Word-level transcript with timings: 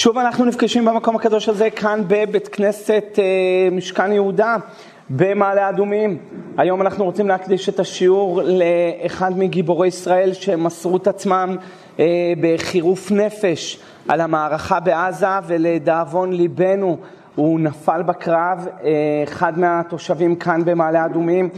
שוב 0.00 0.18
אנחנו 0.18 0.44
נפגשים 0.44 0.84
במקום 0.84 1.16
הקדוש 1.16 1.48
הזה 1.48 1.70
כאן 1.70 2.02
בבית 2.06 2.48
כנסת 2.48 3.04
אה, 3.18 3.68
משכן 3.72 4.12
יהודה 4.12 4.56
במעלה 5.10 5.68
אדומים. 5.68 6.18
היום 6.56 6.80
אנחנו 6.80 7.04
רוצים 7.04 7.28
להקדיש 7.28 7.68
את 7.68 7.80
השיעור 7.80 8.42
לאחד 8.42 9.38
מגיבורי 9.38 9.88
ישראל 9.88 10.32
שמסרו 10.32 10.96
את 10.96 11.06
עצמם 11.06 11.56
אה, 11.98 12.04
בחירוף 12.40 13.10
נפש 13.10 13.78
על 14.08 14.20
המערכה 14.20 14.80
בעזה 14.80 15.26
ולדאבון 15.46 16.32
ליבנו 16.32 16.96
הוא 17.34 17.60
נפל 17.60 18.02
בקרב, 18.02 18.66
אה, 18.84 18.90
אחד 19.24 19.58
מהתושבים 19.58 20.36
כאן 20.36 20.64
במעלה 20.64 21.04
אדומים, 21.04 21.48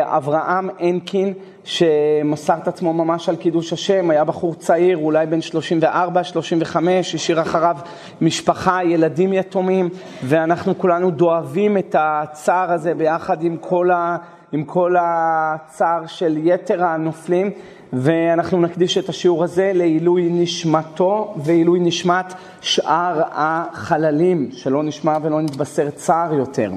אברהם 0.00 0.68
הנקין 0.78 1.34
שמסר 1.68 2.54
את 2.62 2.68
עצמו 2.68 2.92
ממש 2.92 3.28
על 3.28 3.36
קידוש 3.36 3.72
השם, 3.72 4.10
היה 4.10 4.24
בחור 4.24 4.54
צעיר, 4.54 4.96
אולי 4.96 5.26
בן 5.26 5.40
34, 5.40 6.24
35, 6.24 7.14
השאיר 7.14 7.42
אחריו 7.42 7.76
משפחה, 8.20 8.84
ילדים 8.84 9.32
יתומים, 9.32 9.88
ואנחנו 10.22 10.78
כולנו 10.78 11.10
דואבים 11.10 11.78
את 11.78 11.96
הצער 11.98 12.72
הזה 12.72 12.94
ביחד 12.94 13.42
עם 13.42 13.56
כל, 13.56 13.90
ה, 13.90 14.16
עם 14.52 14.64
כל 14.64 14.94
הצער 15.00 16.06
של 16.06 16.36
יתר 16.46 16.84
הנופלים, 16.84 17.50
ואנחנו 17.92 18.60
נקדיש 18.60 18.98
את 18.98 19.08
השיעור 19.08 19.44
הזה 19.44 19.72
לעילוי 19.74 20.28
נשמתו 20.30 21.34
ועילוי 21.36 21.80
נשמת 21.80 22.34
שאר 22.60 23.22
החללים, 23.32 24.48
שלא 24.52 24.82
נשמע 24.82 25.18
ולא 25.22 25.40
נתבשר 25.40 25.90
צער 25.90 26.34
יותר. 26.34 26.70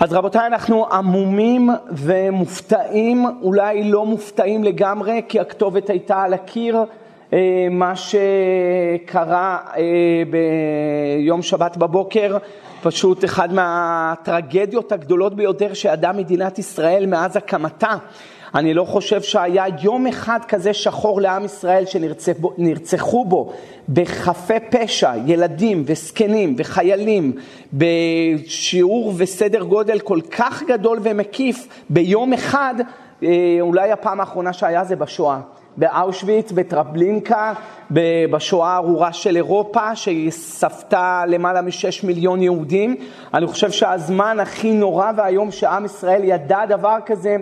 אז 0.00 0.12
רבותיי, 0.12 0.46
אנחנו 0.46 0.86
עמומים 0.92 1.70
ומופתעים, 1.90 3.26
אולי 3.42 3.84
לא 3.84 4.06
מופתעים 4.06 4.64
לגמרי, 4.64 5.22
כי 5.28 5.40
הכתובת 5.40 5.90
הייתה 5.90 6.22
על 6.22 6.34
הקיר. 6.34 6.76
אה, 7.32 7.66
מה 7.70 7.92
שקרה 7.96 9.58
אה, 9.76 9.82
ביום 10.30 11.42
שבת 11.42 11.76
בבוקר, 11.76 12.36
פשוט 12.82 13.24
אחד 13.24 13.54
מהטרגדיות 13.54 14.92
הגדולות 14.92 15.34
ביותר 15.34 15.74
שידעה 15.74 16.12
מדינת 16.12 16.58
ישראל 16.58 17.06
מאז 17.06 17.36
הקמתה. 17.36 17.96
אני 18.54 18.74
לא 18.74 18.84
חושב 18.84 19.22
שהיה 19.22 19.64
יום 19.82 20.06
אחד 20.06 20.40
כזה 20.48 20.72
שחור 20.72 21.20
לעם 21.20 21.44
ישראל 21.44 21.84
שנרצחו 21.86 23.24
בו 23.24 23.52
בחפי 23.88 24.60
פשע, 24.70 25.12
ילדים 25.26 25.82
וזקנים 25.86 26.54
וחיילים, 26.58 27.32
בשיעור 27.72 29.12
וסדר 29.16 29.62
גודל 29.62 29.98
כל 29.98 30.20
כך 30.30 30.62
גדול 30.62 30.98
ומקיף 31.02 31.68
ביום 31.90 32.32
אחד, 32.32 32.74
אה, 33.22 33.28
אולי 33.60 33.92
הפעם 33.92 34.20
האחרונה 34.20 34.52
שהיה 34.52 34.84
זה 34.84 34.96
בשואה. 34.96 35.40
באושוויץ, 35.76 36.52
בטרבלינקה, 36.52 37.52
בשואה 38.30 38.70
הארורה 38.70 39.12
של 39.12 39.36
אירופה, 39.36 39.96
שספתה 39.96 41.24
למעלה 41.28 41.62
משש 41.62 42.04
מיליון 42.04 42.42
יהודים. 42.42 42.96
אני 43.34 43.46
חושב 43.46 43.70
שהזמן 43.70 44.40
הכי 44.40 44.72
נורא 44.72 45.12
והיום 45.16 45.50
שעם 45.50 45.84
ישראל 45.84 46.20
ידע 46.24 46.66
דבר 46.66 46.96
כזה 47.06 47.36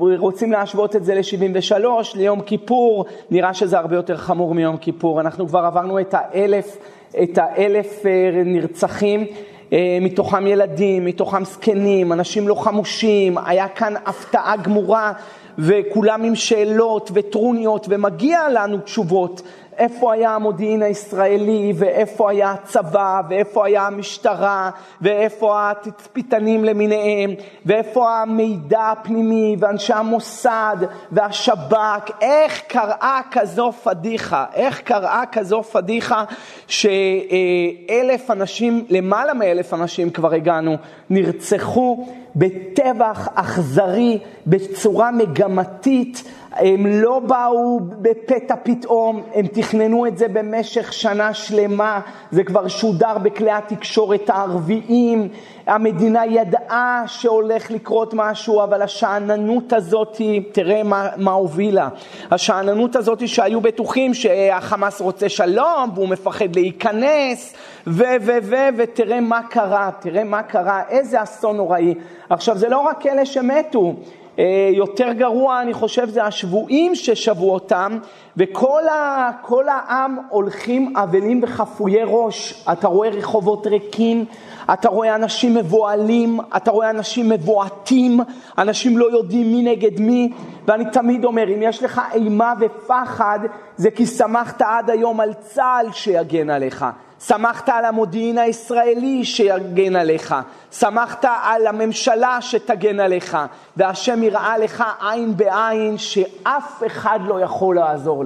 רוצים 0.00 0.52
להשוות 0.52 0.96
את 0.96 1.04
זה 1.04 1.14
ל-73, 1.14 1.72
ליום 2.14 2.40
כיפור, 2.40 3.04
נראה 3.30 3.54
שזה 3.54 3.78
הרבה 3.78 3.96
יותר 3.96 4.16
חמור 4.16 4.54
מיום 4.54 4.76
כיפור. 4.76 5.20
אנחנו 5.20 5.48
כבר 5.48 5.58
עברנו 5.58 6.00
את 6.00 6.14
האלף, 6.18 6.76
את 7.22 7.38
האלף 7.38 8.06
אה, 8.06 8.42
נרצחים. 8.44 9.26
אה, 9.72 9.98
מתוכם 10.00 10.46
ילדים, 10.46 11.04
מתוכם 11.04 11.44
זקנים, 11.44 12.12
אנשים 12.12 12.48
לא 12.48 12.54
חמושים, 12.54 13.38
היה 13.46 13.68
כאן 13.68 13.94
הפתעה 14.06 14.56
גמורה 14.56 15.12
וכולם 15.58 16.22
עם 16.22 16.34
שאלות 16.34 17.10
וטרוניות 17.14 17.86
ומגיע 17.90 18.40
לנו 18.52 18.78
תשובות 18.78 19.42
איפה 19.78 20.12
היה 20.12 20.30
המודיעין 20.30 20.82
הישראלי, 20.82 21.72
ואיפה 21.76 22.30
היה 22.30 22.50
הצבא, 22.50 23.20
ואיפה 23.28 23.66
היה 23.66 23.86
המשטרה, 23.86 24.70
ואיפה 25.00 25.70
התצפיתנים 25.70 26.64
למיניהם, 26.64 27.30
ואיפה 27.66 28.16
המידע 28.16 28.80
הפנימי, 28.80 29.56
ואנשי 29.58 29.92
המוסד, 29.92 30.76
והשב"כ, 31.12 32.10
איך 32.20 32.62
קראה 32.68 33.20
כזו 33.30 33.72
פדיחה, 33.72 34.44
איך 34.54 34.80
קראה 34.80 35.22
כזו 35.32 35.62
פדיחה 35.62 36.24
שאלף 36.66 38.30
אנשים, 38.30 38.84
למעלה 38.88 39.34
מאלף 39.34 39.74
אנשים 39.74 40.10
כבר 40.10 40.34
הגענו, 40.34 40.76
נרצחו 41.10 42.06
בטבח 42.36 43.28
אכזרי, 43.34 44.18
בצורה 44.46 45.10
מגמתית, 45.10 46.22
הם 46.58 46.86
לא 46.86 47.18
באו 47.18 47.80
בפתע 47.80 48.54
פתאום, 48.62 49.22
הם 49.34 49.46
תכננו 49.46 50.06
את 50.06 50.18
זה 50.18 50.28
במשך 50.28 50.92
שנה 50.92 51.34
שלמה, 51.34 52.00
זה 52.30 52.44
כבר 52.44 52.68
שודר 52.68 53.18
בכלי 53.18 53.50
התקשורת 53.50 54.30
הערביים, 54.30 55.28
המדינה 55.66 56.26
ידעה 56.26 57.04
שהולך 57.06 57.70
לקרות 57.70 58.14
משהו, 58.14 58.62
אבל 58.62 58.82
השאננות 58.82 59.72
הזאת, 59.72 60.20
תראה 60.52 60.82
מה, 60.82 61.08
מה 61.16 61.32
הובילה. 61.32 61.88
השאננות 62.30 62.96
הזאת 62.96 63.28
שהיו 63.28 63.60
בטוחים 63.60 64.14
שהחמאס 64.14 65.00
רוצה 65.00 65.28
שלום 65.28 65.90
והוא 65.94 66.08
מפחד 66.08 66.56
להיכנס, 66.56 67.54
ו... 67.86 68.02
ו... 68.20 68.32
ו... 68.42 68.54
ותראה 68.76 69.20
מה 69.20 69.40
קרה, 69.50 69.90
תראה 70.00 70.24
מה 70.24 70.42
קרה, 70.42 70.82
איזה 70.88 71.22
אסון 71.22 71.56
נוראי. 71.56 71.94
עכשיו, 72.30 72.58
זה 72.58 72.68
לא 72.68 72.78
רק 72.78 73.06
אלה 73.06 73.26
שמתו. 73.26 73.94
אה, 74.38 74.70
יותר 74.72 75.12
גרוע, 75.12 75.62
אני 75.62 75.74
חושב, 75.74 76.08
זה 76.08 76.24
השבויים 76.24 76.94
ששבו 76.94 77.54
אותם, 77.54 77.98
וכל 78.36 78.88
ה, 78.88 79.30
העם 79.68 80.18
הולכים 80.28 80.96
אבלים 80.96 81.40
וחפויי 81.42 82.02
ראש. 82.04 82.64
אתה 82.72 82.88
רואה 82.88 83.08
רחובות 83.08 83.66
ריקים, 83.66 84.24
אתה 84.72 84.88
רואה 84.88 85.14
אנשים 85.14 85.54
מבוהלים, 85.54 86.40
אתה 86.56 86.70
רואה 86.70 86.90
אנשים 86.90 87.28
מבועטים, 87.28 88.20
אנשים 88.58 88.98
לא 88.98 89.10
יודעים 89.10 89.52
מי 89.52 89.62
נגד 89.62 90.00
מי, 90.00 90.32
ואני 90.66 90.84
תמיד 90.92 91.24
אומר, 91.24 91.54
אם 91.54 91.62
יש 91.62 91.82
לך 91.82 92.00
אימה 92.12 92.54
ופחד, 92.60 93.38
זה 93.76 93.90
כי 93.90 94.06
שמחת 94.06 94.62
עד 94.62 94.90
היום 94.90 95.20
על 95.20 95.32
צה"ל 95.32 95.92
שיגן 95.92 96.50
עליך. 96.50 96.84
שמחת 97.20 97.68
על 97.68 97.84
המודיעין 97.84 98.38
הישראלי 98.38 99.24
שיגן 99.24 99.96
עליך, 99.96 100.34
שמחת 100.72 101.24
על 101.42 101.66
הממשלה 101.66 102.38
שתגן 102.40 103.00
עליך, 103.00 103.38
והשם 103.76 104.22
יראה 104.22 104.58
לך 104.58 104.84
עין 105.00 105.36
בעין 105.36 105.98
שאף 105.98 106.82
אחד 106.86 107.18
לא 107.26 107.40
יכול 107.40 107.76
לעזור 107.76 108.24
לך. 108.24 108.25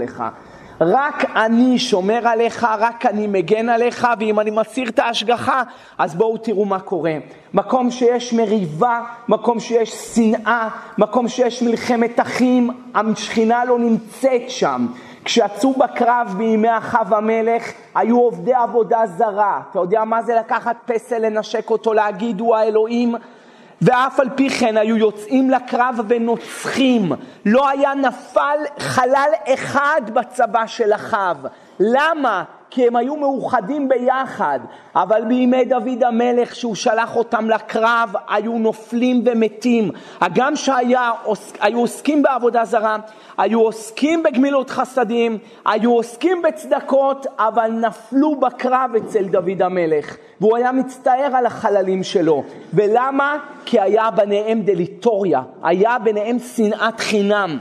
רק 0.80 1.24
אני 1.36 1.78
שומר 1.78 2.28
עליך, 2.28 2.66
רק 2.78 3.06
אני 3.06 3.26
מגן 3.26 3.68
עליך, 3.68 4.08
ואם 4.18 4.40
אני 4.40 4.50
מסיר 4.50 4.88
את 4.88 4.98
ההשגחה, 4.98 5.62
אז 5.98 6.14
בואו 6.14 6.38
תראו 6.38 6.64
מה 6.64 6.78
קורה. 6.78 7.14
מקום 7.54 7.90
שיש 7.90 8.32
מריבה, 8.32 9.00
מקום 9.28 9.60
שיש 9.60 9.90
שנאה, 9.90 10.68
מקום 10.98 11.28
שיש 11.28 11.62
מלחמת 11.62 12.20
אחים, 12.20 12.70
השכינה 12.94 13.64
לא 13.64 13.78
נמצאת 13.78 14.50
שם. 14.50 14.86
כשיצאו 15.24 15.72
בקרב 15.72 16.34
בימי 16.36 16.78
אחאב 16.78 17.14
המלך, 17.14 17.72
היו 17.94 18.18
עובדי 18.18 18.54
עבודה 18.54 19.00
זרה. 19.06 19.60
אתה 19.70 19.78
יודע 19.78 20.04
מה 20.04 20.22
זה 20.22 20.34
לקחת 20.34 20.76
פסל, 20.86 21.18
לנשק 21.18 21.70
אותו, 21.70 21.92
להגיד 21.94 22.40
הוא 22.40 22.56
האלוהים? 22.56 23.14
ואף 23.82 24.20
על 24.20 24.28
פי 24.34 24.50
כן 24.50 24.76
היו 24.76 24.96
יוצאים 24.96 25.50
לקרב 25.50 26.00
ונוצחים. 26.08 27.12
לא 27.46 27.68
היה 27.68 27.94
נפל 27.94 28.58
חלל 28.78 29.30
אחד 29.54 30.00
בצבא 30.14 30.66
של 30.66 30.94
אחאב. 30.94 31.46
למה? 31.80 32.44
כי 32.70 32.86
הם 32.86 32.96
היו 32.96 33.16
מאוחדים 33.16 33.88
ביחד, 33.88 34.60
אבל 34.94 35.24
בימי 35.24 35.64
דוד 35.64 36.04
המלך 36.04 36.54
שהוא 36.54 36.74
שלח 36.74 37.16
אותם 37.16 37.50
לקרב 37.50 38.12
היו 38.28 38.58
נופלים 38.58 39.22
ומתים. 39.24 39.90
הגם 40.20 40.56
שהיו 40.56 41.12
עוסקים 41.74 42.22
בעבודה 42.22 42.64
זרה, 42.64 42.96
היו 43.38 43.60
עוסקים 43.60 44.22
בגמילות 44.22 44.70
חסדים, 44.70 45.38
היו 45.66 45.92
עוסקים 45.92 46.42
בצדקות, 46.42 47.26
אבל 47.38 47.70
נפלו 47.70 48.36
בקרב 48.40 48.90
אצל 48.96 49.24
דוד 49.24 49.62
המלך. 49.62 50.16
והוא 50.40 50.56
היה 50.56 50.72
מצטער 50.72 51.36
על 51.36 51.46
החללים 51.46 52.02
שלו. 52.02 52.42
ולמה? 52.74 53.36
כי 53.64 53.80
היה 53.80 54.10
ביניהם 54.10 54.60
דליטוריה, 54.60 55.42
היה 55.62 55.98
ביניהם 55.98 56.38
שנאת 56.38 57.00
חינם. 57.00 57.58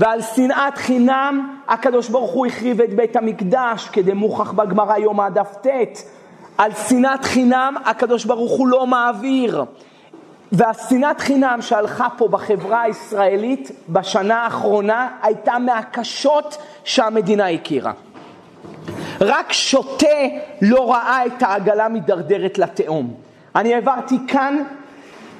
ועל 0.00 0.22
שנאת 0.22 0.76
חינם 0.78 1.56
הקדוש 1.68 2.08
ברוך 2.08 2.30
הוא 2.30 2.46
החריב 2.46 2.80
את 2.80 2.94
בית 2.94 3.16
המקדש, 3.16 3.88
כדמוכח 3.92 4.52
בגמרא 4.52 4.96
יום 4.96 5.20
הדף 5.20 5.56
ט'. 5.66 5.66
על 6.58 6.72
שנאת 6.74 7.24
חינם 7.24 7.74
הקדוש 7.84 8.24
ברוך 8.24 8.52
הוא 8.52 8.68
לא 8.68 8.86
מעביר. 8.86 9.64
והשנאת 10.52 11.20
חינם 11.20 11.58
שהלכה 11.62 12.08
פה 12.16 12.28
בחברה 12.28 12.82
הישראלית 12.82 13.70
בשנה 13.88 14.42
האחרונה 14.42 15.08
הייתה 15.22 15.58
מהקשות 15.58 16.56
שהמדינה 16.84 17.48
הכירה. 17.48 17.92
רק 19.20 19.52
שוטה 19.52 20.06
לא 20.62 20.92
ראה 20.92 21.26
את 21.26 21.42
העגלה 21.42 21.88
מידרדרת 21.88 22.58
לתהום. 22.58 23.14
אני 23.56 23.74
העברתי 23.74 24.18
כאן 24.28 24.62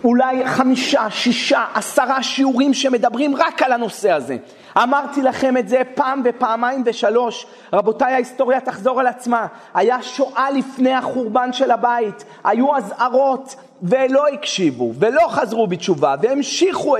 אולי 0.05 0.47
חמישה, 0.47 1.11
שישה, 1.11 1.65
עשרה 1.75 2.23
שיעורים 2.23 2.75
שמדברים 2.75 3.37
רק 3.37 3.63
על 3.63 3.73
הנושא 3.73 4.13
הזה. 4.13 4.37
אמרתי 4.77 5.23
לכם 5.23 5.57
את 5.57 5.69
זה 5.69 5.83
פעם 5.95 6.23
ופעמיים 6.25 6.83
ושלוש. 6.87 7.47
רבותיי, 7.73 8.13
ההיסטוריה 8.13 8.61
תחזור 8.61 9.01
על 9.01 9.07
עצמה. 9.07 9.47
היה 9.75 10.03
שואה 10.03 10.51
לפני 10.51 10.93
החורבן 10.93 11.53
של 11.53 11.71
הבית, 11.71 12.25
היו 12.45 12.77
אזהרות 12.77 13.57
ולא 13.83 14.29
הקשיבו 14.29 14.93
ולא 14.99 15.27
חזרו 15.29 15.67
בתשובה 15.67 16.15
והמשיכו 16.23 16.97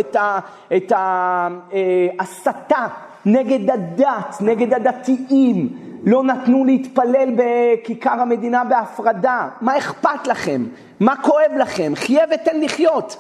את 0.77 0.93
ההסתה 0.93 2.77
אה, 2.77 2.87
נגד 3.25 3.71
הדת, 3.71 4.37
נגד 4.41 4.75
הדתיים. 4.75 5.90
לא 6.05 6.25
נתנו 6.25 6.65
להתפלל 6.65 7.29
בכיכר 7.37 8.11
המדינה 8.21 8.65
בהפרדה. 8.65 9.49
מה 9.61 9.79
אכפת 9.79 10.27
לכם? 10.27 10.65
מה 11.01 11.17
כואב 11.17 11.53
לכם? 11.59 11.93
חיה 11.97 12.25
ותן 12.35 12.61
לחיות. 12.61 13.17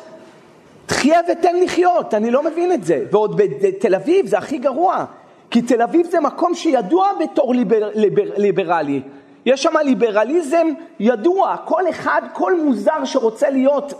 חיה 0.88 1.20
ותן 1.32 1.56
לחיות, 1.56 2.14
אני 2.14 2.30
לא 2.30 2.42
מבין 2.42 2.72
את 2.72 2.84
זה. 2.84 3.04
ועוד 3.12 3.36
בתל 3.36 3.94
אביב 3.94 4.26
זה 4.26 4.38
הכי 4.38 4.58
גרוע, 4.58 5.04
כי 5.50 5.62
תל 5.62 5.82
אביב 5.82 6.06
זה 6.06 6.20
מקום 6.20 6.54
שידוע 6.54 7.08
בתור 7.20 7.54
ליבר, 7.54 7.90
ליבר, 7.94 8.22
ליברלי. 8.36 9.02
יש 9.46 9.62
שם 9.62 9.76
ליברליזם 9.84 10.66
ידוע, 11.00 11.56
כל 11.64 11.88
אחד, 11.90 12.22
כל 12.32 12.60
מוזר 12.64 13.04
שרוצה 13.04 13.50
להיות, 13.50 13.92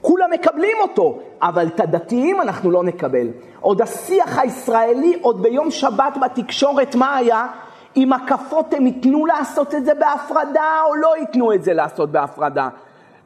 כולם 0.00 0.30
מקבלים 0.30 0.76
אותו, 0.80 1.18
אבל 1.42 1.66
את 1.66 1.80
הדתיים 1.80 2.40
אנחנו 2.40 2.70
לא 2.70 2.84
נקבל. 2.84 3.28
עוד 3.60 3.82
השיח 3.82 4.38
הישראלי, 4.38 5.18
עוד 5.20 5.42
ביום 5.42 5.70
שבת 5.70 6.16
בתקשורת, 6.22 6.94
מה 6.94 7.16
היה? 7.16 7.46
אם 7.96 8.12
הקפות 8.12 8.74
הם 8.74 8.86
ייתנו 8.86 9.26
לעשות 9.26 9.74
את 9.74 9.84
זה 9.84 9.94
בהפרדה 9.94 10.80
או 10.86 10.94
לא 10.94 11.16
ייתנו 11.16 11.52
את 11.52 11.64
זה 11.64 11.72
לעשות 11.72 12.12
בהפרדה. 12.12 12.68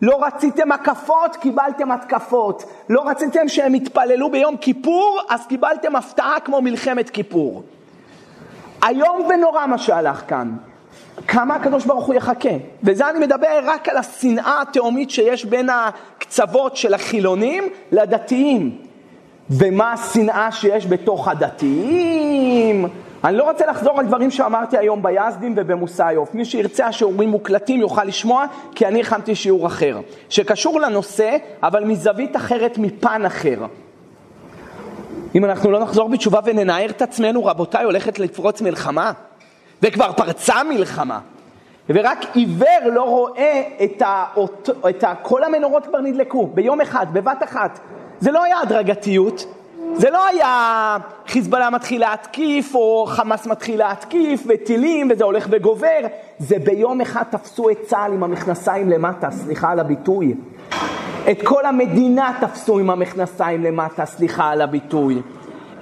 לא 0.03 0.25
רציתם 0.25 0.73
הקפות, 0.73 1.37
קיבלתם 1.37 1.91
התקפות. 1.91 2.65
לא 2.89 3.09
רציתם 3.09 3.49
שהם 3.49 3.75
יתפללו 3.75 4.31
ביום 4.31 4.57
כיפור, 4.57 5.21
אז 5.29 5.47
קיבלתם 5.47 5.97
הפתעה 5.97 6.41
כמו 6.45 6.63
מלחמת 6.63 7.11
כיפור. 7.11 7.63
איום 8.89 9.29
ונורא 9.31 9.67
מה 9.67 9.79
שהלך 9.79 10.23
כאן. 10.29 10.53
כמה 11.29 11.55
הקדוש 11.55 11.85
ברוך 11.85 12.07
הוא 12.07 12.15
יחכה. 12.15 12.49
וזה 12.83 13.11
אני 13.11 13.19
מדבר 13.19 13.61
רק 13.63 13.89
על 13.89 13.97
השנאה 13.97 14.63
התהומית 14.63 15.11
שיש 15.11 15.45
בין 15.45 15.69
הקצוות 15.71 16.77
של 16.77 16.95
החילונים 16.95 17.65
לדתיים. 17.93 18.79
ומה 19.51 19.93
השנאה 19.93 20.53
שיש 20.53 20.87
בתוך 20.87 21.29
הדתיים? 21.29 22.89
אני 23.25 23.37
לא 23.37 23.45
רוצה 23.51 23.67
לחזור 23.67 24.01
על 24.01 24.07
דברים 24.07 24.31
שאמרתי 24.31 24.79
היום 24.79 25.03
ביזדים 25.03 25.55
ובמושא 25.57 26.03
יוף. 26.13 26.35
מי 26.35 26.45
שירצה 26.45 26.87
השיעורים 26.87 27.29
מוקלטים 27.29 27.81
יוכל 27.81 28.05
לשמוע, 28.05 28.47
כי 28.75 28.87
אני 28.87 29.01
הכנתי 29.01 29.35
שיעור 29.35 29.67
אחר, 29.67 30.01
שקשור 30.29 30.81
לנושא, 30.81 31.37
אבל 31.63 31.85
מזווית 31.85 32.37
אחרת, 32.37 32.79
מפן 32.79 33.25
אחר. 33.27 33.59
אם 35.35 35.45
אנחנו 35.45 35.71
לא 35.71 35.81
נחזור 35.81 36.09
בתשובה 36.09 36.41
וננער 36.45 36.91
את 36.91 37.03
עצמנו, 37.03 37.45
רבותיי, 37.45 37.85
הולכת 37.85 38.19
לפרוץ 38.19 38.61
מלחמה, 38.61 39.13
וכבר 39.83 40.13
פרצה 40.13 40.65
מלחמה. 40.65 41.21
ורק 41.89 42.19
עיוור 42.35 42.91
לא 42.93 43.03
רואה 43.03 43.63
את 43.85 44.03
ה... 44.03 44.25
את 44.89 45.05
ה... 45.05 45.15
כל 45.23 45.45
המנורות 45.45 45.87
כבר 45.87 46.01
נדלקו, 46.01 46.47
ביום 46.47 46.81
אחד, 46.81 47.07
בבת 47.13 47.43
אחת. 47.43 47.81
זה 48.21 48.33
לא 48.33 48.45
היה 48.45 48.61
הדרגתיות, 48.61 49.47
זה 49.97 50.11
לא 50.11 50.27
היה 50.27 50.97
חיזבאללה 51.27 51.71
מתחיל 51.71 52.01
להתקיף, 52.01 52.75
או 52.75 53.07
חמאס 53.09 53.47
מתחיל 53.47 53.79
להתקיף, 53.79 54.43
וטילים, 54.47 55.09
וזה 55.11 55.25
הולך 55.25 55.47
וגובר. 55.51 56.01
זה 56.39 56.57
ביום 56.59 57.01
אחד 57.01 57.23
תפסו 57.31 57.71
את 57.71 57.79
צה"ל 57.87 58.13
עם 58.13 58.23
המכנסיים 58.25 58.91
למטה, 58.91 59.31
סליחה 59.31 59.71
על 59.71 59.81
הביטוי. 59.81 60.35
את 61.31 61.43
כל 61.45 61.67
המדינה 61.67 62.33
תפסו 62.41 62.79
עם 62.79 62.91
המכנסיים 62.91 63.65
למטה, 63.65 64.07
סליחה 64.07 64.51
על 64.51 64.61
הביטוי. 64.61 65.23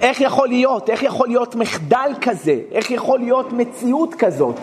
איך 0.01 0.21
יכול 0.21 0.47
להיות? 0.47 0.89
איך 0.89 1.03
יכול 1.03 1.27
להיות 1.27 1.55
מחדל 1.55 2.11
כזה? 2.21 2.59
איך 2.71 2.91
יכול 2.91 3.19
להיות 3.19 3.53
מציאות 3.53 4.15
כזאת? 4.15 4.59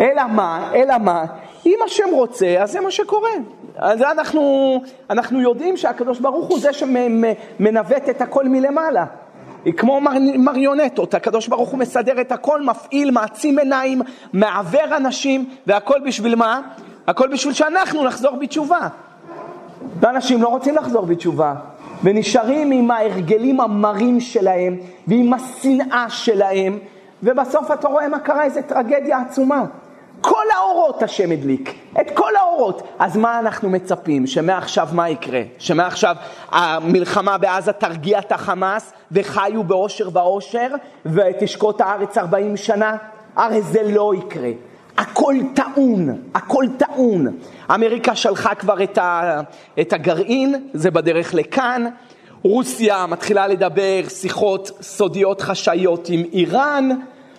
אלא 0.00 0.22
מה? 0.32 0.70
אלא 0.74 0.98
מה? 0.98 1.24
אם 1.66 1.78
השם 1.84 2.08
רוצה, 2.12 2.56
אז 2.60 2.72
זה 2.72 2.80
מה 2.80 2.90
שקורה. 2.90 3.30
אז 3.76 4.02
אנחנו, 4.02 4.82
אנחנו 5.10 5.40
יודעים 5.40 5.76
שהקדוש 5.76 6.20
ברוך 6.20 6.46
הוא 6.46 6.60
זה 6.60 6.72
שמנווט 6.72 8.08
את 8.10 8.20
הכל 8.20 8.48
מלמעלה. 8.48 9.04
כמו 9.76 10.00
מר, 10.00 10.12
מריונטות, 10.38 11.14
הקדוש 11.14 11.48
ברוך 11.48 11.68
הוא 11.68 11.78
מסדר 11.78 12.20
את 12.20 12.32
הכל, 12.32 12.62
מפעיל, 12.62 13.10
מעצים 13.10 13.58
עיניים, 13.58 14.02
מעוור 14.32 14.96
אנשים, 14.96 15.48
והכל 15.66 16.00
בשביל 16.06 16.34
מה? 16.34 16.60
הכל 17.06 17.28
בשביל 17.28 17.54
שאנחנו 17.54 18.04
נחזור 18.04 18.36
בתשובה. 18.36 18.88
ואנשים 20.00 20.42
לא 20.42 20.48
רוצים 20.48 20.76
לחזור 20.76 21.06
בתשובה, 21.06 21.54
ונשארים 22.02 22.70
עם 22.70 22.90
ההרגלים 22.90 23.60
המרים 23.60 24.20
שלהם, 24.20 24.76
ועם 25.06 25.32
השנאה 25.34 26.06
שלהם, 26.08 26.78
ובסוף 27.22 27.70
אתה 27.70 27.88
רואה 27.88 28.08
מה 28.08 28.18
קרה, 28.18 28.44
איזה 28.44 28.62
טרגדיה 28.62 29.18
עצומה. 29.18 29.64
כל 30.22 30.44
האורות 30.56 31.02
השם 31.02 31.30
הדליק, 31.30 31.74
את 32.00 32.10
כל 32.14 32.36
האורות. 32.36 32.82
אז 32.98 33.16
מה 33.16 33.38
אנחנו 33.38 33.70
מצפים? 33.70 34.26
שמעכשיו 34.26 34.88
מה 34.92 35.08
יקרה? 35.08 35.40
שמעכשיו 35.58 36.16
המלחמה 36.50 37.38
בעזה 37.38 37.72
תרגיע 37.72 38.18
את 38.18 38.32
החמאס 38.32 38.92
וחיו 39.12 39.64
באושר 39.64 40.08
ואושר 40.12 40.68
ותשקוט 41.06 41.80
הארץ 41.80 42.18
40 42.18 42.56
שנה? 42.56 42.96
הרי 43.36 43.62
זה 43.62 43.82
לא 43.82 44.12
יקרה. 44.18 44.50
הכל 44.96 45.34
טעון, 45.54 46.22
הכל 46.34 46.64
טעון. 46.78 47.26
אמריקה 47.74 48.16
שלחה 48.16 48.54
כבר 48.54 48.82
את, 48.82 48.98
ה, 48.98 49.40
את 49.80 49.92
הגרעין, 49.92 50.68
זה 50.74 50.90
בדרך 50.90 51.34
לכאן. 51.34 51.86
רוסיה 52.42 53.06
מתחילה 53.06 53.46
לדבר 53.48 54.02
שיחות 54.08 54.70
סודיות 54.80 55.40
חשאיות 55.40 56.08
עם 56.08 56.22
איראן. 56.32 56.90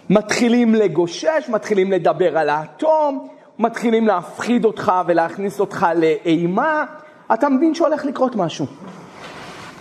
מתחילים 0.09 0.75
לגושש, 0.75 1.49
מתחילים 1.49 1.91
לדבר 1.91 2.37
על 2.37 2.49
האטום, 2.49 3.27
מתחילים 3.59 4.07
להפחיד 4.07 4.65
אותך 4.65 4.91
ולהכניס 5.07 5.59
אותך 5.59 5.87
לאימה, 5.95 6.85
אתה 7.33 7.49
מבין 7.49 7.75
שהולך 7.75 8.05
לקרות 8.05 8.35
משהו. 8.35 8.65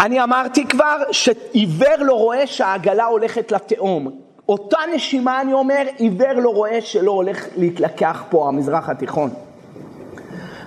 אני 0.01 0.23
אמרתי 0.23 0.67
כבר 0.67 0.97
שעיוור 1.11 1.97
לא 1.99 2.15
רואה 2.15 2.47
שהעגלה 2.47 3.05
הולכת 3.05 3.53
לתהום. 3.53 4.11
אותה 4.49 4.79
נשימה 4.95 5.41
אני 5.41 5.53
אומר, 5.53 5.83
עיוור 5.97 6.33
לא 6.33 6.51
רואה 6.51 6.81
שלא 6.81 7.11
הולך 7.11 7.47
להתלקח 7.57 8.25
פה 8.31 8.49
המזרח 8.49 8.89
התיכון. 8.89 9.31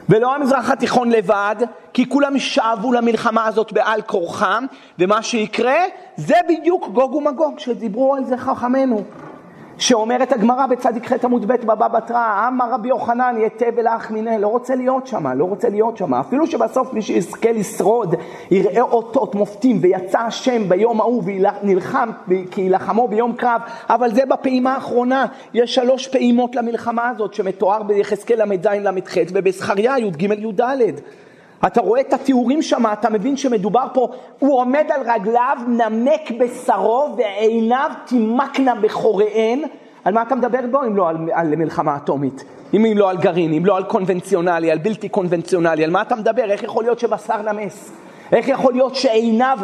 ולא 0.09 0.35
המזרח 0.35 0.69
התיכון 0.69 1.09
לבד, 1.09 1.55
כי 1.93 2.09
כולם 2.09 2.39
שאבו 2.39 2.93
למלחמה 2.93 3.45
הזאת 3.45 3.73
בעל 3.73 4.01
כורחם, 4.01 4.65
ומה 4.99 5.21
שיקרה 5.21 5.77
זה 6.17 6.35
בדיוק 6.49 6.87
גוג 6.87 7.15
ומגוג 7.15 7.59
שדיברו 7.59 8.15
על 8.15 8.25
זה 8.25 8.37
חכמינו. 8.37 9.03
שאומרת 9.77 10.31
הגמרא 10.31 10.65
בצדיק 10.65 11.13
ח' 11.13 11.25
עמוד 11.25 11.45
ב' 11.47 11.65
בבא 11.65 11.87
בתרא, 11.87 12.47
אמר 12.47 12.73
רבי 12.73 12.89
יוחנן 12.89 13.35
יתה 13.37 13.65
ולאח 13.77 14.11
מיניה, 14.11 14.37
לא 14.37 14.47
רוצה 14.47 14.75
להיות 14.75 15.07
שם, 15.07 15.27
לא 15.27 15.45
רוצה 15.45 15.69
להיות 15.69 15.97
שם. 15.97 16.13
אפילו 16.13 16.47
שבסוף 16.47 16.93
מי 16.93 17.01
שיזכה 17.01 17.51
לשרוד, 17.51 18.15
יראה 18.51 18.81
אותות 18.81 19.35
מופתים, 19.35 19.77
ויצא 19.81 20.19
השם 20.19 20.69
ביום 20.69 21.01
ההוא 21.01 21.23
ונלחם 21.25 22.09
כי 22.51 22.61
יילחמו 22.61 23.07
ביום 23.07 23.33
קרב, 23.33 23.61
אבל 23.89 24.13
זה 24.13 24.25
בפעימה 24.25 24.73
האחרונה. 24.73 25.25
יש 25.53 25.75
שלוש 25.75 26.07
פעימות 26.07 26.55
למלחמה 26.55 27.09
הזאת, 27.09 27.33
שמתואר 27.33 27.83
ביחזקאל 27.83 28.43
ל"ז 28.43 28.65
ל"ח 28.65 29.15
ובזכריה 29.33 29.99
י"ג 29.99 30.21
י"ד. 30.21 30.61
אתה 31.67 31.81
רואה 31.81 32.01
את 32.01 32.13
התיאורים 32.13 32.61
שם, 32.61 32.83
אתה 32.93 33.09
מבין 33.09 33.37
שמדובר 33.37 33.85
פה, 33.93 34.07
הוא 34.39 34.59
עומד 34.59 34.85
על 34.89 35.11
רגליו, 35.11 35.57
נמק 35.67 36.31
בשרו 36.39 37.15
ועיניו 37.17 37.91
תימקנה 38.05 38.75
בחוריהן. 38.75 39.61
על 40.03 40.13
מה 40.13 40.21
אתה 40.21 40.35
מדבר 40.35 40.59
בו 40.71 40.83
אם 40.83 40.95
לא 40.95 41.09
על, 41.09 41.17
על 41.33 41.55
מלחמה 41.55 41.95
אטומית? 41.95 42.43
אם 42.73 42.93
לא 42.97 43.09
על 43.09 43.17
גרעין, 43.17 43.53
אם 43.53 43.65
לא 43.65 43.77
על 43.77 43.83
קונבנציונלי, 43.83 44.71
על 44.71 44.77
בלתי 44.77 45.09
קונבנציונלי, 45.09 45.83
על 45.83 45.91
מה 45.91 46.01
אתה 46.01 46.15
מדבר? 46.15 46.51
איך 46.51 46.63
יכול 46.63 46.83
להיות 46.83 46.99
שבשר 46.99 47.41
נמס? 47.41 47.91
איך 48.31 48.47
יכול 48.47 48.73
להיות 48.73 48.95
שעיניו 48.95 49.57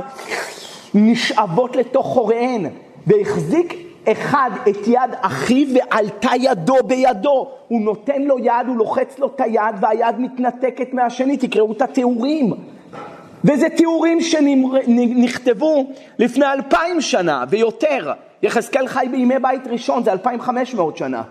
נשאבות 0.94 1.76
לתוך 1.76 2.06
חוריהן? 2.06 2.66
והחזיק 3.08 3.91
אחד 4.08 4.50
את 4.70 4.88
יד 4.88 5.12
אחיו 5.22 5.68
ועלתה 5.76 6.30
ידו 6.40 6.76
בידו. 6.86 7.48
הוא 7.68 7.82
נותן 7.82 8.22
לו 8.22 8.40
יד, 8.40 8.68
הוא 8.68 8.78
לוחץ 8.78 9.20
לו 9.20 9.28
את 9.28 9.42
היד 9.42 9.76
והיד 9.82 10.20
מתנתקת 10.20 10.94
מהשני, 10.94 11.38
תקראו 11.38 11.72
את 11.72 11.82
התיאורים. 11.82 12.54
וזה 13.44 13.70
תיאורים 13.70 14.22
שנכתבו 14.22 15.86
לפני 16.20 16.46
אלפיים 16.46 17.02
שנה 17.02 17.44
ויותר. 17.50 18.12
יחזקאל 18.44 18.88
חי 18.88 19.08
בימי 19.12 19.40
בית 19.40 19.68
ראשון, 19.68 20.04
זה 20.04 20.12
אלפיים 20.12 20.42
חמש 20.42 20.74
מאות 20.74 20.98
שנה. 20.98 21.22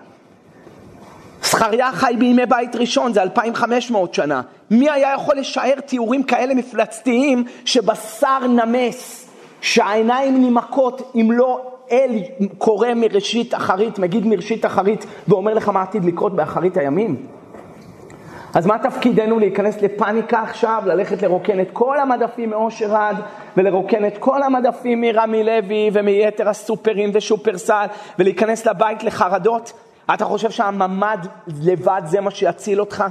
זכריה 1.43 1.93
חי 1.93 2.15
בימי 2.19 2.47
בית 2.47 2.77
ראשון, 2.77 3.13
זה 3.13 3.23
אלפיים 3.23 3.55
חמש 3.55 3.91
מאות 3.91 4.15
שנה. 4.15 4.41
מי 4.71 4.91
היה 4.91 5.15
יכול 5.15 5.37
לשער 5.37 5.81
תיאורים 5.81 6.23
כאלה 6.23 6.55
מפלצתיים 6.55 7.45
שבשר 7.65 8.47
נמס, 8.47 9.27
שהעיניים 9.61 10.45
נמקות 10.45 11.13
אם 11.15 11.33
לא 11.33 11.61
אל 11.91 12.19
קורא 12.59 12.89
מראשית 12.97 13.55
אחרית, 13.55 13.99
מגיד 13.99 14.27
מראשית 14.27 14.67
אחרית, 14.67 15.07
ואומר 15.29 15.55
לך 15.55 15.69
מה 15.69 15.83
עתיד 15.83 16.05
לקרות 16.05 16.37
באחרית 16.37 16.77
הימים? 16.77 17.27
אז 18.55 18.67
מה 18.67 18.79
תפקידנו 18.79 19.39
להיכנס 19.39 19.83
לפאניקה 19.83 20.43
עכשיו, 20.43 20.83
ללכת 20.87 21.23
לרוקן 21.23 21.61
את 21.61 21.69
כל 21.73 22.01
המדפים 22.01 22.51
מאושר 22.51 22.97
עד, 22.97 23.17
ולרוקן 23.57 24.07
את 24.07 24.19
כל 24.19 24.43
המדפים 24.43 25.01
מרמי 25.01 25.45
לוי 25.45 25.91
ומיתר 25.93 26.49
הסופרים 26.49 27.11
ושופרסל, 27.15 27.87
ולהיכנס 28.19 28.67
לבית 28.67 29.05
לחרדות? 29.05 29.73
אתה 30.15 30.25
חושב 30.25 30.51
שהממ"ד 30.51 31.27
לבד 31.63 32.03
זה 32.05 32.21
מה 32.21 32.31
שיציל 32.31 32.81
אותך? 32.81 33.05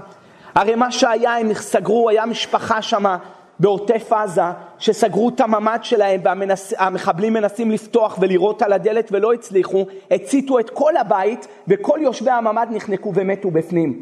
הרי 0.56 0.76
מה 0.76 0.92
שהיה, 0.92 1.38
הם 1.38 1.54
סגרו, 1.54 2.10
היה 2.10 2.26
משפחה 2.26 2.82
שמה 2.82 3.18
בעוטף 3.60 4.14
עזה, 4.14 4.42
שסגרו 4.80 5.30
את 5.30 5.40
הממ"ד 5.42 5.80
שלהם 5.82 6.22
והמחבלים 6.24 7.34
מנסים 7.34 7.72
לפתוח 7.72 8.18
ולירות 8.22 8.62
על 8.62 8.74
הדלת 8.74 9.10
ולא 9.12 9.34
הצליחו, 9.34 9.86
הציתו 10.12 10.60
את 10.60 10.70
כל 10.70 10.98
הבית 10.98 11.48
וכל 11.68 12.00
יושבי 12.02 12.32
הממ"ד 12.32 12.68
נחנקו 12.72 13.12
ומתו 13.16 13.52
בפנים. 13.52 14.02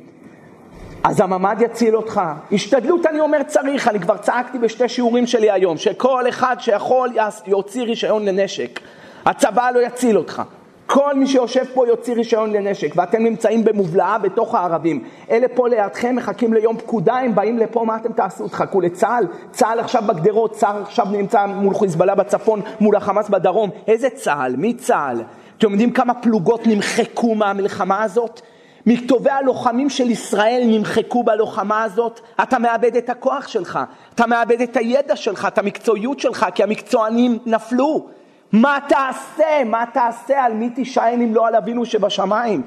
אז 1.04 1.20
הממ"ד 1.20 1.62
יציל 1.62 1.96
אותך. 1.96 2.22
השתדלות 2.52 3.06
אני 3.06 3.20
אומר 3.20 3.44
צריך, 3.44 3.88
אני 3.88 4.00
כבר 4.00 4.18
צעקתי 4.18 4.60
בשתי 4.60 4.90
שיעורים 4.90 5.28
שלי 5.28 5.52
היום, 5.52 5.78
שכל 5.78 6.30
אחד 6.30 6.56
שיכול 6.60 7.10
יוציא 7.46 7.84
רישיון 7.84 8.26
לנשק. 8.26 8.80
הצבא 9.26 9.72
לא 9.72 9.80
יציל 9.80 10.18
אותך. 10.18 10.42
כל 10.88 11.15
מי 11.15 11.27
שיושב 11.27 11.63
פה 11.74 11.88
יוציא 11.88 12.15
רישיון 12.15 12.53
לנשק, 12.53 12.94
ואתם 12.96 13.24
נמצאים 13.24 13.63
במובלעה 13.63 14.17
בתוך 14.17 14.56
הערבים. 14.56 15.03
אלה 15.32 15.48
פה 15.56 15.67
לידכם 15.67 16.15
מחכים 16.15 16.53
ליום 16.53 16.77
פקודה, 16.77 17.13
הם 17.13 17.36
באים 17.36 17.58
לפה, 17.58 17.84
מה 17.86 17.96
אתם 17.96 18.13
תעשו? 18.13 18.48
תחכו 18.48 18.82
לצה"ל? 18.82 19.27
צה"ל 19.51 19.79
עכשיו 19.79 20.03
בגדרות, 20.08 20.51
צה"ל 20.51 20.82
עכשיו 20.82 21.06
נמצא 21.12 21.46
מול 21.46 21.75
חיזבאללה 21.75 22.15
בצפון, 22.15 22.62
מול 22.79 22.96
החמאס 22.96 23.29
בדרום. 23.29 23.70
איזה 23.88 24.10
צה"ל? 24.10 24.56
מי 24.56 24.74
צה"ל? 24.74 25.22
אתם 25.58 25.72
יודעים 25.72 25.91
כמה 25.91 26.13
פלוגות 26.13 26.67
נמחקו 26.67 27.36
מהמלחמה 27.36 28.03
הזאת? 28.03 28.41
מכתובי 28.86 29.29
הלוחמים 29.29 29.89
של 29.89 30.12
ישראל 30.12 30.63
נמחקו 30.65 31.24
בלוחמה 31.24 31.84
הזאת, 31.84 32.20
אתה 32.44 32.60
מאבד 32.60 32.96
את 32.96 33.10
הכוח 33.10 33.48
שלך, 33.48 33.79
אתה 34.15 34.27
מאבד 34.27 34.62
את 34.62 34.77
הידע 34.77 35.15
שלך, 35.15 35.48
את 35.48 35.58
המקצועיות 35.58 36.20
שלך, 36.20 36.46
כי 36.56 36.63
המקצוענים 36.63 37.38
נפלו. 37.46 38.16
מה 38.51 38.77
תעשה? 38.88 39.63
מה 39.66 39.84
תעשה? 39.94 40.44
על 40.44 40.54
מי 40.54 40.70
תישען 40.70 41.22
אם 41.22 41.36
לא 41.36 41.48
על 41.48 41.56
אבינו 41.56 41.86
שבשמיים? 41.86 42.62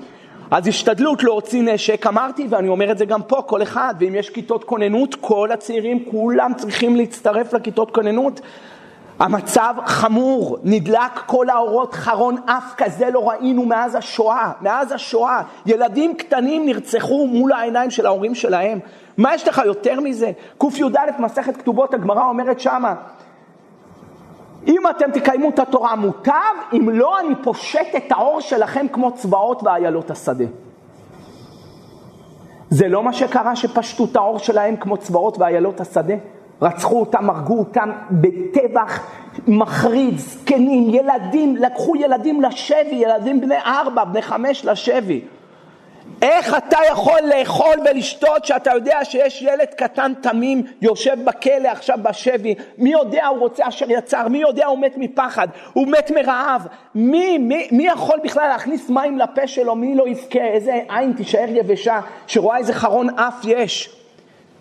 אז 0.51 0.69
השתדלות 0.69 1.23
להוציא 1.23 1.63
נשק, 1.63 2.07
אמרתי 2.07 2.47
ואני 2.51 2.69
אומר 2.69 2.93
את 2.93 2.99
זה 2.99 3.05
גם 3.05 3.23
פה, 3.23 3.43
כל 3.47 3.63
אחד, 3.63 3.95
ואם 3.99 4.15
יש 4.15 4.31
כיתות 4.31 4.65
כוננות, 4.65 5.15
כל 5.15 5.53
הצעירים 5.53 6.05
כולם 6.11 6.53
צריכים 6.57 6.97
להצטרף 6.97 7.53
לכיתות 7.53 7.95
כוננות. 7.95 8.41
המצב 9.19 9.75
חמור, 9.87 10.59
נדלק 10.65 11.19
כל 11.27 11.51
האורות, 11.51 11.95
חרון 11.95 12.37
אף 12.47 12.75
כזה 12.77 13.11
לא 13.11 13.29
ראינו 13.29 13.65
מאז 13.67 13.95
השואה, 13.95 14.53
מאז 14.61 14.93
השואה. 14.93 15.43
ילדים 15.67 16.15
קטנים 16.15 16.67
נרצחו 16.67 17.27
מול 17.27 17.53
העיניים 17.53 17.91
של 17.91 18.07
ההורים 18.07 18.35
שלהם. 18.35 18.79
מה 19.17 19.35
יש 19.35 19.49
לך 19.49 19.63
יותר 19.65 20.01
מזה? 20.01 20.31
קי"א 20.59 20.99
מסכת 21.19 21.57
כתובות, 21.57 21.95
הגמרא 21.95 22.25
אומרת 22.25 22.61
שמה, 22.61 22.95
אם 24.67 24.83
אתם 24.91 25.11
תקיימו 25.11 25.49
את 25.49 25.59
התורה 25.59 25.97
מוטב, 25.97 26.33
אם 26.73 26.89
לא, 26.93 27.21
אני 27.21 27.35
פושט 27.43 27.95
את 27.97 28.13
האור 28.13 28.41
שלכם 28.41 28.87
כמו 28.93 29.13
צבאות 29.13 29.63
ואיילות 29.63 30.11
השדה. 30.11 30.45
זה 32.71 32.89
לא 32.89 33.03
מה 33.03 33.13
שקרה 33.13 33.57
שפשטו 33.57 34.05
את 34.05 34.17
האור 34.17 34.39
שלהם 34.39 34.77
כמו 34.77 34.97
צבאות 34.97 35.39
ואיילות 35.39 35.81
השדה? 35.81 36.15
רצחו 36.63 37.01
אותם, 37.01 37.31
הרגו 37.31 37.59
אותם 37.59 37.91
בטבח 38.11 39.07
מחריד, 39.49 40.19
זקנים, 40.19 40.91
ילדים, 40.91 41.57
לקחו 41.57 41.97
ילדים 41.97 42.43
לשבי, 42.43 42.95
ילדים 42.95 43.41
בני 43.41 43.59
ארבע, 43.59 44.05
בני 44.05 44.23
חמש 44.23 44.65
לשבי. 44.65 45.21
איך 46.23 46.55
אתה 46.57 46.79
יכול 46.91 47.21
לאכול 47.25 47.75
ולשתות 47.85 48.45
שאתה 48.45 48.71
יודע 48.71 49.05
שיש 49.05 49.43
ילד 49.43 49.67
קטן 49.77 50.13
תמים 50.21 50.63
יושב 50.83 51.25
בכלא 51.25 51.69
עכשיו 51.69 51.99
בשבי, 52.03 52.55
מי 52.79 52.91
יודע 52.91 53.27
הוא 53.27 53.39
רוצה 53.39 53.69
אשר 53.69 53.91
יצר, 53.91 54.29
מי 54.29 54.39
יודע 54.39 54.67
הוא 54.67 54.79
מת 54.79 54.95
מפחד, 54.97 55.49
הוא 55.73 55.87
מת 55.89 56.11
מרעב, 56.11 56.67
מי, 56.95 57.39
מי, 57.39 57.69
מי 57.73 57.87
יכול 57.87 58.19
בכלל 58.25 58.49
להכניס 58.49 58.91
מים 58.91 59.19
לפה 59.19 59.47
שלו, 59.47 59.75
מי 59.75 59.95
לא 59.95 60.09
יבכה, 60.09 60.45
איזה 60.45 60.81
עין 60.89 61.13
תישאר 61.13 61.49
יבשה 61.49 62.01
שרואה 62.27 62.59
איזה 62.59 62.73
חרון 62.73 63.19
אף 63.19 63.45
יש. 63.45 63.91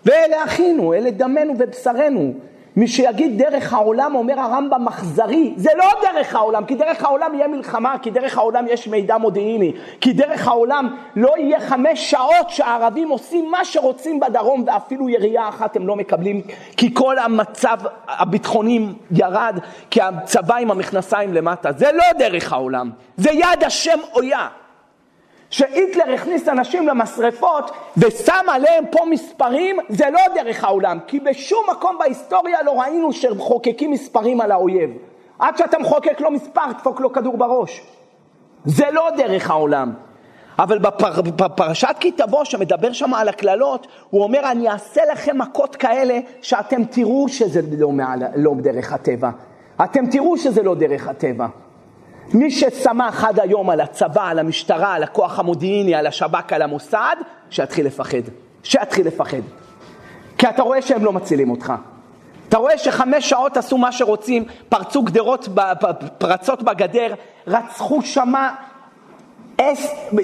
ואלה 0.04 0.44
אחינו, 0.44 0.94
אלה 0.94 1.10
דמנו 1.10 1.54
ובשרנו. 1.58 2.49
מי 2.80 2.88
שיגיד 2.88 3.42
דרך 3.42 3.72
העולם, 3.72 4.14
אומר 4.14 4.40
הרמב"ם 4.40 4.84
מחזרי, 4.84 5.52
זה 5.56 5.70
לא 5.76 5.84
דרך 6.02 6.34
העולם, 6.34 6.64
כי 6.64 6.74
דרך 6.74 7.04
העולם 7.04 7.34
יהיה 7.34 7.48
מלחמה, 7.48 7.94
כי 8.02 8.10
דרך 8.10 8.38
העולם 8.38 8.64
יש 8.68 8.88
מידע 8.88 9.18
מודיעיני, 9.18 9.72
כי 10.00 10.12
דרך 10.12 10.48
העולם 10.48 10.96
לא 11.16 11.34
יהיה 11.38 11.60
חמש 11.60 12.10
שעות 12.10 12.50
שהערבים 12.50 13.08
עושים 13.08 13.50
מה 13.50 13.64
שרוצים 13.64 14.20
בדרום 14.20 14.64
ואפילו 14.66 15.08
ירייה 15.08 15.48
אחת 15.48 15.76
הם 15.76 15.86
לא 15.86 15.96
מקבלים, 15.96 16.42
כי 16.76 16.94
כל 16.94 17.18
המצב 17.18 17.78
הביטחוני 18.08 18.86
ירד, 19.10 19.58
כי 19.90 20.00
הצבא 20.02 20.56
עם 20.56 20.70
המכנסיים 20.70 21.34
למטה, 21.34 21.72
זה 21.72 21.92
לא 21.92 22.04
דרך 22.18 22.52
העולם, 22.52 22.90
זה 23.16 23.30
יד 23.30 23.64
השם 23.66 23.98
אויה. 24.14 24.48
שהיטלר 25.50 26.14
הכניס 26.14 26.48
אנשים 26.48 26.88
למשרפות 26.88 27.70
ושם 27.96 28.44
עליהם 28.48 28.84
פה 28.90 29.04
מספרים, 29.10 29.76
זה 29.88 30.10
לא 30.10 30.20
דרך 30.34 30.64
העולם, 30.64 30.98
כי 31.06 31.20
בשום 31.20 31.64
מקום 31.70 31.96
בהיסטוריה 31.98 32.62
לא 32.62 32.80
ראינו 32.80 33.12
שמחוקקים 33.12 33.90
מספרים 33.90 34.40
על 34.40 34.52
האויב. 34.52 34.90
עד 35.38 35.56
שאתה 35.56 35.78
מחוקק 35.78 36.20
לו 36.20 36.30
מספר, 36.30 36.72
תפוק 36.72 37.00
לו 37.00 37.12
כדור 37.12 37.36
בראש. 37.36 37.82
זה 38.64 38.84
לא 38.92 39.08
דרך 39.16 39.50
העולם. 39.50 39.92
אבל 40.58 40.78
בפר, 40.78 41.22
בפרשת 41.22 41.94
כי 42.00 42.10
תבוא, 42.10 42.44
שמדבר 42.44 42.92
שם 42.92 43.14
על 43.14 43.28
הקללות, 43.28 43.86
הוא 44.10 44.22
אומר, 44.22 44.50
אני 44.50 44.68
אעשה 44.68 45.00
לכם 45.12 45.38
מכות 45.38 45.76
כאלה, 45.76 46.18
שאתם 46.42 46.84
תראו 46.84 47.28
שזה 47.28 47.60
לא, 47.78 47.92
מעל, 47.92 48.22
לא 48.36 48.54
דרך 48.60 48.92
הטבע. 48.92 49.30
אתם 49.84 50.06
תראו 50.06 50.36
שזה 50.36 50.62
לא 50.62 50.74
דרך 50.74 51.08
הטבע. 51.08 51.46
מי 52.34 52.50
שסמך 52.50 53.24
עד 53.24 53.40
היום 53.40 53.70
על 53.70 53.80
הצבא, 53.80 54.28
על 54.28 54.38
המשטרה, 54.38 54.94
על 54.94 55.02
הכוח 55.02 55.38
המודיעיני, 55.38 55.94
על 55.94 56.06
השב"כ, 56.06 56.52
על 56.52 56.62
המוסד, 56.62 57.16
שיתחיל 57.50 57.86
לפחד. 57.86 58.18
שיתחיל 58.62 59.06
לפחד. 59.06 59.40
כי 60.38 60.48
אתה 60.48 60.62
רואה 60.62 60.82
שהם 60.82 61.04
לא 61.04 61.12
מצילים 61.12 61.50
אותך. 61.50 61.72
אתה 62.48 62.58
רואה 62.58 62.78
שחמש 62.78 63.28
שעות 63.28 63.56
עשו 63.56 63.78
מה 63.78 63.92
שרוצים, 63.92 64.44
פרצו 64.68 65.02
גדרות, 65.02 65.48
פרצות 66.18 66.62
בגדר, 66.62 67.14
רצחו 67.46 68.02
שמה, 68.02 68.54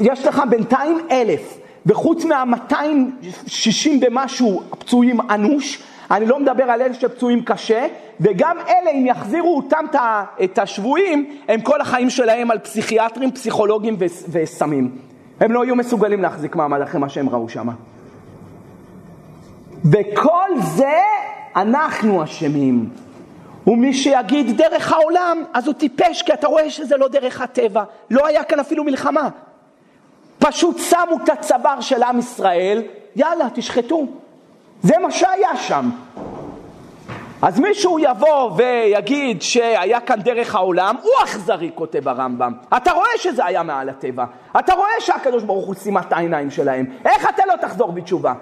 יש 0.01 0.27
לך 0.27 0.43
בינתיים 0.51 0.99
אלף, 1.11 1.59
וחוץ 1.87 2.25
מה-260 2.25 3.89
ומשהו 4.03 4.63
פצועים 4.79 5.21
אנוש, 5.31 5.83
אני 6.11 6.27
לא 6.27 6.41
מדבר 6.41 6.65
על 6.65 6.83
אלה 6.83 6.95
שפצועים 6.95 7.45
קשה, 7.45 7.87
וגם 8.21 8.57
אלה, 8.69 8.91
אם 8.91 9.07
יחזירו 9.07 9.57
אותם 9.57 9.85
את 10.45 10.59
השבויים, 10.59 11.39
הם 11.49 11.61
כל 11.61 11.81
החיים 11.81 12.11
שלהם 12.11 12.51
על 12.51 12.59
פסיכיאטרים, 12.59 13.33
פסיכולוגים 13.33 13.97
וסמים. 14.29 14.99
הם 15.41 15.53
לא 15.53 15.65
יהיו 15.65 15.77
מסוגלים 15.77 16.23
להחזיק 16.23 16.57
מעמד 16.57 16.81
אחרי 16.81 17.01
מה 17.01 17.09
שהם 17.09 17.29
ראו 17.29 17.49
שם. 17.49 17.69
וכל 19.85 20.51
זה 20.61 20.99
אנחנו 21.57 22.25
אשמים. 22.25 22.91
ומי 23.67 23.95
שיגיד 23.95 24.57
דרך 24.57 24.93
העולם, 24.93 25.43
אז 25.55 25.67
הוא 25.67 25.75
טיפש, 25.75 26.23
כי 26.23 26.33
אתה 26.33 26.47
רואה 26.47 26.71
שזה 26.71 26.97
לא 26.97 27.09
דרך 27.09 27.41
הטבע. 27.41 27.85
לא 28.11 28.27
היה 28.27 28.45
כאן 28.45 28.61
אפילו 28.61 28.85
מלחמה. 28.85 29.29
פשוט 30.39 30.79
שמו 30.79 31.17
את 31.25 31.29
הצוואר 31.29 31.81
של 31.81 32.03
עם 32.03 32.19
ישראל, 32.19 32.83
יאללה, 33.17 33.49
תשחטו. 33.55 34.07
זה 34.83 34.95
מה 35.03 35.11
שהיה 35.11 35.57
שם. 35.57 35.91
אז 37.43 37.61
מישהו 37.61 37.99
יבוא 37.99 38.51
ויגיד 38.57 39.43
שהיה 39.43 40.01
כאן 40.01 40.21
דרך 40.21 40.55
העולם, 40.55 40.97
הוא 41.03 41.13
אכזרי, 41.25 41.71
כותב 41.75 42.09
הרמב"ם. 42.09 42.53
אתה 42.77 42.93
רואה 42.93 43.09
שזה 43.19 43.45
היה 43.45 43.63
מעל 43.63 43.89
הטבע. 43.89 44.25
אתה 44.59 44.75
רואה 44.75 44.91
שהקדוש 45.01 45.43
ברוך 45.43 45.67
הוא 45.67 45.75
שימה 45.75 46.01
את 46.01 46.13
העיניים 46.13 46.51
שלהם. 46.51 46.87
איך 47.05 47.29
אתה 47.29 47.43
לא 47.47 47.55
תחזור 47.61 47.93
בתשובה? 47.93 48.35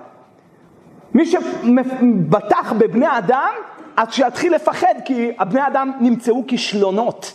מי 1.14 1.26
שבטח 1.26 2.72
בבני 2.72 3.18
אדם, 3.18 3.52
אז 3.96 4.06
שיתחיל 4.10 4.54
לפחד, 4.54 4.94
כי 5.04 5.30
הבני 5.38 5.66
אדם 5.66 5.92
נמצאו 6.00 6.46
כישלונות. 6.46 7.32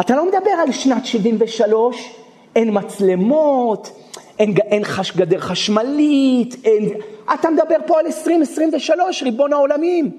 אתה 0.00 0.16
לא 0.16 0.26
מדבר 0.26 0.50
על 0.62 0.72
שנת 0.72 1.06
73, 1.06 2.14
אין 2.56 2.68
מצלמות, 2.72 4.01
אין, 4.38 4.54
אין 4.56 4.84
חש, 4.84 5.16
גדר 5.16 5.40
חשמלית, 5.40 6.56
אין... 6.64 6.88
אתה 7.34 7.50
מדבר 7.50 7.76
פה 7.86 7.98
על 8.00 8.06
2023, 8.06 9.22
ריבון 9.22 9.52
העולמים. 9.52 10.10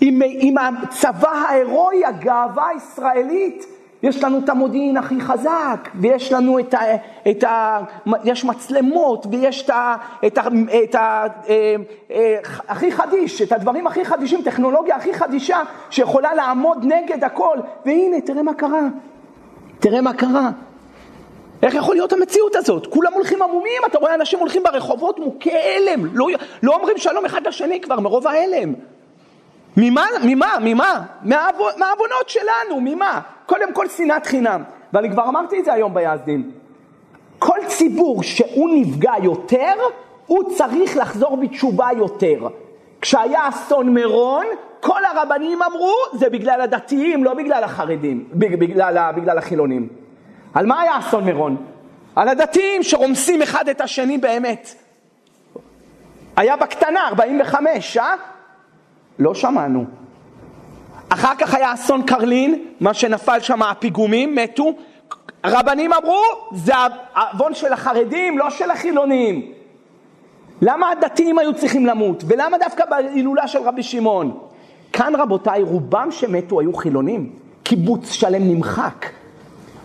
עם, 0.00 0.22
עם 0.24 0.54
הצבא 0.58 1.28
ההירואי, 1.28 2.04
הגאווה 2.04 2.68
הישראלית, 2.68 3.66
יש 4.02 4.24
לנו 4.24 4.38
את 4.38 4.48
המודיעין 4.48 4.96
הכי 4.96 5.20
חזק, 5.20 5.88
ויש 5.94 6.32
לנו 6.32 6.58
את 6.58 6.74
ה... 6.74 6.80
את 7.30 7.44
ה 7.44 7.80
יש 8.24 8.44
מצלמות, 8.44 9.26
ויש 9.30 9.62
את 9.62 9.70
ה... 9.70 9.96
את 10.26 10.38
ה, 10.38 10.42
את 10.84 10.94
ה 10.94 11.26
אה, 11.48 11.76
אה, 12.10 12.36
הכי 12.68 12.92
חדיש, 12.92 13.42
את 13.42 13.52
הדברים 13.52 13.86
הכי 13.86 14.04
חדישים, 14.04 14.42
טכנולוגיה 14.42 14.96
הכי 14.96 15.14
חדישה, 15.14 15.58
שיכולה 15.90 16.34
לעמוד 16.34 16.84
נגד 16.84 17.24
הכל, 17.24 17.58
והנה, 17.86 18.20
תראה 18.20 18.42
מה 18.42 18.54
קרה. 18.54 18.82
תראה 19.78 20.00
מה 20.00 20.12
קרה. 20.12 20.50
איך 21.64 21.74
יכול 21.74 21.94
להיות 21.94 22.12
המציאות 22.12 22.56
הזאת? 22.56 22.86
כולם 22.86 23.12
הולכים 23.12 23.42
עמומים, 23.42 23.82
אתה 23.86 23.98
רואה 23.98 24.14
אנשים 24.14 24.38
הולכים 24.38 24.62
ברחובות 24.62 25.18
מוכי 25.18 25.50
הלם, 25.52 26.06
לא, 26.16 26.26
לא 26.62 26.74
אומרים 26.74 26.98
שלום 26.98 27.24
אחד 27.24 27.46
לשני 27.46 27.80
כבר 27.80 28.00
מרוב 28.00 28.26
ההלם. 28.26 28.74
ממה? 29.76 30.06
ממה? 30.24 30.56
ממה? 30.60 31.02
מהעוונות 31.22 32.28
שלנו, 32.28 32.80
ממה? 32.80 33.20
קודם 33.46 33.72
כל 33.72 33.88
שנאת 33.88 34.26
חינם. 34.26 34.62
ואני 34.92 35.10
כבר 35.10 35.28
אמרתי 35.28 35.60
את 35.60 35.64
זה 35.64 35.72
היום 35.72 35.94
ביזדים. 35.94 36.50
כל 37.38 37.58
ציבור 37.66 38.22
שהוא 38.22 38.70
נפגע 38.74 39.12
יותר, 39.22 39.72
הוא 40.26 40.54
צריך 40.56 40.96
לחזור 40.96 41.36
בתשובה 41.36 41.88
יותר. 41.96 42.48
כשהיה 43.00 43.48
אסון 43.48 43.88
מירון, 43.88 44.46
כל 44.80 45.04
הרבנים 45.04 45.62
אמרו, 45.62 45.94
זה 46.12 46.30
בגלל 46.30 46.60
הדתיים, 46.60 47.24
לא 47.24 47.34
בגלל 47.34 47.64
החרדים, 47.64 48.24
בגלל, 48.32 49.10
בגלל 49.16 49.38
החילונים. 49.38 50.03
על 50.54 50.66
מה 50.66 50.80
היה 50.80 50.98
אסון 50.98 51.24
מירון? 51.24 51.56
על 52.16 52.28
הדתיים 52.28 52.82
שרומסים 52.82 53.42
אחד 53.42 53.68
את 53.68 53.80
השני 53.80 54.18
באמת. 54.18 54.74
היה 56.36 56.56
בקטנה, 56.56 57.08
45, 57.08 57.96
אה? 57.96 58.14
לא 59.18 59.34
שמענו. 59.34 59.84
אחר 61.08 61.34
כך 61.38 61.54
היה 61.54 61.74
אסון 61.74 62.02
קרלין, 62.02 62.64
מה 62.80 62.94
שנפל 62.94 63.40
שם 63.40 63.62
הפיגומים, 63.62 64.34
מתו. 64.34 64.72
רבנים 65.46 65.92
אמרו, 65.92 66.22
זה 66.52 66.72
העוון 67.14 67.54
של 67.54 67.72
החרדים, 67.72 68.38
לא 68.38 68.50
של 68.50 68.70
החילונים. 68.70 69.52
למה 70.62 70.90
הדתיים 70.90 71.38
היו 71.38 71.54
צריכים 71.54 71.86
למות? 71.86 72.24
ולמה 72.26 72.58
דווקא 72.58 72.84
בהילולה 72.84 73.48
של 73.48 73.58
רבי 73.58 73.82
שמעון? 73.82 74.38
כאן 74.92 75.14
רבותיי, 75.14 75.62
רובם 75.62 76.10
שמתו 76.10 76.60
היו 76.60 76.72
חילונים. 76.72 77.32
קיבוץ 77.62 78.10
שלם 78.10 78.42
נמחק. 78.48 79.06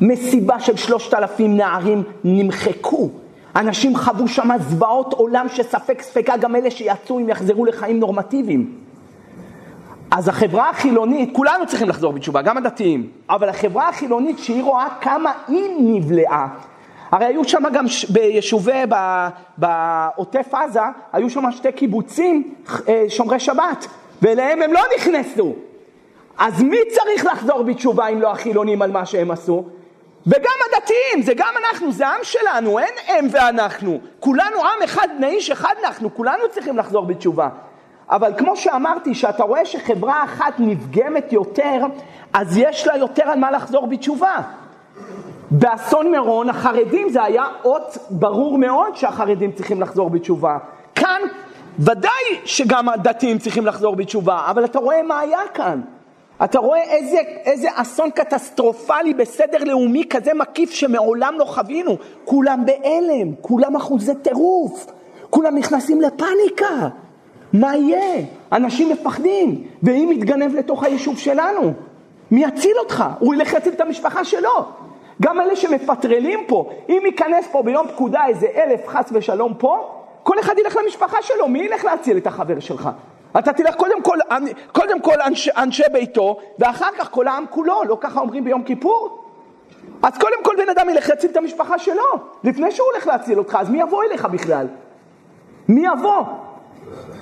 מסיבה 0.02 0.60
של 0.60 0.76
שלושת 0.76 1.14
אלפים 1.14 1.58
נערים 1.58 2.04
נמחקו. 2.24 3.10
אנשים 3.56 3.98
חוו 3.98 4.28
שם 4.28 4.50
זוועות 4.70 5.14
עולם 5.14 5.46
שספק 5.50 6.02
ספקה 6.02 6.38
גם 6.38 6.56
אלה 6.56 6.72
שיצאו 6.72 7.20
אם 7.20 7.30
יחזרו 7.30 7.66
לחיים 7.66 8.00
נורמטיביים. 8.00 8.76
אז 10.12 10.28
החברה 10.28 10.70
החילונית, 10.70 11.30
כולנו 11.36 11.68
צריכים 11.68 11.90
לחזור 11.90 12.14
בתשובה, 12.14 12.42
גם 12.42 12.58
הדתיים, 12.58 13.08
אבל 13.30 13.50
החברה 13.50 13.90
החילונית 13.90 14.40
שהיא 14.40 14.64
רואה 14.64 14.88
כמה 15.02 15.32
היא 15.48 15.66
נבלעה, 15.80 16.48
הרי 17.12 17.26
היו 17.26 17.44
שם 17.44 17.64
גם 17.74 17.86
ביישובי, 18.10 18.82
בעוטף 19.58 20.54
עזה, 20.54 20.80
היו 21.14 21.30
שם 21.30 21.52
שתי 21.52 21.72
קיבוצים 21.72 22.54
אה, 22.88 23.06
שומרי 23.10 23.40
שבת, 23.40 23.88
ואליהם 24.22 24.62
הם 24.62 24.74
לא 24.74 24.82
נכנסו. 24.98 25.54
אז 26.38 26.62
מי 26.62 26.78
צריך 26.90 27.26
לחזור 27.26 27.64
בתשובה 27.64 28.08
אם 28.08 28.22
לא 28.22 28.32
החילונים 28.32 28.82
על 28.82 28.92
מה 28.92 29.06
שהם 29.06 29.32
עשו? 29.32 29.66
וגם 30.30 30.54
הדתיים, 30.68 31.22
זה 31.22 31.34
גם 31.34 31.54
אנחנו, 31.64 31.92
זה 31.92 32.08
עם 32.08 32.24
שלנו, 32.24 32.80
אין 32.80 32.94
הם 33.08 33.28
ואנחנו. 33.32 34.00
כולנו 34.20 34.60
עם 34.62 34.84
אחד, 34.84 35.08
בני 35.18 35.28
איש 35.28 35.52
אחד 35.52 35.74
אנחנו, 35.84 36.16
כולנו 36.16 36.44
צריכים 36.52 36.78
לחזור 36.78 37.06
בתשובה. 37.06 37.50
אבל 38.10 38.34
כמו 38.38 38.56
שאמרתי, 38.56 39.16
שאתה 39.16 39.44
רואה 39.44 39.66
שחברה 39.66 40.24
אחת 40.24 40.54
נפגמת 40.60 41.34
יותר, 41.34 41.82
אז 42.34 42.58
יש 42.58 42.88
לה 42.88 42.98
יותר 42.98 43.24
על 43.24 43.40
מה 43.40 43.52
לחזור 43.52 43.88
בתשובה. 43.88 44.36
באסון 45.52 46.12
מירון 46.12 46.50
החרדים 46.50 47.10
זה 47.10 47.24
היה 47.24 47.44
אות 47.64 47.98
ברור 48.10 48.58
מאוד 48.58 48.96
שהחרדים 48.96 49.52
צריכים 49.52 49.82
לחזור 49.82 50.10
בתשובה. 50.10 50.58
כאן 50.96 51.22
ודאי 51.80 52.40
שגם 52.46 52.90
הדתיים 52.90 53.38
צריכים 53.38 53.66
לחזור 53.66 53.96
בתשובה, 53.96 54.46
אבל 54.50 54.66
אתה 54.66 54.80
רואה 54.80 55.04
מה 55.04 55.20
היה 55.20 55.40
כאן. 55.54 55.82
אתה 56.44 56.60
רואה 56.60 56.82
איזה, 56.82 57.18
איזה 57.46 57.68
אסון 57.74 58.12
קטסטרופלי 58.12 59.14
בסדר 59.14 59.64
לאומי 59.64 60.04
כזה 60.10 60.34
מקיף 60.34 60.72
שמעולם 60.72 61.36
לא 61.38 61.46
חווינו. 61.46 61.98
כולם 62.26 62.64
בהלם, 62.66 63.36
כולם 63.42 63.76
אחוזי 63.76 64.16
טירוף, 64.16 64.86
כולם 65.30 65.58
נכנסים 65.58 66.02
לפניקה. 66.02 66.88
מה 67.54 67.76
יהיה? 67.76 68.26
אנשים 68.52 68.90
מפחדים, 68.90 69.64
ואם 69.84 70.10
יתגנב 70.14 70.56
לתוך 70.56 70.84
היישוב 70.84 71.18
שלנו, 71.18 71.74
מי 72.32 72.44
יציל 72.44 72.78
אותך? 72.80 73.04
הוא 73.20 73.36
ילך 73.36 73.54
להציל 73.54 73.74
את 73.74 73.82
המשפחה 73.82 74.24
שלו. 74.24 74.66
גם 75.22 75.42
אלה 75.42 75.56
שמפטרלים 75.56 76.40
פה, 76.48 76.70
אם 76.90 77.02
ייכנס 77.06 77.48
פה 77.52 77.64
ביום 77.64 77.88
פקודה 77.88 78.26
איזה 78.28 78.48
אלף 78.56 78.88
חס 78.88 79.10
ושלום 79.12 79.54
פה, 79.58 79.90
כל 80.24 80.40
אחד 80.40 80.54
ילך 80.58 80.78
למשפחה 80.84 81.18
שלו, 81.22 81.48
מי 81.48 81.60
ילך 81.60 81.86
להציל 81.86 82.18
את 82.18 82.28
החבר 82.28 82.60
שלך? 82.60 82.90
אתה 83.38 83.54
תלך 83.54 83.76
קודם 83.76 84.04
כל, 84.04 84.18
קודם 84.72 85.02
כל 85.02 85.22
אנש, 85.22 85.50
אנשי 85.50 85.84
ביתו, 85.94 86.38
ואחר 86.60 86.90
כך 86.98 87.12
כל 87.12 87.28
העם 87.28 87.46
כולו, 87.50 87.84
לא 87.88 87.98
ככה 88.02 88.20
אומרים 88.20 88.44
ביום 88.44 88.64
כיפור? 88.64 89.26
אז 90.04 90.18
קודם 90.18 90.44
כל 90.44 90.56
בן 90.58 90.70
אדם 90.70 90.90
ילך 90.90 91.10
להציל 91.10 91.32
את 91.32 91.38
המשפחה 91.38 91.80
שלו, 91.80 92.04
לפני 92.44 92.72
שהוא 92.72 92.88
הולך 92.94 93.08
להציל 93.08 93.38
אותך, 93.38 93.58
אז 93.60 93.70
מי 93.70 93.82
יבוא 93.82 94.04
אליך 94.04 94.26
בכלל? 94.26 94.68
מי 95.68 95.86
יבוא? 95.86 96.24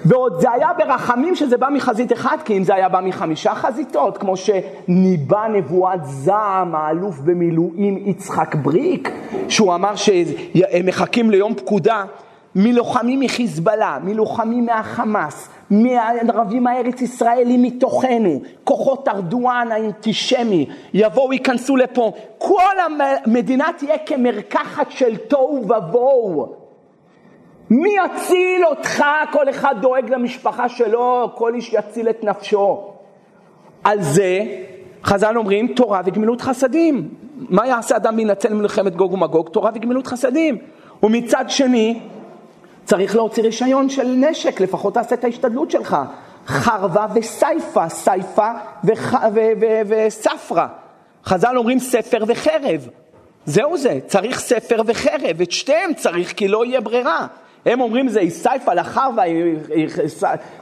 ועוד 0.06 0.42
זה 0.42 0.52
היה 0.52 0.70
ברחמים 0.78 1.36
שזה 1.36 1.58
בא 1.58 1.68
מחזית 1.72 2.14
אחת, 2.14 2.42
כי 2.42 2.58
אם 2.58 2.64
זה 2.64 2.76
היה 2.76 2.90
בא 2.90 3.02
מחמישה 3.04 3.56
חזיתות, 3.56 4.18
כמו 4.18 4.34
שניבא 4.38 5.48
נבואת 5.48 6.06
זעם 6.06 6.76
האלוף 6.76 7.20
במילואים 7.20 7.98
יצחק 7.98 8.56
בריק, 8.56 9.12
שהוא 9.50 9.76
אמר 9.76 9.96
שהם 9.96 10.86
מחכים 10.86 11.32
ליום 11.32 11.56
פקודה, 11.56 12.04
מלוחמים 12.58 13.20
מחיזבאללה, 13.20 13.98
מלוחמים 14.04 14.66
מהחמאס, 14.66 15.50
מהערבים 15.70 16.68
הארץ 16.68 17.02
ישראלים 17.02 17.62
מתוכנו, 17.62 18.42
כוחות 18.64 19.08
ארדואן 19.08 19.68
האנטישמי, 19.72 20.66
יבואו, 20.94 21.34
ייכנסו 21.34 21.76
לפה, 21.78 22.12
כל 22.38 22.74
המדינה 22.86 23.68
תהיה 23.78 23.98
כמרקחת 23.98 24.92
של 24.92 25.18
תוהו 25.18 25.64
ובוהו. 25.64 26.56
מי 27.70 27.90
יציל 28.06 28.66
אותך? 28.66 29.04
כל 29.32 29.50
אחד 29.50 29.76
דואג 29.82 30.10
למשפחה 30.10 30.70
שלו, 30.70 31.32
כל 31.36 31.54
איש 31.54 31.74
יציל 31.74 32.10
את 32.10 32.24
נפשו. 32.24 32.84
על 33.84 34.02
זה 34.02 34.44
חז"ל 35.04 35.38
אומרים 35.38 35.68
תורה 35.68 36.02
וגמילות 36.06 36.42
חסדים. 36.42 37.10
מה 37.36 37.68
יעשה 37.68 37.96
אדם 37.96 38.16
להינצל 38.16 38.54
ממלחמת 38.54 38.96
גוג 38.96 39.14
ומגוג? 39.14 39.50
תורה 39.50 39.72
וגמילות 39.76 40.08
חסדים. 40.08 40.58
ומצד 41.04 41.46
שני, 41.48 42.00
צריך 42.88 43.16
להוציא 43.16 43.44
רישיון 43.44 43.90
של 43.90 44.08
נשק, 44.08 44.62
לפחות 44.62 44.94
תעשה 44.94 45.16
את 45.16 45.24
ההשתדלות 45.24 45.72
שלך. 45.72 45.98
חרבה 46.48 47.06
וסייפה, 47.16 47.90
סייפה 47.90 48.52
וספרה. 49.88 50.68
חז"ל 51.26 51.58
אומרים 51.58 51.80
ספר 51.80 52.24
וחרב. 52.28 52.88
זהו 53.46 53.78
זה, 53.78 54.00
צריך 54.08 54.40
ספר 54.40 54.82
וחרב, 54.86 55.42
את 55.42 55.52
שתיהם 55.52 55.94
צריך 55.94 56.34
כי 56.34 56.48
לא 56.48 56.66
יהיה 56.66 56.82
ברירה. 56.82 57.28
הם 57.68 57.82
אומרים 57.82 58.08
זה 58.08 58.22
סייפה 58.30 58.74
לחרבה, 58.74 59.24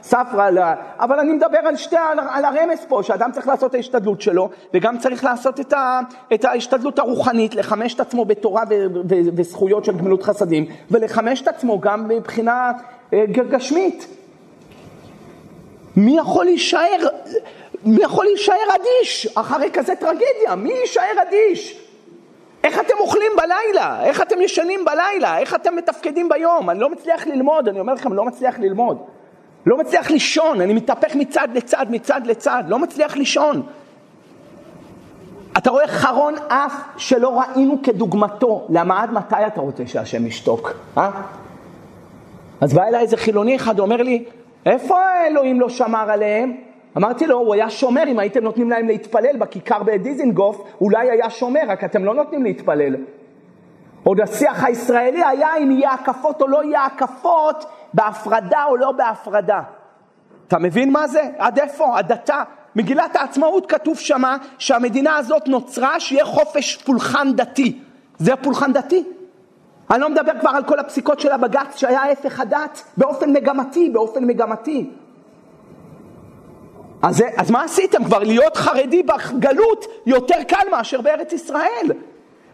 ספרה, 0.02 0.74
אבל 0.98 1.18
אני 1.18 1.32
מדבר 1.32 1.58
על 1.58 1.76
שתי, 1.76 1.96
על 2.30 2.44
הרמז 2.44 2.78
פה, 2.88 3.00
שאדם 3.02 3.32
צריך 3.32 3.48
לעשות 3.48 3.70
את 3.70 3.74
ההשתדלות 3.74 4.20
שלו, 4.20 4.50
וגם 4.74 4.98
צריך 4.98 5.24
לעשות 5.24 5.60
את, 5.60 5.72
ה, 5.72 6.00
את 6.34 6.44
ההשתדלות 6.44 6.98
הרוחנית, 6.98 7.54
לחמש 7.54 7.94
את 7.94 8.00
עצמו 8.00 8.24
בתורה 8.24 8.62
ו, 8.70 8.86
ו, 8.94 9.14
וזכויות 9.36 9.84
של 9.84 9.96
גמילות 9.96 10.22
חסדים, 10.22 10.66
ולחמש 10.90 11.42
את 11.42 11.48
עצמו 11.48 11.80
גם 11.80 12.08
מבחינה 12.08 12.72
אה, 13.12 13.24
גשמית. 13.26 14.06
מי 15.96 16.18
יכול 16.18 16.44
להישאר, 16.44 17.08
מי 17.84 18.02
יכול 18.02 18.24
להישאר 18.24 18.54
אדיש 18.74 19.28
אחרי 19.34 19.70
כזה 19.72 19.94
טרגדיה? 19.96 20.54
מי 20.56 20.72
יישאר 20.72 21.22
אדיש? 21.28 21.85
איך 22.66 22.80
אתם 22.80 22.94
אוכלים 23.00 23.32
בלילה? 23.36 24.04
איך 24.04 24.22
אתם 24.22 24.40
ישנים 24.40 24.84
בלילה? 24.84 25.38
איך 25.38 25.54
אתם 25.54 25.76
מתפקדים 25.76 26.28
ביום? 26.28 26.70
אני 26.70 26.78
לא 26.78 26.90
מצליח 26.90 27.26
ללמוד, 27.26 27.68
אני 27.68 27.80
אומר 27.80 27.94
לכם, 27.94 28.12
לא 28.12 28.24
מצליח 28.24 28.58
ללמוד. 28.58 28.98
לא 29.66 29.76
מצליח 29.78 30.10
לישון, 30.10 30.60
אני 30.60 30.74
מתהפך 30.74 31.14
מצד 31.14 31.48
לצד, 31.54 31.86
מצד 31.90 32.20
לצד, 32.26 32.64
לא 32.68 32.78
מצליח 32.78 33.16
לישון. 33.16 33.62
אתה 35.58 35.70
רואה 35.70 35.88
חרון 35.88 36.34
אף 36.48 36.72
שלא 36.96 37.40
ראינו 37.40 37.78
כדוגמתו. 37.82 38.66
למה 38.68 39.02
עד 39.02 39.12
מתי 39.12 39.46
אתה 39.46 39.60
רוצה 39.60 39.86
שהשם 39.86 40.26
ישתוק? 40.26 40.72
אה? 40.98 41.10
אז 42.60 42.74
בא 42.74 42.82
אליי 42.82 43.00
איזה 43.00 43.16
חילוני 43.16 43.56
אחד, 43.56 43.78
אומר 43.78 44.02
לי, 44.02 44.24
איפה 44.66 44.98
האלוהים 45.04 45.60
לא 45.60 45.68
שמר 45.68 46.10
עליהם? 46.10 46.56
אמרתי 46.96 47.26
לו, 47.26 47.38
הוא 47.38 47.54
היה 47.54 47.70
שומר, 47.70 48.02
אם 48.08 48.18
הייתם 48.18 48.44
נותנים 48.44 48.70
להם 48.70 48.86
להתפלל 48.86 49.36
בכיכר 49.38 49.82
בדיזינגוף, 49.82 50.62
אולי 50.80 51.10
היה 51.10 51.30
שומר, 51.30 51.60
רק 51.68 51.84
אתם 51.84 52.04
לא 52.04 52.14
נותנים 52.14 52.42
להתפלל. 52.42 52.96
עוד 54.04 54.20
השיח 54.20 54.64
הישראלי 54.64 55.24
היה 55.24 55.56
אם 55.56 55.70
יהיה 55.70 55.92
הקפות 55.92 56.42
או 56.42 56.48
לא 56.48 56.64
יהיה 56.64 56.84
הקפות, 56.84 57.64
בהפרדה 57.94 58.64
או 58.64 58.76
לא 58.76 58.92
בהפרדה. 58.92 59.60
אתה 60.48 60.58
מבין 60.58 60.92
מה 60.92 61.08
זה? 61.08 61.22
עד 61.38 61.58
איפה? 61.58 61.98
הדתה. 61.98 62.42
מגילת 62.76 63.16
העצמאות 63.16 63.66
כתוב 63.66 63.98
שמה 63.98 64.36
שהמדינה 64.58 65.16
הזאת 65.16 65.48
נוצרה 65.48 66.00
שיהיה 66.00 66.24
חופש 66.24 66.76
פולחן 66.76 67.32
דתי. 67.32 67.78
זה 68.18 68.36
פולחן 68.36 68.72
דתי. 68.72 69.04
אני 69.90 70.00
לא 70.00 70.08
מדבר 70.08 70.32
כבר 70.40 70.50
על 70.50 70.64
כל 70.64 70.78
הפסיקות 70.78 71.20
של 71.20 71.32
הבג"ץ 71.32 71.76
שהיה 71.76 72.00
ההפך 72.00 72.40
הדת 72.40 72.82
באופן 72.96 73.32
מגמתי, 73.32 73.90
באופן 73.90 74.24
מגמתי. 74.24 74.90
אז, 77.06 77.22
אז 77.36 77.50
מה 77.50 77.64
עשיתם 77.64 78.04
כבר? 78.04 78.18
להיות 78.18 78.56
חרדי 78.56 79.02
בגלות 79.02 79.86
יותר 80.06 80.42
קל 80.48 80.70
מאשר 80.70 81.00
בארץ 81.00 81.32
ישראל. 81.32 81.92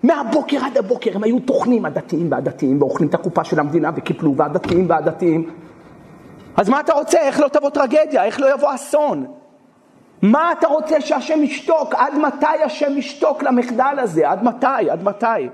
מהבוקר 0.03 0.65
עד 0.65 0.79
הבוקר 0.79 1.11
הם 1.15 1.25
היו 1.25 1.41
טוחנים, 1.41 1.85
הדתיים 1.85 2.33
והדתיים, 2.33 2.83
ואוכלים 2.83 3.09
את 3.09 3.15
הקופה 3.15 3.45
של 3.45 3.61
המדינה 3.61 3.91
וקיפלו, 3.97 4.37
והדתיים 4.37 4.91
והדתיים. 4.91 5.51
אז 6.57 6.69
מה 6.69 6.81
אתה 6.81 6.93
רוצה? 6.93 7.19
איך 7.21 7.41
לא 7.41 7.49
תבוא 7.49 7.71
טרגדיה? 7.71 8.25
איך 8.25 8.41
לא 8.41 8.55
יבוא 8.55 8.75
אסון? 8.75 9.27
מה 10.23 10.53
אתה 10.53 10.67
רוצה 10.67 11.01
שהשם 11.01 11.43
ישתוק? 11.43 11.95
עד 11.95 12.15
מתי 12.19 12.63
השם 12.65 12.99
ישתוק 12.99 13.43
למחדל 13.43 13.97
הזה? 13.99 14.31
עד 14.31 14.45
מתי? 14.45 14.91
עד 14.91 15.03
מתי? 15.03 15.49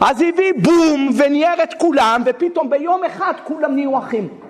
אז 0.00 0.22
הביא 0.22 0.52
בום 0.62 1.08
וניער 1.16 1.62
את 1.62 1.74
כולם, 1.78 2.22
ופתאום 2.26 2.70
ביום 2.70 3.04
אחד 3.04 3.32
כולם 3.44 3.74
נהיו 3.74 3.98
אחים. 3.98 4.43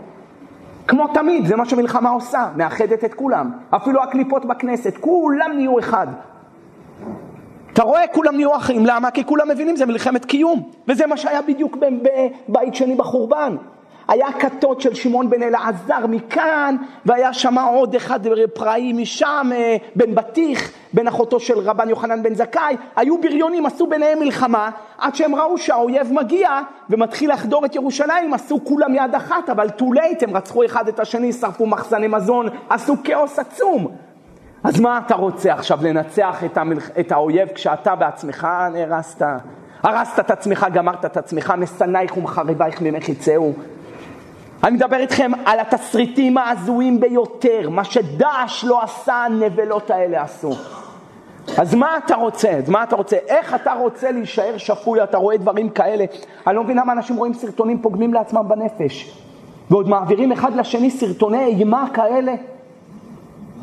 כמו 0.86 1.08
תמיד, 1.14 1.46
זה 1.46 1.56
מה 1.56 1.64
שמלחמה 1.64 2.10
עושה, 2.10 2.48
מאחדת 2.56 3.04
את 3.04 3.14
כולם. 3.14 3.50
אפילו 3.70 4.02
הקליפות 4.02 4.44
בכנסת, 4.44 4.96
כולם 5.00 5.50
נהיו 5.54 5.78
אחד. 5.78 6.06
אתה 7.72 7.82
רואה, 7.82 8.06
כולם 8.12 8.36
נהיו 8.36 8.56
אחים, 8.56 8.86
למה? 8.86 9.10
כי 9.10 9.24
כולם 9.24 9.48
מבינים, 9.48 9.76
זה 9.76 9.86
מלחמת 9.86 10.24
קיום. 10.24 10.62
וזה 10.88 11.06
מה 11.06 11.16
שהיה 11.16 11.42
בדיוק 11.42 11.76
בבית 12.48 12.74
שני 12.74 12.94
בחורבן. 12.94 13.56
היה 14.08 14.32
כתות 14.32 14.80
של 14.80 14.94
שמעון 14.94 15.30
בן 15.30 15.42
אלעזר 15.42 16.06
מכאן, 16.08 16.76
והיה 17.06 17.32
שם 17.32 17.58
עוד 17.58 17.94
אחד 17.94 18.20
פראי 18.54 18.92
משם, 18.92 19.50
אה, 19.54 19.76
בן 19.96 20.14
בטיח, 20.14 20.70
בן 20.92 21.06
אחותו 21.06 21.40
של 21.40 21.58
רבן 21.58 21.88
יוחנן 21.88 22.22
בן 22.22 22.34
זכאי. 22.34 22.76
היו 22.96 23.20
בריונים, 23.20 23.66
עשו 23.66 23.86
ביניהם 23.86 24.18
מלחמה, 24.18 24.70
עד 24.98 25.14
שהם 25.14 25.34
ראו 25.34 25.58
שהאויב 25.58 26.12
מגיע 26.12 26.60
ומתחיל 26.90 27.32
לחדור 27.32 27.64
את 27.64 27.74
ירושלים, 27.74 28.34
עשו 28.34 28.60
כולם 28.64 28.94
יד 28.94 29.14
אחת, 29.14 29.50
אבל 29.50 29.68
too 29.78 29.94
late, 29.94 30.22
הם 30.22 30.36
רצחו 30.36 30.64
אחד 30.64 30.88
את 30.88 31.00
השני, 31.00 31.32
שרפו 31.32 31.66
מחסני 31.66 32.06
מזון, 32.06 32.46
עשו 32.70 32.96
כאוס 33.04 33.38
עצום. 33.38 33.88
אז 34.64 34.80
מה 34.80 35.00
אתה 35.06 35.14
רוצה 35.14 35.52
עכשיו, 35.52 35.78
לנצח 35.82 36.44
את, 36.44 36.58
המלח... 36.58 36.90
את 37.00 37.12
האויב 37.12 37.48
כשאתה 37.48 37.94
בעצמך 37.94 38.48
נהרסת? 38.72 39.22
הרסת 39.82 40.20
את 40.20 40.30
עצמך, 40.30 40.66
גמרת 40.72 41.04
את 41.04 41.16
עצמך, 41.16 41.54
משנאיך 41.58 42.16
ומחריבייך 42.16 42.82
ממך 42.82 43.08
יצאו. 43.08 43.52
אני 44.64 44.76
מדבר 44.76 44.96
איתכם 44.96 45.30
על 45.44 45.60
התסריטים 45.60 46.38
ההזויים 46.38 47.00
ביותר, 47.00 47.70
מה 47.70 47.84
שדאעש 47.84 48.64
לא 48.64 48.82
עשה, 48.82 49.14
הנבלות 49.14 49.90
האלה 49.90 50.22
עשו. 50.22 50.52
אז 51.58 51.74
מה 51.74 51.96
אתה 51.96 52.14
רוצה? 52.14 52.50
אז 52.50 52.68
מה 52.68 52.82
אתה 52.82 52.96
רוצה? 52.96 53.16
איך 53.28 53.54
אתה 53.54 53.72
רוצה 53.72 54.12
להישאר 54.12 54.58
שפוי? 54.58 55.02
אתה 55.02 55.16
רואה 55.18 55.36
דברים 55.36 55.70
כאלה. 55.70 56.04
אני 56.46 56.56
לא 56.56 56.64
מבין 56.64 56.76
למה 56.76 56.92
אנשים 56.92 57.16
רואים 57.16 57.34
סרטונים 57.34 57.82
פוגמים 57.82 58.14
לעצמם 58.14 58.48
בנפש. 58.48 59.18
ועוד 59.70 59.88
מעבירים 59.88 60.32
אחד 60.32 60.56
לשני 60.56 60.90
סרטוני 60.90 61.44
אימה 61.44 61.86
כאלה. 61.94 62.34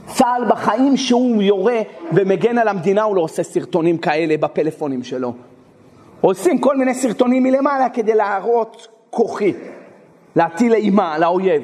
צה"ל 0.08 0.46
בחיים 0.50 0.98
שהוא 0.98 1.42
יורה 1.42 1.80
ומגן 2.14 2.58
על 2.58 2.68
המדינה, 2.68 3.04
הוא 3.04 3.16
לא 3.16 3.22
עושה 3.22 3.44
סרטונים 3.44 3.98
כאלה 3.98 4.38
בפלאפונים 4.38 5.04
שלו. 5.04 5.34
עושים 6.22 6.58
כל 6.58 6.78
מיני 6.78 6.94
סרטונים 6.94 7.44
מלמעלה 7.44 7.90
כדי 7.90 8.16
להראות 8.16 8.88
כוחי. 9.10 9.54
להטיל 10.36 10.74
אימה 10.74 11.14
על 11.14 11.24
האויב. 11.24 11.64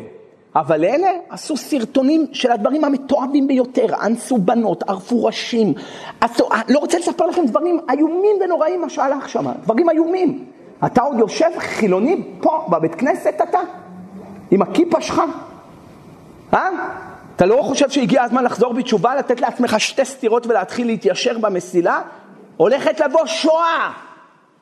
אבל 0.56 0.86
אלה 0.86 1.10
עשו 1.30 1.58
סרטונים 1.58 2.26
של 2.32 2.52
הדברים 2.52 2.84
המתועבים 2.84 3.48
ביותר, 3.48 3.86
אנסו 4.06 4.38
בנות, 4.38 4.84
ערפו 4.90 5.26
ראשים, 5.26 5.74
עשו, 6.22 6.50
לא 6.70 6.80
רוצה 6.80 7.00
לספר 7.00 7.26
לכם 7.26 7.46
דברים 7.46 7.80
איומים 7.90 8.36
ונוראים 8.42 8.82
מה 8.82 8.90
שהלך 8.90 9.30
שם, 9.30 9.46
דברים 9.64 9.90
איומים. 9.90 10.46
אתה 10.86 11.02
עוד 11.02 11.20
יושב 11.20 11.50
חילוני 11.58 12.24
פה 12.42 12.66
בבית 12.70 12.96
כנסת 12.96 13.36
אתה, 13.50 13.60
עם 14.52 14.62
הכיפה 14.62 15.02
שלך, 15.02 15.22
אה? 16.54 16.70
אתה 17.36 17.46
לא 17.46 17.62
חושב 17.62 17.90
שהגיע 17.90 18.24
הזמן 18.24 18.44
לחזור 18.44 18.74
בתשובה, 18.74 19.16
לתת 19.16 19.42
לעצמך 19.42 19.80
שתי 19.80 20.06
סטירות 20.06 20.48
ולהתחיל 20.48 20.88
להתיישר 20.88 21.38
במסילה? 21.38 22.02
הולכת 22.58 23.00
לבוא 23.00 23.26
שואה. 23.26 23.92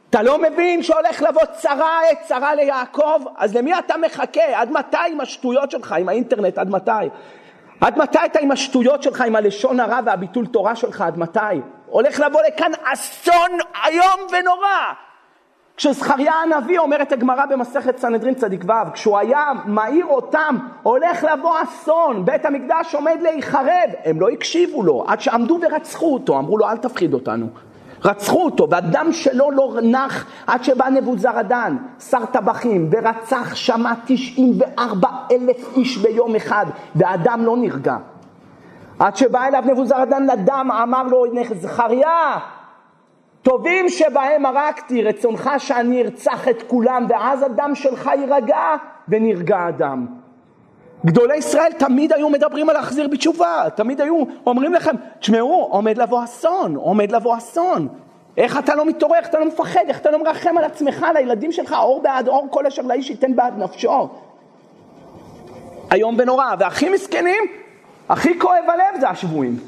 אתה 0.10 0.24
לא 0.24 0.42
מבין 0.42 0.84
שהולך 0.84 1.22
לבוא 1.22 1.46
צרה 1.46 2.00
עת 2.12 2.22
צרה 2.22 2.56
ליעקב? 2.56 3.22
אז 3.38 3.56
למי 3.56 3.80
אתה 3.80 3.98
מחכה? 3.98 4.42
עד 4.54 4.72
מתי 4.72 4.98
עם 5.12 5.22
השטויות 5.22 5.72
שלך, 5.72 5.92
עם 5.92 6.10
האינטרנט, 6.10 6.58
עד 6.58 6.70
מתי? 6.70 6.92
עד 7.82 7.98
מתי 7.98 8.20
אתה 8.26 8.40
עם 8.40 8.52
השטויות 8.52 9.04
שלך, 9.04 9.22
עם 9.22 9.36
הלשון 9.36 9.80
הרע 9.80 10.00
והביטול 10.06 10.46
תורה 10.46 10.76
שלך, 10.76 11.02
עד 11.02 11.18
מתי? 11.18 11.40
הולך 11.86 12.20
לבוא 12.20 12.42
לכאן 12.48 12.72
אסון 12.84 13.52
איום 13.86 14.28
ונורא. 14.32 14.94
כשזכריה 15.78 16.34
הנביא 16.34 16.80
אומרת 16.80 17.12
הגמרא 17.12 17.46
במסכת 17.46 17.98
סנהדרין 17.98 18.34
צדיק 18.34 18.64
ו', 18.68 18.94
כשהוא 18.94 19.18
היה 19.18 19.52
מעיר 19.66 20.06
אותם, 20.06 20.58
הולך 20.84 21.24
לבוא 21.24 21.58
אסון, 21.64 22.26
בית 22.26 22.46
המקדש 22.46 22.96
עומד 22.96 23.18
להיחרב, 23.22 23.90
הם 24.06 24.22
לא 24.22 24.30
הקשיבו 24.30 24.84
לו, 24.84 25.06
עד 25.08 25.22
שעמדו 25.22 25.60
ורצחו 25.62 26.14
אותו, 26.14 26.38
אמרו 26.38 26.58
לו 26.58 26.70
אל 26.70 26.78
תפחיד 26.78 27.14
אותנו. 27.14 27.48
רצחו 28.04 28.46
אותו, 28.46 28.70
והדם 28.70 29.08
שלו 29.12 29.52
לא 29.52 29.78
נח 29.84 30.26
עד 30.48 30.64
שבא 30.64 30.90
נבוזרדן, 30.90 31.78
שר 32.00 32.26
טבחים, 32.26 32.90
ורצח 32.92 33.56
שמה 33.56 33.94
94 34.06 35.10
אלף 35.32 35.78
איש 35.78 35.98
ביום 35.98 36.36
אחד, 36.36 36.66
והדם 36.96 37.42
לא 37.44 37.58
נרגע. 37.58 37.98
עד 39.00 39.16
שבא 39.16 39.48
אליו 39.48 39.64
נבוזרדן 39.66 40.24
לדם, 40.26 40.70
אמר 40.84 41.04
לו 41.04 41.26
זכריה, 41.54 42.40
טובים 43.42 43.90
שבהם 43.90 44.46
הרגתי, 44.46 45.04
רצונך 45.04 45.50
שאני 45.58 46.02
ארצח 46.02 46.48
את 46.48 46.64
כולם, 46.68 47.06
ואז 47.10 47.44
הדם 47.44 47.72
שלך 47.74 48.10
יירגע, 48.16 48.76
ונרגע 49.10 49.64
הדם. 49.64 50.25
גדולי 51.06 51.38
ישראל 51.38 51.72
תמיד 51.78 52.14
היו 52.14 52.30
מדברים 52.30 52.70
על 52.70 52.76
להחזיר 52.76 53.08
בתשובה, 53.08 53.64
תמיד 53.76 54.02
היו 54.02 54.24
אומרים 54.46 54.74
לכם, 54.74 54.96
תשמעו, 55.20 55.68
עומד 55.72 55.98
לבוא 55.98 56.24
אסון, 56.24 56.76
עומד 56.76 57.12
לבוא 57.12 57.38
אסון. 57.38 57.88
איך 58.38 58.58
אתה 58.58 58.76
לא 58.76 58.86
מתעורר, 58.86 59.18
איך 59.18 59.28
אתה 59.28 59.40
לא 59.40 59.46
מפחד, 59.46 59.82
איך 59.88 60.00
אתה 60.00 60.12
לא 60.12 60.24
מרחם 60.24 60.58
על 60.58 60.64
עצמך, 60.64 61.06
על 61.10 61.18
הילדים 61.18 61.52
שלך, 61.52 61.76
אור 61.80 62.02
בעד 62.02 62.28
אור, 62.28 62.48
כל 62.50 62.66
אשר 62.66 62.82
לאיש 62.82 63.10
ייתן 63.10 63.36
בעד 63.36 63.54
נפשו. 63.58 64.10
איום 65.94 66.16
ונורא, 66.20 66.46
והכי 66.60 66.90
מסכנים, 66.90 67.44
הכי 68.10 68.40
כואב 68.40 68.64
הלב 68.68 69.00
זה 69.00 69.10
השבויים. 69.10 69.60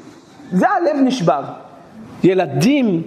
זה 0.52 0.68
הלב 0.68 0.96
נשבר. 0.96 1.42
ילדים, 2.24 3.02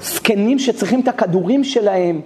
זקנים 0.00 0.58
שצריכים 0.58 1.00
את 1.00 1.08
הכדורים 1.08 1.64
שלהם, 1.64 2.20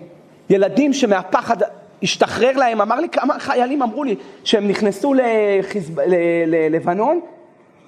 ילדים 0.51 0.93
שמהפחד 0.93 1.57
השתחרר 2.03 2.53
להם, 2.57 2.81
אמר 2.81 3.01
לי 3.01 3.09
כמה 3.09 3.39
חיילים 3.39 3.83
אמרו 3.83 4.05
לי 4.05 4.17
שהם 4.45 4.69
נכנסו 4.69 5.15
לחיזב... 5.15 6.01
ללבנון 6.47 7.21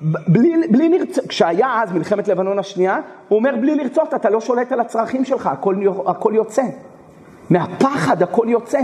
בלי, 0.03 0.53
בלי 0.71 0.89
לרצות, 0.89 1.27
כשהיה 1.27 1.83
אז 1.83 1.93
מלחמת 1.93 2.29
לבנון 2.29 2.59
השנייה, 2.59 3.01
הוא 3.29 3.39
אומר 3.39 3.57
בלי 3.61 3.75
לרצות 3.75 4.15
אתה 4.15 4.31
לא 4.31 4.41
שולט 4.41 4.73
על 4.73 4.81
הצרכים 4.81 5.25
שלך, 5.25 5.47
הכל, 5.47 5.77
הכל 6.07 6.33
יוצא. 6.35 6.63
מהפחד 7.51 8.23
הכל 8.23 8.47
יוצא. 8.49 8.81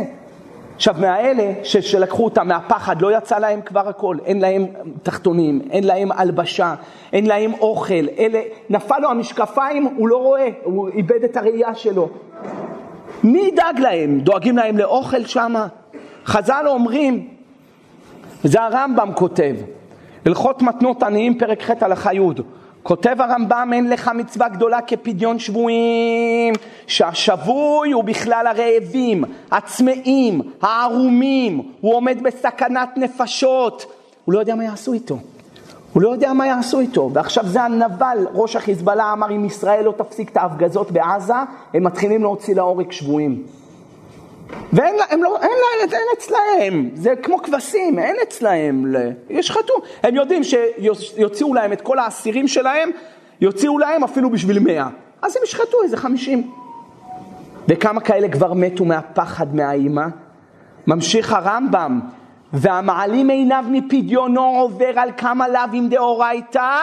עכשיו 0.76 0.94
מהאלה 0.98 1.52
ש, 1.62 1.76
שלקחו 1.76 2.24
אותם 2.24 2.48
מהפחד 2.48 3.02
לא 3.02 3.16
יצא 3.16 3.38
להם 3.38 3.60
כבר 3.60 3.88
הכל, 3.88 4.16
אין 4.24 4.40
להם 4.40 4.66
תחתונים, 5.02 5.60
אין 5.70 5.84
להם 5.84 6.12
הלבשה, 6.12 6.74
אין 7.12 7.26
להם 7.26 7.52
אוכל, 7.60 8.08
אלה, 8.18 8.40
נפל 8.70 8.98
לו 8.98 9.10
המשקפיים, 9.10 9.88
הוא 9.96 10.08
לא 10.08 10.16
רואה, 10.16 10.48
הוא 10.64 10.88
איבד 10.88 11.24
את 11.24 11.36
הראייה 11.36 11.74
שלו. 11.74 12.08
מי 13.26 13.38
ידאג 13.38 13.80
להם? 13.80 14.20
דואגים 14.20 14.56
להם 14.56 14.78
לאוכל 14.78 15.24
שמה? 15.24 15.66
חז"ל 16.26 16.64
אומרים, 16.66 17.28
זה 18.44 18.62
הרמב"ם 18.62 19.10
כותב, 19.14 19.56
הלכות 20.26 20.62
מתנות 20.62 21.02
עניים 21.02 21.38
פרק 21.38 21.62
ח' 21.62 21.82
הלכה 21.82 22.14
י' 22.14 22.20
כותב 22.82 23.16
הרמב"ם 23.18 23.70
אין 23.72 23.90
לך 23.90 24.10
מצווה 24.14 24.48
גדולה 24.48 24.80
כפדיון 24.80 25.38
שבויים 25.38 26.54
שהשבוי 26.86 27.92
הוא 27.92 28.04
בכלל 28.04 28.46
הרעבים, 28.46 29.24
הצמאים, 29.50 30.40
הערומים, 30.62 31.62
הוא 31.80 31.94
עומד 31.94 32.22
בסכנת 32.22 32.88
נפשות, 32.96 33.86
הוא 34.24 34.32
לא 34.34 34.38
יודע 34.38 34.54
מה 34.54 34.64
יעשו 34.64 34.92
איתו. 34.92 35.18
הוא 35.96 36.02
לא 36.02 36.08
יודע 36.08 36.32
מה 36.32 36.46
יעשו 36.46 36.80
איתו, 36.80 37.10
ועכשיו 37.12 37.46
זה 37.46 37.62
הנבל, 37.62 38.26
ראש 38.32 38.56
החיזבאללה 38.56 39.12
אמר 39.12 39.30
אם 39.30 39.44
ישראל 39.44 39.84
לא 39.84 39.94
תפסיק 39.96 40.30
את 40.30 40.36
ההפגזות 40.36 40.90
בעזה, 40.90 41.34
הם 41.74 41.84
מתחילים 41.84 42.22
להוציא 42.22 42.54
להורג 42.54 42.92
שבויים. 42.92 43.42
ואין 44.72 44.94
הם 45.10 45.22
לא, 45.22 45.36
אין, 45.42 45.50
אין, 45.80 45.90
אין 45.92 46.06
אצלהם, 46.18 46.90
זה 46.94 47.14
כמו 47.22 47.42
כבשים, 47.42 47.98
אין 47.98 48.16
אצלהם, 48.22 48.94
ישחטו. 49.30 49.74
הם 50.02 50.14
יודעים 50.14 50.42
שיוציאו 50.44 51.54
להם 51.54 51.72
את 51.72 51.80
כל 51.80 51.98
האסירים 51.98 52.48
שלהם, 52.48 52.90
יוציאו 53.40 53.78
להם 53.78 54.04
אפילו 54.04 54.30
בשביל 54.30 54.58
מאה. 54.58 54.88
אז 55.22 55.36
הם 55.36 55.42
ישחטו 55.44 55.82
איזה 55.84 55.96
חמישים. 55.96 56.50
וכמה 57.68 58.00
כאלה 58.00 58.28
כבר 58.28 58.52
מתו 58.52 58.84
מהפחד, 58.84 59.54
מהאימה? 59.54 60.08
ממשיך 60.86 61.32
הרמב"ם, 61.32 62.00
והמעלים 62.52 63.28
עיניו 63.28 63.64
מפדיונו 63.68 64.44
עובר 64.44 64.92
על 64.96 65.10
כמה 65.16 65.48
לאווים 65.48 65.88
דאורייתא, 65.88 66.80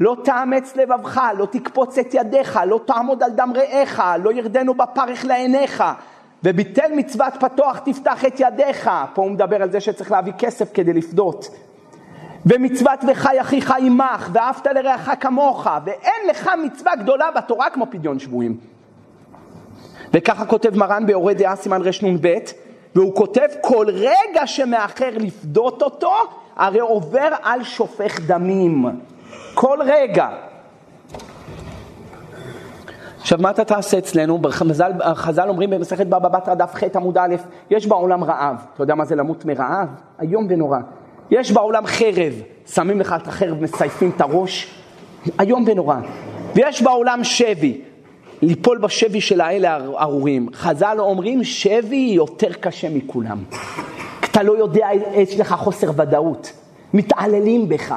לא 0.00 0.16
תאמץ 0.24 0.76
לבבך, 0.76 1.20
לא 1.38 1.46
תקפוץ 1.46 1.98
את 1.98 2.14
ידיך, 2.14 2.60
לא 2.66 2.80
תעמוד 2.86 3.22
על 3.22 3.30
דם 3.30 3.52
רעיך, 3.56 4.02
לא 4.22 4.32
ירדנו 4.32 4.74
בפרך 4.74 5.24
לעיניך. 5.24 5.84
וביטל 6.44 6.92
מצוות 6.96 7.32
פתוח 7.40 7.78
תפתח 7.78 8.24
את 8.24 8.40
ידיך, 8.40 8.90
פה 9.14 9.22
הוא 9.22 9.30
מדבר 9.30 9.62
על 9.62 9.70
זה 9.70 9.80
שצריך 9.80 10.10
להביא 10.10 10.32
כסף 10.38 10.74
כדי 10.74 10.92
לפדות. 10.92 11.48
ומצוות 12.46 13.00
וחי 13.08 13.40
אחיך 13.40 13.74
עמך, 13.78 14.30
ואהבת 14.32 14.66
לרעך 14.66 15.10
כמוך, 15.20 15.66
ואין 15.84 16.28
לך 16.30 16.50
מצווה 16.64 16.96
גדולה 16.96 17.30
בתורה 17.30 17.70
כמו 17.70 17.86
פדיון 17.90 18.18
שבויים. 18.18 18.56
וככה 20.12 20.46
כותב 20.46 20.76
מרן 20.76 21.06
ביורה 21.06 21.34
דעה 21.34 21.56
סימן 21.56 21.82
רנ"ב, 21.82 22.38
והוא 22.96 23.14
כותב 23.14 23.46
כל 23.60 23.86
רגע 23.92 24.46
שמאחר 24.46 25.10
לפדות 25.16 25.82
אותו, 25.82 26.12
הרי 26.56 26.80
עובר 26.80 27.28
על 27.42 27.62
שופך 27.62 28.20
דמים. 28.26 28.86
כל 29.54 29.78
רגע. 29.86 30.28
עכשיו, 33.20 33.38
מה 33.42 33.50
אתה 33.50 33.64
תעשה 33.64 33.98
אצלנו? 33.98 34.38
בחז"ל, 34.38 34.92
חז"ל 35.14 35.48
אומרים 35.48 35.70
במסכת 35.70 36.06
בבא 36.06 36.28
בתרא 36.28 36.54
דף 36.54 36.74
ח' 36.74 36.96
עמוד 36.96 37.18
א', 37.18 37.34
יש 37.70 37.86
בעולם 37.86 38.24
רעב. 38.24 38.56
אתה 38.74 38.82
יודע 38.82 38.94
מה 38.94 39.04
זה 39.04 39.14
למות 39.14 39.44
מרעב? 39.44 39.88
איום 40.20 40.46
ונורא. 40.50 40.78
יש 41.30 41.52
בעולם 41.52 41.86
חרב, 41.86 42.32
שמים 42.66 43.00
לך 43.00 43.16
את 43.22 43.28
החרב, 43.28 43.62
מסייפים 43.62 44.10
את 44.16 44.20
הראש, 44.20 44.80
איום 45.40 45.64
ונורא. 45.66 45.96
ויש 46.54 46.82
בעולם 46.82 47.24
שבי, 47.24 47.80
ליפול 48.42 48.78
בשבי 48.78 49.20
של 49.20 49.40
האלה 49.40 49.76
ארורים. 49.76 50.48
חז"ל 50.52 50.96
אומרים 50.98 51.44
שבי 51.44 52.12
יותר 52.14 52.52
קשה 52.52 52.90
מכולם. 52.90 53.38
אתה 54.20 54.42
לא 54.42 54.58
יודע, 54.58 54.88
יש 55.14 55.40
לך 55.40 55.52
חוסר 55.52 55.90
ודאות, 55.96 56.52
מתעללים 56.94 57.68
בך. 57.68 57.94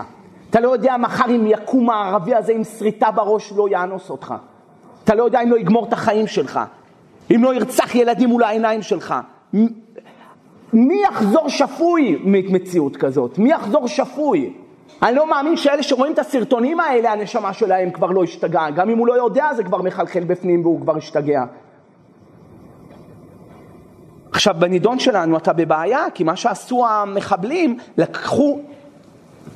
אתה 0.49 0.59
לא 0.59 0.69
יודע 0.69 0.95
מחר 0.99 1.25
אם 1.29 1.47
יקום 1.47 1.89
הערבי 1.89 2.35
הזה 2.35 2.53
עם 2.53 2.63
שריטה 2.63 3.11
בראש 3.11 3.53
לא 3.55 3.69
יאנוס 3.71 4.09
אותך. 4.09 4.33
אתה 5.03 5.15
לא 5.15 5.23
יודע 5.23 5.43
אם 5.43 5.51
לא 5.51 5.57
יגמור 5.57 5.85
את 5.85 5.93
החיים 5.93 6.27
שלך, 6.27 6.59
אם 7.35 7.43
לא 7.43 7.55
ירצח 7.55 7.95
ילדים 7.95 8.29
מול 8.29 8.43
העיניים 8.43 8.81
שלך. 8.81 9.15
מי 10.73 11.01
יחזור 11.09 11.49
שפוי 11.49 12.19
ממציאות 12.23 12.97
כזאת? 12.97 13.37
מי 13.37 13.51
יחזור 13.51 13.87
שפוי? 13.87 14.53
אני 15.03 15.15
לא 15.15 15.29
מאמין 15.29 15.57
שאלה 15.57 15.83
שרואים 15.83 16.13
את 16.13 16.19
הסרטונים 16.19 16.79
האלה, 16.79 17.11
הנשמה 17.11 17.53
שלהם 17.53 17.91
כבר 17.91 18.07
לא 18.07 18.23
השתגעה. 18.23 18.71
גם 18.71 18.89
אם 18.89 18.97
הוא 18.97 19.07
לא 19.07 19.13
יודע, 19.13 19.53
זה 19.55 19.63
כבר 19.63 19.81
מחלחל 19.81 20.23
בפנים 20.23 20.61
והוא 20.61 20.81
כבר 20.81 20.97
השתגע. 20.97 21.43
עכשיו, 24.31 24.55
בנידון 24.59 24.99
שלנו 24.99 25.37
אתה 25.37 25.53
בבעיה, 25.53 26.05
כי 26.13 26.23
מה 26.23 26.35
שעשו 26.35 26.87
המחבלים, 26.87 27.77
לקחו 27.97 28.59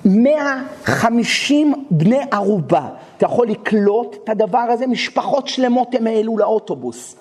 150 0.06 1.74
בני 1.92 2.20
ערובה. 2.32 2.88
אתה 3.18 3.26
יכול 3.26 3.48
לקלוט 3.48 4.16
את 4.24 4.30
הדבר 4.30 4.58
הזה? 4.58 4.88
משפחות 4.88 5.48
שלמות 5.48 5.96
הם 5.96 6.08
העלו 6.08 6.38
לאוטובוס. 6.38 7.16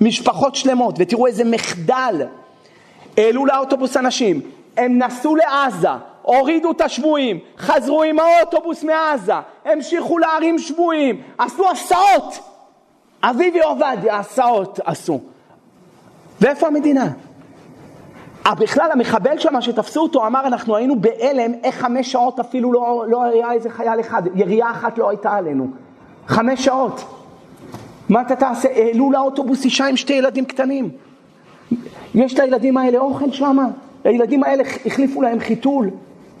משפחות 0.00 0.54
שלמות, 0.54 0.94
ותראו 0.98 1.26
איזה 1.26 1.44
מחדל. 1.44 2.26
העלו 3.16 3.46
לאוטובוס 3.46 3.96
אנשים, 3.96 4.40
הם 4.76 4.98
נסעו 5.02 5.36
לעזה, 5.36 5.90
הורידו 6.22 6.70
את 6.70 6.80
השבויים, 6.80 7.38
חזרו 7.58 8.02
עם 8.02 8.18
האוטובוס 8.18 8.84
מעזה, 8.84 9.32
המשיכו 9.64 10.18
להרים 10.18 10.58
שבויים, 10.58 11.22
עשו 11.38 11.70
הסעות. 11.70 12.38
אביבי 13.22 13.60
עובדיה, 13.60 14.18
הסעות 14.18 14.80
עשו. 14.84 15.20
ואיפה 16.40 16.66
המדינה? 16.66 17.06
אה, 18.46 18.54
בכלל 18.54 18.92
המחבל 18.92 19.38
שם 19.38 19.60
שתפסו 19.60 20.00
אותו 20.00 20.26
אמר 20.26 20.46
אנחנו 20.46 20.76
היינו 20.76 21.00
בהלם 21.00 21.52
איך 21.62 21.74
חמש 21.74 22.12
שעות 22.12 22.40
אפילו 22.40 22.72
לא, 22.72 23.04
לא 23.08 23.22
היה 23.22 23.52
איזה 23.52 23.70
חייל 23.70 24.00
אחד, 24.00 24.22
ירייה 24.34 24.70
אחת 24.70 24.98
לא 24.98 25.10
הייתה 25.10 25.32
עלינו. 25.32 25.66
חמש 26.26 26.64
שעות. 26.64 27.04
מה 28.08 28.20
אתה 28.20 28.36
תעשה? 28.36 28.68
העלו 28.68 29.12
לאוטובוס 29.12 29.64
אישה 29.64 29.86
עם 29.86 29.96
שתי 29.96 30.12
ילדים 30.12 30.44
קטנים. 30.44 30.90
יש 32.14 32.38
לילדים 32.38 32.76
האלה 32.76 32.98
אוכל 32.98 33.32
שם? 33.32 33.58
הילדים 34.04 34.44
האלה 34.44 34.62
החליפו 34.86 35.22
להם 35.22 35.40
חיתול. 35.40 35.90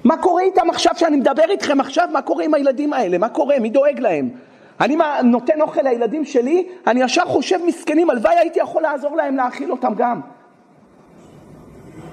מה 0.04 0.16
קורה 0.16 0.42
איתם 0.42 0.70
עכשיו 0.70 0.92
שאני 0.96 1.16
מדבר 1.16 1.50
איתכם 1.50 1.80
עכשיו? 1.80 2.08
מה 2.12 2.22
קורה 2.22 2.44
עם 2.44 2.54
הילדים 2.54 2.92
האלה? 2.92 3.18
מה 3.18 3.28
קורה? 3.28 3.58
מי 3.58 3.70
דואג 3.70 4.00
להם? 4.00 4.28
אני 4.80 4.96
נותן 5.24 5.60
אוכל 5.60 5.82
לילדים 5.82 6.24
שלי, 6.24 6.68
אני 6.86 7.02
ישר 7.02 7.24
חושב 7.24 7.58
מסכנים, 7.66 8.10
הלוואי 8.10 8.34
הייתי 8.38 8.60
יכול 8.60 8.82
לעזור 8.82 9.16
להם 9.16 9.36
להאכיל 9.36 9.70
אותם 9.70 9.94
גם. 9.96 10.20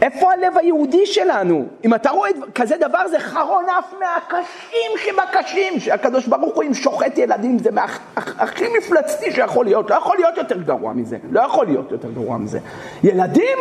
איפה 0.02 0.32
הלב 0.34 0.58
היהודי 0.58 1.06
שלנו? 1.06 1.66
אם 1.86 1.94
אתה 1.94 2.10
רואה 2.10 2.30
כזה 2.56 2.78
דבר 2.78 3.08
זה 3.08 3.20
חרון 3.20 3.66
אף 3.80 3.94
מהקשים 4.00 4.92
שבקשים, 4.98 5.80
שהקדוש 5.80 6.28
ברוך 6.28 6.56
הוא 6.56 6.64
אם 6.64 6.74
שוחט 6.74 7.18
ילדים 7.18 7.60
זה 7.60 7.70
הכי 8.16 8.66
מפלצתי 8.78 9.32
שיכול 9.32 9.66
להיות, 9.66 9.90
לא 9.90 9.96
יכול 9.96 10.18
להיות 10.18 10.38
יותר 10.38 10.62
גרוע 10.62 10.94
מזה, 10.94 11.18
לא 11.32 11.42
יכול 11.42 11.66
להיות 11.66 11.92
יותר 11.92 12.12
גרוע 12.12 12.38
מזה. 12.38 12.60
ילדים, 13.04 13.58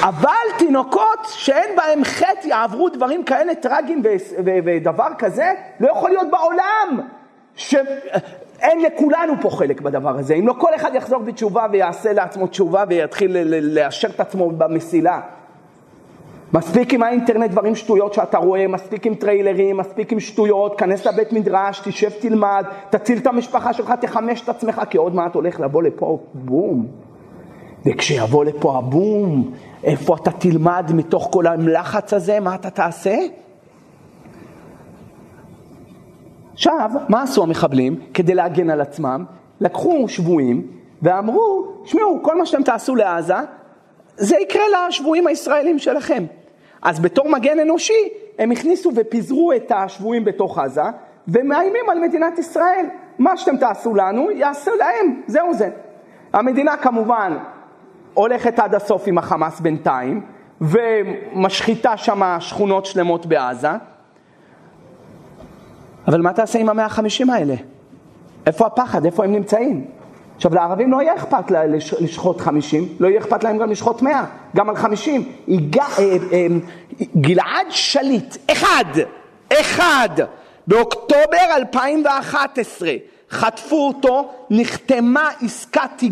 אבל 0.00 0.58
תינוקות 0.58 1.26
שאין 1.28 1.76
בהם 1.76 2.04
חטא 2.04 2.46
יעברו 2.46 2.88
דברים 2.88 3.24
כאלה 3.24 3.54
טרגיים 3.54 4.02
ודבר 4.64 5.08
כזה, 5.18 5.52
לא 5.80 5.90
יכול 5.90 6.10
להיות 6.10 6.30
בעולם. 6.30 7.00
ש... 7.56 7.74
אין 8.62 8.82
לכולנו 8.82 9.32
פה 9.40 9.50
חלק 9.50 9.80
בדבר 9.80 10.18
הזה. 10.18 10.34
אם 10.34 10.46
לא 10.48 10.54
כל 10.58 10.74
אחד 10.74 10.94
יחזור 10.94 11.22
בתשובה 11.22 11.66
ויעשה 11.72 12.12
לעצמו 12.12 12.46
תשובה 12.46 12.84
ויתחיל 12.88 13.36
לאשר 13.60 14.08
את 14.08 14.20
עצמו 14.20 14.50
במסילה. 14.50 15.20
מספיק 16.54 16.94
עם 16.94 17.02
האינטרנט 17.02 17.50
דברים 17.50 17.74
שטויות 17.74 18.14
שאתה 18.14 18.38
רואה, 18.38 18.68
מספיק 18.68 19.06
עם 19.06 19.14
טריילרים, 19.14 19.76
מספיק 19.76 20.12
עם 20.12 20.20
שטויות, 20.20 20.78
כנס 20.78 21.06
לבית 21.06 21.32
מדרש, 21.32 21.80
תשב 21.84 22.10
תלמד, 22.20 22.64
תציל 22.90 23.18
את 23.18 23.26
המשפחה 23.26 23.72
שלך, 23.72 23.92
תחמש 24.00 24.42
את 24.42 24.48
עצמך, 24.48 24.82
כי 24.90 24.98
עוד 24.98 25.14
מעט 25.14 25.34
הולך 25.34 25.60
לבוא 25.60 25.82
לפה 25.82 26.18
בום. 26.34 26.86
וכשיבוא 27.86 28.44
לפה 28.44 28.78
הבום, 28.78 29.52
איפה 29.84 30.16
אתה 30.16 30.30
תלמד 30.30 30.90
מתוך 30.94 31.28
כל 31.32 31.46
הלחץ 31.46 32.14
הזה, 32.14 32.40
מה 32.40 32.54
אתה 32.54 32.70
תעשה? 32.70 33.16
עכשיו, 36.52 36.90
מה 37.08 37.22
עשו 37.22 37.42
המחבלים 37.42 38.00
כדי 38.14 38.34
להגן 38.34 38.70
על 38.70 38.80
עצמם? 38.80 39.24
לקחו 39.60 40.08
שבויים 40.08 40.66
ואמרו, 41.02 41.66
שמעו, 41.84 42.18
כל 42.22 42.38
מה 42.38 42.46
שאתם 42.46 42.62
תעשו 42.62 42.96
לעזה, 42.96 43.34
זה 44.16 44.36
יקרה 44.36 44.62
לשבויים 44.88 45.26
הישראלים 45.26 45.78
שלכם. 45.78 46.24
אז 46.82 47.00
בתור 47.00 47.28
מגן 47.28 47.60
אנושי, 47.60 48.08
הם 48.38 48.50
הכניסו 48.50 48.90
ופיזרו 48.94 49.52
את 49.52 49.72
השבויים 49.74 50.24
בתוך 50.24 50.58
עזה, 50.58 50.82
ומאיימים 51.28 51.90
על 51.90 51.98
מדינת 52.00 52.38
ישראל. 52.38 52.86
מה 53.18 53.36
שאתם 53.36 53.56
תעשו 53.56 53.94
לנו, 53.94 54.30
יעשו 54.30 54.70
להם, 54.74 55.22
זהו 55.26 55.54
זה. 55.54 55.70
המדינה 56.32 56.76
כמובן 56.76 57.36
הולכת 58.14 58.58
עד 58.58 58.74
הסוף 58.74 59.02
עם 59.06 59.18
החמאס 59.18 59.60
בינתיים, 59.60 60.20
ומשחיתה 60.60 61.96
שם 61.96 62.36
שכונות 62.40 62.86
שלמות 62.86 63.26
בעזה. 63.26 63.68
אבל 66.08 66.20
מה 66.20 66.32
תעשה 66.32 66.58
עם 66.58 66.68
המאה 66.68 66.84
החמישים 66.84 67.30
האלה? 67.30 67.54
איפה 68.46 68.66
הפחד? 68.66 69.04
איפה 69.04 69.24
הם 69.24 69.32
נמצאים? 69.32 69.84
עכשיו 70.36 70.54
לערבים 70.54 70.92
לא 70.92 71.02
יהיה 71.02 71.14
אכפת 71.14 71.50
לשחוט 72.00 72.40
חמישים, 72.40 72.88
לא 73.00 73.08
יהיה 73.08 73.20
אכפת 73.20 73.44
להם 73.44 73.58
גם 73.58 73.70
לשחוט 73.70 74.02
מאה, 74.02 74.24
גם 74.56 74.70
על 74.70 74.76
חמישים. 74.76 75.32
אה, 75.48 75.54
אה, 75.98 76.46
גלעד 77.16 77.66
שליט, 77.68 78.36
אחד, 78.52 78.84
אחד, 79.52 80.08
באוקטובר 80.66 81.56
2011 81.56 82.90
חטפו 83.32 83.86
אותו, 83.86 84.28
נחתמה 84.50 85.28
עסקת 85.42 86.02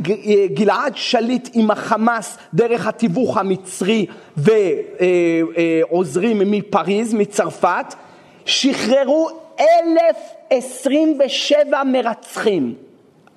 גלעד 0.54 0.96
שליט 0.96 1.48
עם 1.52 1.70
החמאס 1.70 2.38
דרך 2.54 2.86
התיווך 2.86 3.36
המצרי 3.36 4.06
ועוזרים 4.36 6.50
מפריז, 6.50 7.14
מצרפת, 7.14 7.94
שחררו 8.44 9.28
1,027 9.60 11.84
מרצחים. 11.84 12.74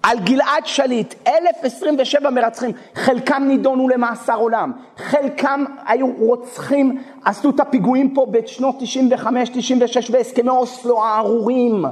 על 0.03 0.19
גלעד 0.19 0.65
שליט, 0.65 1.13
1,027 1.27 2.29
מרצחים, 2.29 2.71
חלקם 2.95 3.43
נידונו 3.47 3.89
למאסר 3.89 4.35
עולם, 4.35 4.71
חלקם 4.97 5.65
היו 5.87 6.07
רוצחים, 6.19 7.01
עשו 7.25 7.49
את 7.49 7.59
הפיגועים 7.59 8.13
פה 8.13 8.25
בשנות 8.31 8.75
95, 8.79 9.49
96 9.49 10.11
והסכמי 10.11 10.49
אוסלו 10.49 11.03
הארורים. 11.03 11.85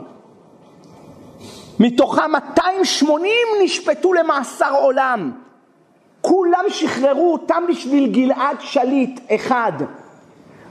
מתוכם 1.82 2.32
280 2.32 3.34
נשפטו 3.64 4.14
למאסר 4.14 4.74
עולם. 4.74 5.32
כולם 6.22 6.64
שחררו 6.70 7.34
אותם 7.34 7.64
בשביל 7.70 8.12
גלעד 8.12 8.58
שליט 8.60 9.20
אחד. 9.36 9.72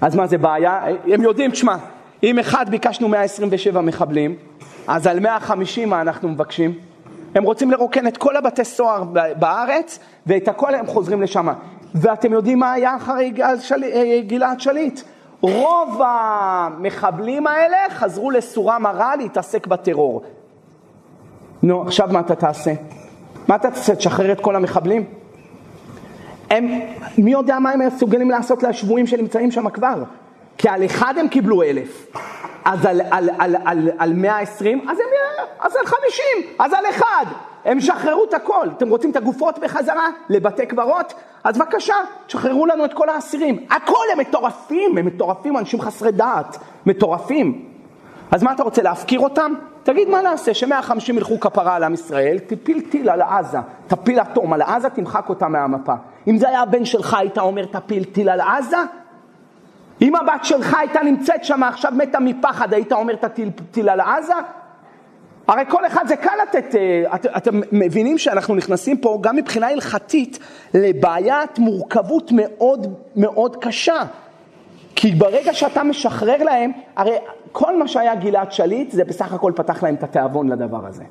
אז 0.00 0.16
מה 0.16 0.26
זה 0.26 0.38
בעיה? 0.38 0.80
הם 1.12 1.22
יודעים, 1.22 1.50
תשמע, 1.50 1.76
אם 2.22 2.38
אחד 2.38 2.70
ביקשנו 2.70 3.08
127 3.08 3.80
מחבלים, 3.80 4.36
אז 4.86 5.06
על 5.06 5.20
150 5.20 5.88
מה 5.88 6.00
אנחנו 6.00 6.28
מבקשים? 6.28 6.74
הם 7.34 7.42
רוצים 7.42 7.70
לרוקן 7.70 8.06
את 8.06 8.16
כל 8.16 8.36
הבתי 8.36 8.64
סוהר 8.64 9.04
בארץ, 9.38 9.98
ואת 10.26 10.48
הכל 10.48 10.74
הם 10.74 10.86
חוזרים 10.86 11.22
לשם. 11.22 11.48
ואתם 11.94 12.32
יודעים 12.32 12.58
מה 12.58 12.72
היה 12.72 12.96
אחרי 12.96 13.32
אה, 13.38 14.20
גלעד 14.26 14.60
שליט? 14.60 15.00
רוב 15.40 16.00
המחבלים 16.04 17.46
האלה 17.46 17.76
חזרו 17.90 18.30
לסורה 18.30 18.78
מרה 18.78 19.16
להתעסק 19.16 19.66
בטרור. 19.66 20.22
נו, 21.62 21.82
עכשיו 21.82 22.08
מה 22.12 22.20
אתה 22.20 22.34
תעשה? 22.34 22.72
מה 23.48 23.56
אתה 23.56 23.70
תעשה? 23.70 23.94
תשחרר 23.94 24.32
את 24.32 24.40
כל 24.40 24.56
המחבלים? 24.56 25.04
הם, 26.50 26.80
מי 27.18 27.32
יודע 27.32 27.58
מה 27.58 27.70
הם 27.70 27.80
מסוגלים 27.86 28.30
לעשות 28.30 28.62
לשבויים 28.62 29.06
שנמצאים 29.06 29.50
שם 29.50 29.70
כבר? 29.70 30.02
כי 30.58 30.68
על 30.68 30.84
אחד 30.84 31.14
הם 31.18 31.28
קיבלו 31.28 31.62
אלף. 31.62 32.06
אז 32.64 32.84
על, 32.84 33.00
על, 33.10 33.30
על, 33.38 33.56
על, 33.64 33.88
על 33.98 34.12
120, 34.12 34.88
אז, 34.90 34.98
הם, 34.98 35.06
אז 35.60 35.76
על 35.76 35.86
50, 35.86 36.24
אז 36.58 36.72
על 36.72 36.84
אחד. 36.90 37.24
הם 37.64 37.80
שחררו 37.80 38.24
את 38.24 38.34
הכל. 38.34 38.68
אתם 38.76 38.88
רוצים 38.88 39.10
את 39.10 39.16
הגופות 39.16 39.58
בחזרה 39.58 40.08
לבתי 40.28 40.66
קברות? 40.66 41.14
אז 41.44 41.58
בבקשה, 41.58 41.94
תשחררו 42.26 42.66
לנו 42.66 42.84
את 42.84 42.94
כל 42.94 43.08
האסירים. 43.08 43.66
הכל 43.70 44.04
הם 44.12 44.18
מטורפים, 44.18 44.98
הם 44.98 45.06
מטורפים, 45.06 45.56
אנשים 45.56 45.80
חסרי 45.80 46.12
דעת, 46.12 46.58
מטורפים. 46.86 47.64
אז 48.30 48.42
מה 48.42 48.52
אתה 48.52 48.62
רוצה, 48.62 48.82
להפקיר 48.82 49.20
אותם? 49.20 49.54
תגיד 49.92 50.08
מה 50.08 50.22
נעשה, 50.22 50.54
ש-150 50.54 51.12
ילכו 51.14 51.40
כפרה 51.40 51.76
על 51.76 51.84
עם 51.84 51.94
ישראל, 51.94 52.38
תפיל 52.38 52.80
טיל 52.80 53.10
על 53.10 53.22
עזה, 53.22 53.58
תפיל 53.86 54.20
אטום 54.20 54.52
על 54.52 54.62
עזה, 54.62 54.90
תמחק 54.90 55.28
אותה 55.28 55.48
מהמפה. 55.48 55.94
אם 56.28 56.38
זה 56.38 56.48
היה 56.48 56.60
הבן 56.60 56.84
שלך, 56.84 57.14
היית 57.14 57.38
אומר 57.38 57.64
תפיל 57.64 58.04
טיל 58.04 58.28
על 58.28 58.40
עזה? 58.40 58.76
אם 60.02 60.16
הבת 60.16 60.44
שלך 60.44 60.74
הייתה 60.78 61.02
נמצאת 61.02 61.44
שם 61.44 61.62
עכשיו 61.62 61.92
מתה 61.96 62.20
מפחד, 62.20 62.74
היית 62.74 62.92
אומר 62.92 63.14
תטיל 63.14 63.50
טיל 63.70 63.88
על 63.88 64.00
עזה? 64.00 64.34
הרי 65.48 65.62
כל 65.68 65.86
אחד 65.86 66.04
זה 66.08 66.16
קל 66.16 66.36
לתת, 66.42 66.74
אה, 66.74 67.14
את, 67.14 67.26
אתם 67.36 67.60
מבינים 67.72 68.18
שאנחנו 68.18 68.54
נכנסים 68.54 68.96
פה 68.96 69.18
גם 69.20 69.36
מבחינה 69.36 69.68
הלכתית 69.68 70.38
לבעיית 70.74 71.58
מורכבות 71.58 72.30
מאוד 72.34 72.94
מאוד 73.16 73.56
קשה. 73.56 74.02
כי 74.96 75.10
ברגע 75.10 75.54
שאתה 75.54 75.82
משחרר 75.82 76.44
להם, 76.44 76.72
הרי 76.96 77.16
כל 77.52 77.78
מה 77.78 77.88
שהיה 77.88 78.14
גלעד 78.14 78.52
שליט, 78.52 78.90
זה 78.90 79.04
בסך 79.04 79.32
הכל 79.32 79.52
פתח 79.56 79.82
להם 79.82 79.94
את 79.94 80.02
התיאבון 80.02 80.48
לדבר 80.48 80.86
הזה. 80.86 81.04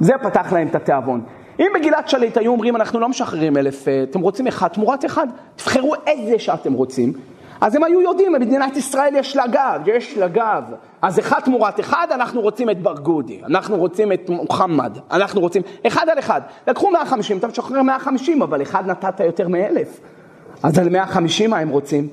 זה 0.00 0.12
פתח 0.22 0.52
להם 0.52 0.68
את 0.68 0.74
התיאבון. 0.74 1.20
אם 1.60 1.66
בגלעד 1.74 2.08
שליט 2.08 2.36
היו 2.36 2.52
אומרים, 2.52 2.76
אנחנו 2.76 3.00
לא 3.00 3.08
משחררים 3.08 3.56
אלף, 3.56 3.88
אה, 3.88 4.02
אתם 4.02 4.20
רוצים 4.20 4.46
אחד 4.46 4.68
תמורת 4.68 5.04
אחד, 5.04 5.26
תבחרו 5.56 5.94
איזה 6.06 6.38
שאתם 6.38 6.72
רוצים, 6.72 7.12
אז 7.60 7.74
הם 7.74 7.84
היו 7.84 8.00
יודעים, 8.00 8.32
במדינת 8.32 8.76
ישראל 8.76 9.14
יש 9.16 9.36
לה 9.36 9.46
גב, 9.46 9.80
יש 9.86 10.18
לה 10.18 10.28
גב. 10.28 10.64
אז 11.02 11.18
אחד 11.18 11.40
תמורת 11.40 11.80
אחד, 11.80 12.06
אנחנו 12.10 12.40
רוצים 12.40 12.70
את 12.70 12.82
ברגודי, 12.82 13.40
אנחנו 13.44 13.76
רוצים 13.76 14.12
את 14.12 14.28
מוחמד, 14.28 14.98
אנחנו 15.10 15.40
רוצים, 15.40 15.62
אחד 15.86 16.08
על 16.08 16.18
אחד. 16.18 16.40
לקחו 16.68 16.90
150, 16.90 17.38
אתה 17.38 17.46
משחרר 17.46 17.82
150, 17.82 18.42
אבל 18.42 18.62
אחד 18.62 18.86
נתת 18.86 19.20
יותר 19.20 19.48
מאלף. 19.48 20.00
אז 20.62 20.78
על 20.78 20.88
150 20.88 21.50
מה 21.50 21.58
הם 21.58 21.68
רוצים? 21.68 22.08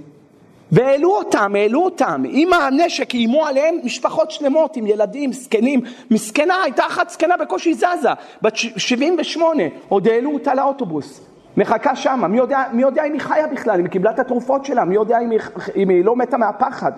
והעלו 0.72 1.16
אותם, 1.16 1.56
העלו 1.56 1.84
אותם. 1.84 2.24
עם 2.30 2.54
הנשק 2.54 3.14
איימו 3.14 3.46
עליהם 3.46 3.76
משפחות 3.84 4.32
שלמות 4.32 4.78
עם 4.78 4.88
ילדים, 4.88 5.34
זקנים. 5.34 5.82
מסכנה, 6.12 6.64
הייתה 6.64 6.88
אחת 6.88 7.10
זקנה 7.10 7.38
בקושי 7.38 7.74
זזה, 7.74 8.10
בת 8.42 8.56
78, 8.56 9.64
עוד 9.90 10.08
העלו 10.08 10.34
אותה 10.34 10.54
לאוטובוס. 10.54 11.22
מחכה 11.58 11.96
שמה, 11.96 12.28
מי 12.28 12.38
יודע, 12.38 12.64
מי 12.74 12.82
יודע 12.82 13.06
אם 13.06 13.14
היא 13.14 13.22
חיה 13.22 13.48
בכלל, 13.48 13.80
אם 13.80 13.86
היא 13.86 13.92
קיבלה 13.92 14.12
את 14.12 14.20
התרופות 14.20 14.66
שלה, 14.66 14.86
מי 14.86 14.96
יודע 14.96 15.20
אם 15.20 15.30
היא, 15.30 15.40
אם 15.76 15.90
היא 15.90 16.06
לא 16.06 16.16
מתה 16.16 16.38
מהפחד. 16.38 16.92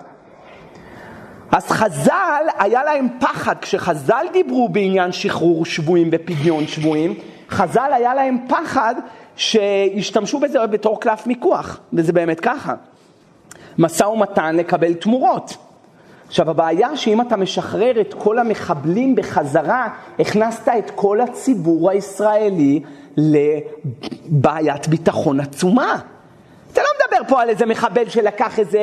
אז 1.52 1.70
חז"ל, 1.70 2.46
היה 2.58 2.84
להם 2.84 3.08
פחד, 3.20 3.54
כשחז"ל 3.60 4.26
דיברו 4.32 4.68
בעניין 4.68 5.12
שחרור 5.12 5.64
שבויים 5.64 6.08
ופדיון 6.12 6.66
שבויים, 6.66 7.14
חז"ל 7.50 7.90
היה 7.92 8.14
להם 8.14 8.38
פחד 8.48 8.94
שישתמשו 9.36 10.40
בזה 10.40 10.66
בתור 10.66 11.00
קלף 11.00 11.26
מיקוח, 11.26 11.80
וזה 11.92 12.12
באמת 12.12 12.40
ככה. 12.40 12.74
משא 13.78 14.04
ומתן 14.04 14.56
לקבל 14.56 14.94
תמורות. 14.94 15.56
עכשיו 16.28 16.50
הבעיה 16.50 16.96
שאם 16.96 17.20
אתה 17.20 17.36
משחרר 17.36 18.00
את 18.00 18.14
כל 18.14 18.38
המחבלים 18.38 19.14
בחזרה, 19.14 19.88
הכנסת 20.18 20.68
את 20.78 20.90
כל 20.94 21.20
הציבור 21.20 21.90
הישראלי 21.90 22.80
לבעיית 23.16 24.88
ביטחון 24.88 25.40
עצומה. 25.40 25.98
אתה 26.72 26.80
לא 26.80 26.88
מדבר 26.96 27.28
פה 27.28 27.42
על 27.42 27.48
איזה 27.48 27.66
מחבל 27.66 28.08
שלקח 28.08 28.58
איזה, 28.58 28.80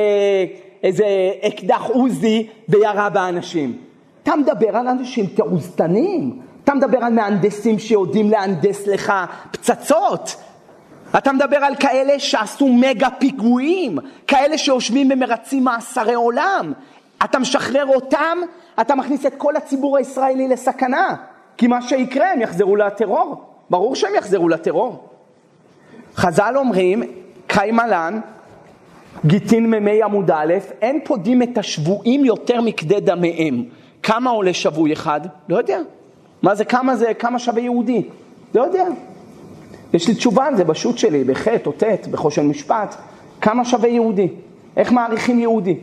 איזה 0.83 1.05
אקדח 1.41 1.83
עוזי 1.89 2.47
וירה 2.69 3.09
באנשים. 3.09 3.77
אתה 4.23 4.35
מדבר 4.35 4.77
על 4.77 4.87
אנשים 4.87 5.25
תעוזתנים, 5.25 6.41
אתה 6.63 6.73
מדבר 6.73 6.97
על 6.97 7.13
מהנדסים 7.13 7.79
שיודעים 7.79 8.29
להנדס 8.29 8.87
לך 8.87 9.13
פצצות. 9.51 10.35
אתה 11.17 11.31
מדבר 11.31 11.57
על 11.57 11.75
כאלה 11.75 12.19
שעשו 12.19 12.67
מגה 12.67 13.09
פיגועים, 13.09 13.97
כאלה 14.27 14.57
שיושבים 14.57 15.09
ומרצים 15.11 15.63
מאסרי 15.63 16.13
עולם. 16.13 16.73
אתה 17.23 17.39
משחרר 17.39 17.85
אותם, 17.85 18.37
אתה 18.81 18.95
מכניס 18.95 19.25
את 19.25 19.33
כל 19.37 19.55
הציבור 19.55 19.97
הישראלי 19.97 20.47
לסכנה. 20.47 21.15
כי 21.57 21.67
מה 21.67 21.81
שיקרה, 21.81 22.31
הם 22.31 22.41
יחזרו 22.41 22.75
לטרור. 22.75 23.43
ברור 23.69 23.95
שהם 23.95 24.15
יחזרו 24.15 24.49
לטרור. 24.49 25.09
חז"ל 26.15 26.53
אומרים, 26.57 27.03
קיימלן, 27.47 28.19
גיטין 29.25 29.69
מ"מ 29.69 29.87
עמוד 30.03 30.31
א', 30.31 30.53
אין 30.81 30.99
פודים 31.03 31.43
את 31.43 31.57
השבויים 31.57 32.25
יותר 32.25 32.61
מכדי 32.61 32.99
דמיהם. 32.99 33.63
כמה 34.03 34.29
עולה 34.29 34.53
שבוי 34.53 34.93
אחד? 34.93 35.21
לא 35.49 35.57
יודע. 35.57 35.79
מה 36.41 36.55
זה, 36.55 36.65
כמה 36.65 36.95
זה, 36.95 37.13
כמה 37.13 37.39
שווה 37.39 37.61
יהודי? 37.61 38.03
לא 38.55 38.61
יודע. 38.61 38.85
יש 39.95 40.07
לי 40.07 40.15
תשובה 40.15 40.45
על 40.45 40.55
זה 40.55 40.63
בשו"ת 40.63 40.97
שלי, 40.97 41.23
בח' 41.23 41.47
או 41.65 41.71
ט', 41.71 42.07
בחושן 42.11 42.47
משפט. 42.47 42.95
כמה 43.41 43.65
שווה 43.65 43.89
יהודי? 43.89 44.27
איך 44.77 44.91
מעריכים 44.91 45.39
יהודי? 45.39 45.77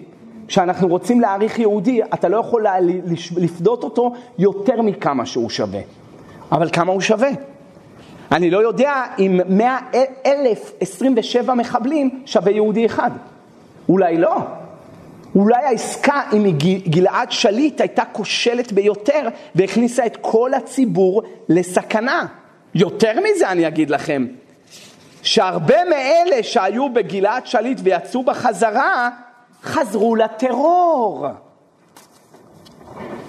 כשאנחנו 0.49 0.89
רוצים 0.89 1.21
להעריך 1.21 1.59
יהודי, 1.59 2.01
אתה 2.15 2.29
לא 2.29 2.37
יכול 2.37 2.67
לפדות 3.37 3.85
אותו 3.85 4.13
יותר 4.39 4.83
מכמה 4.83 5.27
שהוא 5.27 5.51
שווה. 5.51 5.81
אבל 6.53 6.69
כמה 6.73 6.93
הוא 6.93 7.01
שווה? 7.01 7.29
אני 8.33 8.51
לא 8.51 8.59
יודע 8.59 9.05
אם 9.19 9.41
100 9.49 9.79
אלף 10.27 10.73
27 10.81 11.55
מחבלים 11.55 12.23
שווה 12.27 12.53
יהודי 12.53 12.87
אחד. 12.87 13.11
אולי 13.89 14.19
לא. 14.19 14.37
אולי 15.35 15.65
העסקה 15.65 16.23
עם 16.33 16.45
גלעד 16.89 17.33
שליט 17.33 17.81
הייתה 17.81 18.03
כושלת 18.13 18.73
ביותר 18.73 19.29
והכניסה 19.55 20.07
את 20.07 20.17
כל 20.21 20.55
הציבור 20.55 21.23
לסכנה. 21.49 22.27
יותר 22.75 23.13
מזה 23.21 23.51
אני 23.51 23.69
אגיד 23.69 23.91
לכם, 23.91 24.27
שהרבה 25.23 25.85
מאלה 25.85 26.43
שהיו 26.43 26.89
בגלעד 26.89 27.47
שליט 27.47 27.79
ויצאו 27.83 28.23
בחזרה, 28.23 29.11
חזרו 29.63 30.17
לטרור. 30.17 31.27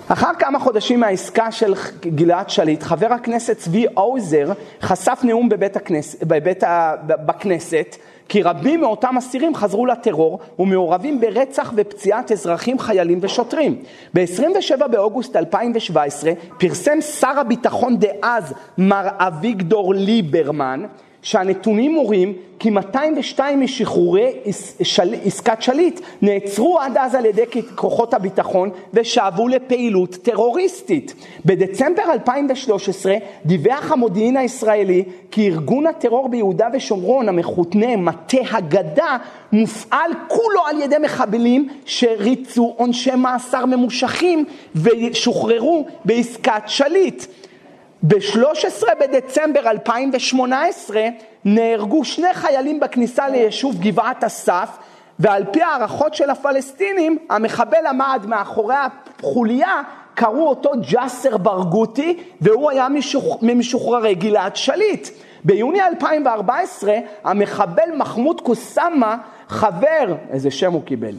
אחר 0.08 0.30
כמה 0.40 0.60
חודשים 0.60 1.00
מהעסקה 1.00 1.52
של 1.52 1.74
גלעד 2.02 2.50
שליט, 2.50 2.84
חבר 2.84 3.14
הכנסת 3.14 3.58
צבי 3.58 3.86
האוזר 3.98 4.52
חשף 4.82 5.20
נאום 5.24 5.50
בבית 5.50 5.76
הכנסת, 5.76 6.24
בבית 6.24 6.64
ה... 6.64 6.96
בכנסת, 7.08 7.96
כי 8.34 8.42
רבים 8.42 8.82
מאותם 8.82 9.18
אסירים 9.18 9.56
חזרו 9.56 9.86
לטרור 9.86 10.40
ומעורבים 10.60 11.20
ברצח 11.20 11.74
ופציעת 11.76 12.32
אזרחים, 12.32 12.80
חיילים 12.80 13.20
ושוטרים. 13.22 13.82
ב-27 14.14 14.88
באוגוסט 14.88 15.36
2017 15.36 16.32
פרסם 16.58 17.02
שר 17.02 17.40
הביטחון 17.40 17.98
דאז, 18.00 18.54
מר 18.78 19.08
אביגדור 19.18 19.94
ליברמן, 19.94 20.84
שהנתונים 21.24 21.94
מורים 21.94 22.34
כי 22.60 22.70
202 22.70 23.60
משחרורי 23.60 24.32
עסקת 25.26 25.62
שליט 25.62 26.00
נעצרו 26.22 26.80
עד 26.80 26.98
אז 26.98 27.16
על 27.16 27.26
ידי 27.26 27.44
כוחות 27.76 28.14
הביטחון 28.14 28.70
ושאבו 28.94 29.48
לפעילות 29.48 30.16
טרוריסטית. 30.16 31.14
בדצמבר 31.46 32.04
2013 32.14 33.16
דיווח 33.46 33.92
המודיעין 33.92 34.38
הישראלי 34.38 35.04
כי 35.32 35.48
ארגון 35.48 35.88
הטרור 35.88 36.30
ביהודה 36.30 36.68
ושומרון 36.74 37.30
המכונה 37.30 37.98
מטה 37.98 38.38
הגדה 38.52 39.18
מופעל 39.52 40.12
כולו 40.28 40.62
על 40.66 40.82
ידי 40.82 40.98
מחבלים 41.04 41.70
שריצו 41.86 42.74
עונשי 42.78 43.16
מאסר 43.16 43.66
ממושכים 43.66 44.46
ושוחררו 44.76 45.86
בעסקת 46.06 46.64
שליט. 46.68 47.26
ב-13 48.04 48.84
בדצמבר 49.00 49.60
2018 49.70 51.02
נהרגו 51.46 52.06
שני 52.06 52.34
חיילים 52.34 52.80
בכניסה 52.80 53.30
ליישוב 53.30 53.76
גבעת 53.80 54.24
אסף 54.24 54.78
ועל 55.20 55.46
פי 55.52 55.62
הערכות 55.62 56.14
של 56.14 56.30
הפלסטינים 56.30 57.18
המחבל 57.30 57.86
עמד 57.90 58.26
מאחורי 58.28 58.76
החוליה 59.20 59.82
קראו 60.14 60.48
אותו 60.48 60.72
ג'אסר 60.92 61.38
ברגותי 61.38 62.18
והוא 62.42 62.72
היה 62.72 62.90
משוח... 62.90 63.38
ממשוחררי 63.42 64.16
גלעד 64.16 64.56
שליט. 64.56 65.10
ביוני 65.44 65.82
2014 65.82 66.94
המחבל 67.24 67.90
מחמוד 67.98 68.42
קוסאמה 68.42 69.18
חבר, 69.48 70.16
איזה 70.32 70.52
שם 70.52 70.74
הוא 70.74 70.84
קיבל, 70.84 71.16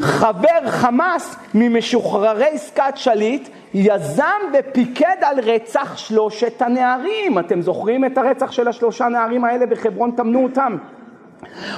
חבר 0.00 0.70
חמאס 0.70 1.36
ממשוחררי 1.54 2.46
עסקת 2.52 2.92
שליט 2.94 3.48
יזם 3.74 4.24
ופיקד 4.58 5.16
על 5.22 5.40
רצח 5.40 5.96
שלושת 5.96 6.62
הנערים. 6.62 7.38
אתם 7.38 7.62
זוכרים 7.62 8.04
את 8.04 8.18
הרצח 8.18 8.50
של 8.50 8.68
השלושה 8.68 9.08
נערים 9.08 9.44
האלה 9.44 9.66
בחברון? 9.66 10.10
טמנו 10.10 10.42
אותם. 10.44 10.76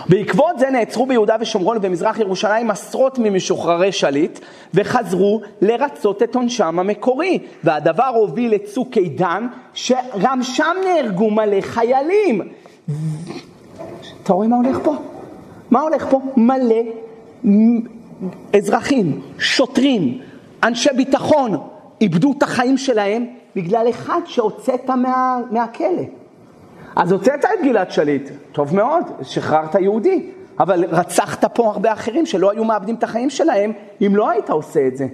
בעקבות 0.09 0.59
זה 0.59 0.71
נעצרו 0.71 1.07
ביהודה 1.07 1.37
ושומרון 1.41 1.77
ובמזרח 1.77 2.18
ירושלים 2.18 2.71
עשרות 2.71 3.18
ממשוחררי 3.18 3.93
שליט 3.93 4.39
וחזרו 4.75 5.41
לרצות 5.61 6.23
את 6.23 6.35
עונשם 6.35 6.79
המקורי 6.79 7.39
והדבר 7.64 8.07
הוביל 8.07 8.55
לצוק 8.55 8.97
איתן 8.97 9.47
שגם 9.75 10.43
שם 10.43 10.77
נהרגו 10.85 11.31
מלא 11.31 11.61
חיילים. 11.61 12.41
אתה 14.23 14.33
רואה 14.33 14.49
מה 14.49 14.57
הולך 14.57 14.79
פה? 14.83 14.95
מה 15.71 15.81
הולך 15.81 16.07
פה? 16.11 16.21
מלא 16.37 16.83
אזרחים, 18.57 19.21
שוטרים, 19.39 20.18
אנשי 20.62 20.91
ביטחון, 20.97 21.57
איבדו 22.01 22.35
את 22.39 22.43
החיים 22.43 22.77
שלהם 22.77 23.27
בגלל 23.57 23.87
אחד 23.91 24.21
שהוצאת 24.27 24.91
מה, 24.91 25.39
מהכלא. 25.51 26.03
אז 26.97 27.12
הוצאת 27.12 27.45
את 27.45 27.64
גלעד 27.64 27.91
שליט, 27.91 28.31
טוב 28.53 28.77
מאוד, 28.77 29.05
שחררת 29.23 29.75
יהודי, 29.75 30.31
אבל 30.61 30.85
רצחת 30.85 31.45
פה 31.55 31.71
הרבה 31.71 31.93
אחרים 31.93 32.27
שלא 32.27 32.51
היו 32.51 32.64
מאבדים 32.64 32.95
את 32.95 33.03
החיים 33.03 33.31
שלהם 33.31 33.73
אם 34.07 34.16
לא 34.16 34.31
היית 34.31 34.51
עושה 34.51 34.87
את 34.87 34.97
זה. 34.97 35.07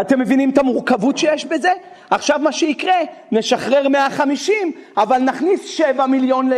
אתם 0.00 0.20
מבינים 0.20 0.50
את 0.50 0.58
המורכבות 0.58 1.18
שיש 1.18 1.44
בזה? 1.44 1.72
עכשיו 2.10 2.38
מה 2.38 2.52
שיקרה, 2.52 2.96
נשחרר 3.32 3.88
150, 3.88 4.72
אבל 4.96 5.18
נכניס 5.18 5.64
7 5.68 6.06
מיליון 6.06 6.50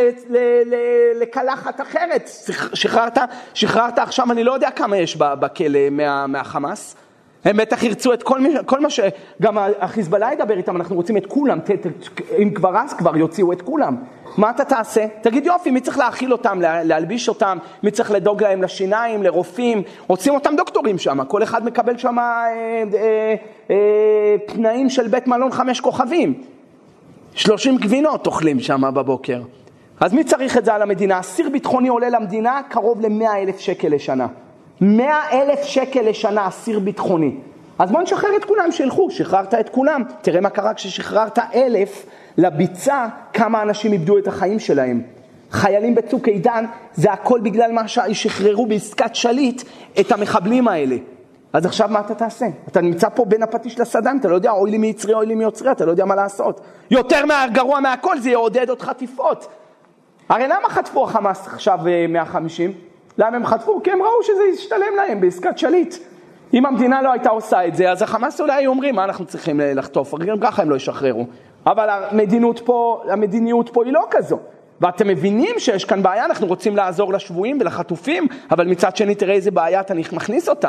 לקלחת 1.21 1.81
אחרת. 1.81 2.31
שחררת, 2.75 3.19
שחררת 3.55 3.99
עכשיו, 3.99 4.33
אני 4.33 4.45
לא 4.45 4.53
יודע 4.53 4.71
כמה 4.71 4.97
יש 4.97 5.17
בכלא 5.17 5.91
מה, 5.91 6.27
מהחמאס. 6.27 6.97
הם 7.47 7.57
בטח 7.57 7.83
ירצו 7.83 8.13
את 8.13 8.23
כל, 8.23 8.41
כל 8.67 8.81
מה 8.81 8.91
ש... 8.91 9.01
גם 9.43 9.59
החיזבאללה 9.81 10.33
ידבר 10.33 10.57
איתם, 10.57 10.77
אנחנו 10.77 10.97
רוצים 10.97 11.17
את 11.17 11.27
כולם, 11.27 11.61
ת, 11.61 11.71
ת, 11.71 11.87
אם 12.39 12.51
כבר 12.55 12.77
אז 12.77 12.93
כבר 12.95 13.17
יוציאו 13.17 13.53
את 13.53 13.63
כולם. 13.63 13.97
מה 14.37 14.51
אתה 14.51 14.65
תעשה? 14.65 15.07
תגיד 15.21 15.47
יופי, 15.47 15.71
מי 15.71 15.81
צריך 15.81 15.99
להאכיל 15.99 16.33
אותם, 16.33 16.59
להלביש 16.61 17.29
אותם, 17.29 17.59
מי 17.83 17.91
צריך 17.91 18.11
לדאוג 18.11 18.43
להם 18.43 18.63
לשיניים, 18.63 19.23
לרופאים, 19.23 19.83
עושים 20.07 20.35
אותם 20.35 20.57
דוקטורים 20.57 20.99
שם, 20.99 21.25
כל 21.25 21.43
אחד 21.43 21.65
מקבל 21.65 21.99
שם 21.99 22.19
אה, 22.19 22.25
אה, 22.95 23.35
אה, 23.71 24.37
תנאים 24.47 24.91
של 24.91 25.09
בית 25.09 25.27
מלון 25.27 25.53
חמש 25.53 25.81
כוכבים. 25.81 26.43
שלושים 27.35 27.77
גבינות 27.77 28.27
אוכלים 28.27 28.61
שם 28.61 28.83
בבוקר. 28.95 29.43
אז 30.01 30.13
מי 30.13 30.25
צריך 30.25 30.57
את 30.57 30.65
זה 30.65 30.75
על 30.75 30.83
המדינה? 30.83 31.21
אסיר 31.21 31.49
ביטחוני 31.51 31.89
עולה 31.89 32.09
למדינה 32.09 32.61
קרוב 32.69 33.01
ל-100 33.01 33.37
אלף 33.37 33.61
שקל 33.61 33.89
לשנה. 33.89 34.27
100 34.81 35.31
אלף 35.33 35.63
שקל 35.63 36.01
לשנה 36.01 36.49
אסיר 36.49 36.79
ביטחוני. 36.79 37.35
אז 37.79 37.93
בוא 37.93 38.03
נשחרר 38.03 38.37
את 38.37 38.45
כולם, 38.45 38.73
שילכו, 38.73 39.11
שחררת 39.11 39.55
את 39.55 39.69
כולם. 39.69 40.03
תראה 40.23 40.41
מה 40.41 40.51
קרה 40.51 40.75
כששחררת 40.75 41.39
אלף 41.55 42.07
לביצה, 42.39 43.07
כמה 43.33 43.63
אנשים 43.63 43.93
איבדו 43.93 44.19
את 44.19 44.27
החיים 44.27 44.59
שלהם. 44.59 45.03
חיילים 45.51 45.95
בצוק 45.95 46.29
איתן, 46.29 46.65
זה 46.95 47.13
הכל 47.13 47.41
בגלל 47.41 47.73
מה 47.73 47.89
ששחררו 47.89 48.67
בעסקת 48.67 49.15
שליט 49.15 49.63
את 50.01 50.13
המחבלים 50.13 50.69
האלה. 50.69 50.97
אז 51.53 51.67
עכשיו 51.67 51.89
מה 51.93 52.01
אתה 52.01 52.15
תעשה? 52.15 52.47
אתה 52.69 52.81
נמצא 52.81 53.09
פה 53.09 53.25
בין 53.25 53.43
הפטיש 53.43 53.81
לסדן, 53.81 54.17
אתה 54.21 54.29
לא 54.29 54.35
יודע 54.35 54.51
אוי 54.51 54.71
לי 54.71 54.79
מיצרי 54.79 55.15
אוי 55.15 55.27
לי 55.27 55.35
מיוצרי, 55.35 55.71
אתה 55.71 55.85
לא 55.85 55.91
יודע 55.91 56.05
מה 56.05 56.15
לעשות. 56.15 56.61
יותר 56.91 57.25
גרוע 57.53 57.81
מהכל 57.81 58.19
זה 58.19 58.31
יעודד 58.31 58.69
עוד 58.69 58.83
חטיפות. 58.83 59.47
הרי 60.29 60.49
למה 60.49 60.69
חטפו 60.69 61.05
החמאס 61.05 61.47
עכשיו 61.47 61.79
150? 62.09 62.73
למה 63.19 63.37
הם 63.37 63.47
חטפו? 63.47 63.83
כי 63.83 63.91
הם 63.91 64.03
ראו 64.03 64.23
שזה 64.23 64.43
ישתלם 64.55 64.97
להם 64.97 65.21
בעסקת 65.21 65.59
שליט. 65.59 65.95
אם 66.55 66.67
המדינה 66.67 67.03
לא 67.03 67.13
הייתה 67.13 67.29
עושה 67.29 67.67
את 67.67 67.77
זה, 67.77 67.91
אז 67.91 68.03
החמאס 68.03 68.41
אולי 68.41 68.53
היו 68.53 68.71
אומרים, 68.71 68.95
מה 68.95 69.05
אנחנו 69.05 69.25
צריכים 69.25 69.61
לחטוף? 69.65 70.15
גם 70.15 70.41
ככה 70.41 70.63
הם 70.63 70.71
לא 70.71 70.77
ישחררו. 70.77 71.27
אבל 71.67 71.89
המדיניות 71.91 72.61
פה, 72.65 73.03
המדיניות 73.09 73.71
פה 73.73 73.85
היא 73.85 73.93
לא 73.93 74.07
כזו. 74.11 74.39
ואתם 74.81 75.09
מבינים 75.09 75.55
שיש 75.59 75.85
כאן 75.85 76.03
בעיה, 76.03 76.25
אנחנו 76.25 76.47
רוצים 76.47 76.77
לעזור 76.77 77.13
לשבויים 77.13 77.59
ולחטופים, 77.61 78.27
אבל 78.51 78.67
מצד 78.67 78.97
שני 78.97 79.15
תראה 79.15 79.35
איזה 79.35 79.51
בעיה 79.51 79.81
אתה 79.81 79.95
מכניס 79.95 80.49
אותה. 80.49 80.69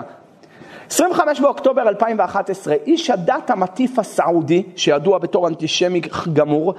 25 0.90 1.40
באוקטובר 1.40 1.82
2011, 1.82 2.76
איש 2.86 3.10
הדת 3.10 3.50
המטיף 3.50 4.00
הסעודי, 4.00 4.64
שידוע 4.76 5.18
בתור 5.18 5.48
אנטישמי 5.48 6.02
גמור, 6.34 6.74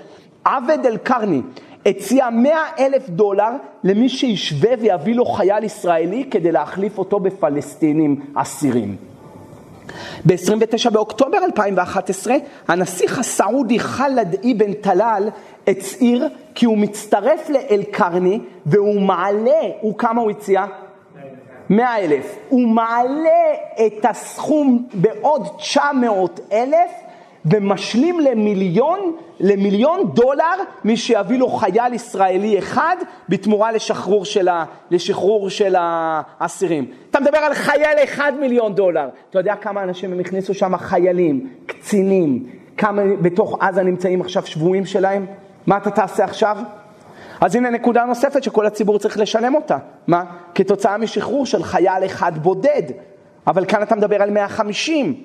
עבד 0.45 0.79
אל-קרני, 0.87 1.43
הציע 1.89 2.31
100 2.31 2.53
אלף 2.79 3.09
דולר 3.09 3.51
למי 3.85 4.09
שישווה 4.09 4.71
ויביא 4.81 5.15
לו 5.15 5.25
חייל 5.25 5.65
ישראלי 5.65 6.25
כדי 6.31 6.53
להחליף 6.53 6.99
אותו 6.99 7.21
בפלסטינים 7.21 8.21
אסירים. 8.35 8.97
ב-29 10.27 10.91
באוקטובר 10.91 11.39
2011, 11.45 12.35
הנסיך 12.69 13.19
הסעודי 13.19 13.81
ח'לד 13.81 14.37
אבן 14.45 14.73
טלאל 14.73 15.29
הצהיר 15.67 16.29
כי 16.55 16.67
הוא 16.67 16.79
מצטרף 16.79 17.51
לאל-קרני 17.51 18.41
והוא 18.67 19.01
מעלה, 19.01 19.61
הוא 19.81 19.99
כמה 19.99 20.21
הוא 20.21 20.31
הציע? 20.31 20.65
100 21.71 21.99
אלף. 21.99 22.37
הוא 22.49 22.69
מעלה 22.69 23.55
את 23.87 24.05
הסכום 24.05 24.87
בעוד 24.95 25.49
900 25.59 26.41
אלף 26.53 26.91
ומשלים 27.51 28.21
למיליון, 28.21 29.17
למיליון 29.41 30.11
דולר 30.15 30.45
מי 30.85 30.97
שיביא 30.97 31.39
לו 31.39 31.49
חייל 31.49 31.95
ישראלי 31.95 32.59
אחד 32.59 32.97
בתמורה 33.29 33.73
לשחרור 33.73 34.25
של, 34.25 34.49
לשחרור 34.91 35.51
של 35.51 35.75
האסירים. 35.79 36.87
אתה 37.11 37.21
מדבר 37.21 37.39
על 37.39 37.55
חייל 37.55 37.99
אחד 38.05 38.33
מיליון 38.41 38.75
דולר. 38.75 39.09
אתה 39.31 39.39
יודע 39.39 39.55
כמה 39.57 39.83
אנשים 39.83 40.13
הם 40.13 40.21
הכניסו 40.21 40.55
שם 40.55 40.77
חיילים, 40.77 41.49
קצינים, 41.67 42.47
כמה 42.77 43.03
בתוך 43.23 43.59
עזה 43.61 43.83
נמצאים 43.83 44.21
עכשיו 44.21 44.47
שבויים 44.47 44.87
שלהם? 44.87 45.27
מה 45.67 45.77
אתה 45.77 45.91
תעשה 45.91 46.25
עכשיו? 46.25 46.57
אז 47.41 47.57
הנה 47.57 47.71
נקודה 47.71 48.05
נוספת 48.05 48.43
שכל 48.43 48.67
הציבור 48.67 48.99
צריך 48.99 49.19
לשלם 49.19 49.55
אותה. 49.55 49.79
מה? 50.07 50.25
כתוצאה 50.55 50.99
משחרור 50.99 51.47
של 51.47 51.63
חייל 51.63 52.05
אחד 52.07 52.39
בודד. 52.39 52.83
אבל 53.47 53.65
כאן 53.65 53.83
אתה 53.83 53.97
מדבר 53.97 54.23
על 54.23 54.31
150. 54.31 55.23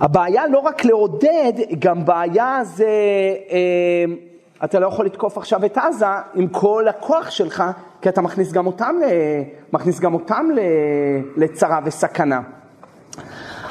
הבעיה 0.00 0.46
לא 0.46 0.58
רק 0.58 0.84
לעודד, 0.84 1.52
גם 1.78 2.04
בעיה 2.04 2.60
זה, 2.64 2.86
אה, 3.50 4.04
אתה 4.64 4.78
לא 4.78 4.86
יכול 4.86 5.06
לתקוף 5.06 5.38
עכשיו 5.38 5.64
את 5.64 5.78
עזה 5.78 6.06
עם 6.34 6.48
כל 6.48 6.88
הכוח 6.88 7.30
שלך, 7.30 7.64
כי 8.02 8.08
אתה 8.08 8.20
מכניס 8.20 8.52
גם 8.52 8.66
אותם, 8.66 8.96
מכניס 9.72 10.00
גם 10.00 10.14
אותם 10.14 10.46
לצרה 11.36 11.80
וסכנה. 11.84 12.40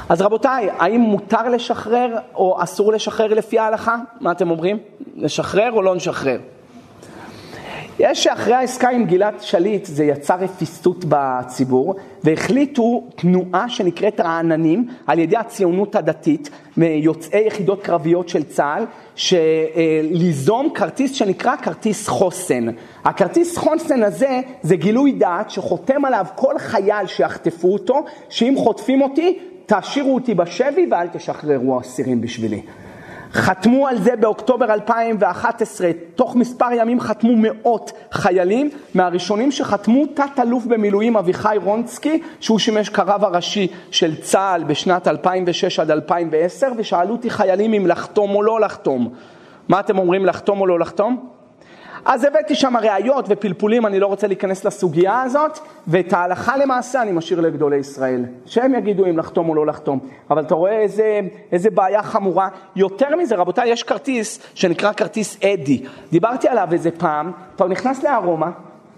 אז 0.10 0.22
רבותיי, 0.22 0.70
האם 0.78 1.02
מותר 1.02 1.50
לשחרר 1.50 2.18
או 2.36 2.64
אסור 2.64 2.94
לשחרר 2.94 3.34
לפי 3.34 3.60
ההלכה? 3.60 3.96
מה 4.22 4.32
אתם 4.32 4.52
אומרים? 4.52 4.78
לשחרר 5.16 5.72
או 5.72 5.82
לא 5.82 5.96
נשחרר? 5.96 6.40
יש 8.00 8.24
שאחרי 8.24 8.54
העסקה 8.54 8.90
עם 8.90 9.06
גלעד 9.06 9.42
שליט 9.42 9.86
זה 9.86 10.04
יצר 10.04 10.36
רפיסות 10.36 11.06
בציבור 11.10 11.96
והחליטו 12.24 13.04
תנועה 13.16 13.70
שנקראת 13.70 14.20
רעננים 14.20 14.88
על 15.08 15.20
ידי 15.20 15.38
הציונות 15.38 15.96
הדתית 15.96 16.50
מיוצאי 16.78 17.48
יחידות 17.48 17.84
קרביות 17.84 18.30
של 18.30 18.44
צה"ל 18.44 18.86
ליזום 20.04 20.70
כרטיס 20.74 21.14
שנקרא 21.14 21.56
כרטיס 21.56 22.08
חוסן. 22.08 22.66
הכרטיס 23.06 23.58
חוסן 23.58 24.04
הזה 24.04 24.40
זה 24.62 24.76
גילוי 24.76 25.12
דעת 25.12 25.50
שחותם 25.50 26.06
עליו 26.06 26.26
כל 26.36 26.60
חייל 26.60 27.06
שיחטפו 27.06 27.74
אותו 27.74 28.06
שאם 28.30 28.54
חוטפים 28.58 29.02
אותי 29.02 29.40
תשאירו 29.66 30.16
אותי 30.16 30.34
בשבי 30.34 30.88
ואל 30.92 31.08
תשחררו 31.08 31.80
אסירים 31.80 32.22
בשבילי. 32.22 32.62
חתמו 33.34 33.88
על 33.88 33.98
זה 33.98 34.16
באוקטובר 34.16 34.74
2011, 34.74 35.92
תוך 36.16 36.36
מספר 36.36 36.66
ימים 36.72 37.00
חתמו 37.00 37.34
מאות 37.36 37.92
חיילים, 38.12 38.70
מהראשונים 38.94 39.52
שחתמו 39.52 40.06
תת-אלוף 40.06 40.66
במילואים 40.66 41.18
אביחי 41.18 41.56
רונסקי, 41.64 42.22
שהוא 42.40 42.60
שימש 42.60 42.90
כרב 42.90 43.24
הראשי 43.24 43.68
של 43.92 44.16
צה"ל 44.16 44.64
בשנת 44.64 45.08
2006 45.08 45.80
עד 45.80 45.92
2010, 45.92 46.68
ושאלו 46.78 47.12
אותי 47.12 47.30
חיילים 47.30 47.74
אם 47.74 47.88
לחתום 47.88 48.36
או 48.36 48.44
לא 48.44 48.62
לחתום. 48.62 49.14
מה 49.68 49.80
אתם 49.80 49.98
אומרים, 49.98 50.26
לחתום 50.26 50.62
או 50.62 50.68
לא 50.68 50.80
לחתום? 50.80 51.39
אז 52.06 52.24
הבאתי 52.24 52.56
שם 52.56 52.78
ראיות 52.78 53.26
ופלפולים, 53.30 53.86
אני 53.86 54.00
לא 54.00 54.08
רוצה 54.08 54.28
להיכנס 54.28 54.66
לסוגיה 54.66 55.22
הזאת, 55.22 55.60
ואת 55.88 56.14
ההלכה 56.14 56.58
למעשה 56.58 57.02
אני 57.02 57.12
משאיר 57.12 57.42
לגדולי 57.42 57.78
ישראל, 57.78 58.26
שהם 58.46 58.76
יגידו 58.76 59.06
אם 59.06 59.18
לחתום 59.18 59.50
או 59.50 59.56
לא 59.56 59.66
לחתום. 59.66 60.00
אבל 60.30 60.42
אתה 60.42 60.56
רואה 60.56 60.80
איזה, 60.80 61.20
איזה 61.52 61.70
בעיה 61.70 62.04
חמורה. 62.04 62.50
יותר 62.76 63.16
מזה, 63.16 63.36
רבותיי, 63.36 63.70
יש 63.70 63.84
כרטיס 63.84 64.40
שנקרא 64.54 64.94
כרטיס 64.94 65.38
אדי. 65.44 65.84
דיברתי 66.12 66.48
עליו 66.48 66.68
איזה 66.72 66.92
פעם, 66.92 67.32
אתה 67.56 67.66
נכנס 67.66 68.04
לארומה, 68.04 68.52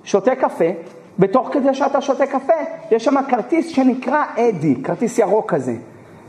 שותה 0.03 0.35
קפה, 0.35 0.65
בתוך 1.19 1.49
כדי 1.51 1.73
שאתה 1.73 2.01
שותה 2.01 2.27
קפה, 2.27 2.53
יש 2.91 3.05
שם 3.05 3.15
כרטיס 3.29 3.67
שנקרא 3.67 4.23
אדי, 4.37 4.75
כרטיס 4.83 5.19
ירוק 5.19 5.53
כזה. 5.53 5.73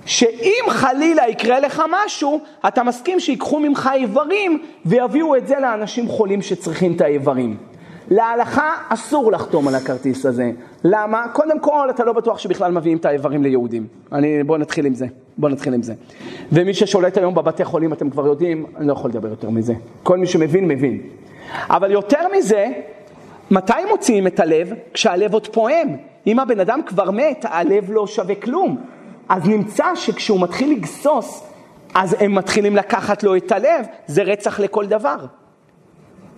שאם 0.07 0.65
חלילה 0.69 1.29
יקרה 1.29 1.61
לך 1.61 1.83
משהו, 1.91 2.41
אתה 2.69 2.83
מסכים 2.83 3.21
שיקחו 3.21 3.61
ממך 3.61 3.91
איברים 3.95 4.63
ויביאו 4.87 5.37
את 5.37 5.47
זה 5.47 5.55
לאנשים 5.61 6.09
חולים 6.09 6.43
שצריכים 6.43 6.93
את 6.93 7.01
האיברים. 7.01 7.57
להלכה 8.11 8.73
אסור 8.89 9.33
לחתום 9.33 9.69
על 9.69 9.75
הכרטיס 9.75 10.27
הזה. 10.27 10.51
למה? 10.85 11.29
קודם 11.33 11.61
כל, 11.61 11.91
אתה 11.91 12.05
לא 12.05 12.13
בטוח 12.13 12.39
שבכלל 12.39 12.73
מביאים 12.73 12.99
את 12.99 13.05
האיברים 13.05 13.43
ליהודים. 13.43 13.87
אני, 14.13 14.43
בוא 14.43 14.59
נתחיל 14.59 14.87
עם 14.87 14.95
זה. 14.95 15.07
בוא 15.39 15.49
נתחיל 15.49 15.75
עם 15.75 15.83
זה. 15.83 15.95
ומי 16.53 16.75
ששולט 16.75 17.19
היום 17.19 17.35
בבתי 17.35 17.65
חולים, 17.65 17.93
אתם 17.93 18.11
כבר 18.11 18.27
יודעים, 18.27 18.67
אני 18.77 18.87
לא 18.87 18.93
יכול 18.93 19.11
לדבר 19.11 19.29
יותר 19.29 19.51
מזה. 19.51 19.75
כל 20.03 20.19
מי 20.19 20.27
שמבין, 20.27 20.69
מבין. 20.69 21.01
אבל 21.71 21.91
יותר 21.91 22.21
מזה, 22.37 22.67
מתי 23.51 23.73
מוציאים 23.91 24.27
את 24.27 24.41
הלב? 24.41 24.73
כשהלב 24.95 25.33
עוד 25.35 25.47
פועם. 25.47 25.89
אם 26.27 26.41
הבן 26.41 26.61
אדם 26.61 26.81
כבר 26.87 27.11
מת, 27.11 27.45
הלב 27.49 27.85
לא 27.89 28.07
שווה 28.07 28.35
כלום. 28.35 28.77
אז 29.33 29.49
נמצא 29.49 29.95
שכשהוא 29.95 30.41
מתחיל 30.41 30.71
לגסוס, 30.73 31.47
אז 31.95 32.17
הם 32.21 32.35
מתחילים 32.35 32.77
לקחת 32.77 33.23
לו 33.23 33.37
את 33.37 33.53
הלב, 33.53 33.87
זה 34.07 34.23
רצח 34.23 34.61
לכל 34.61 34.87
דבר. 34.87 35.17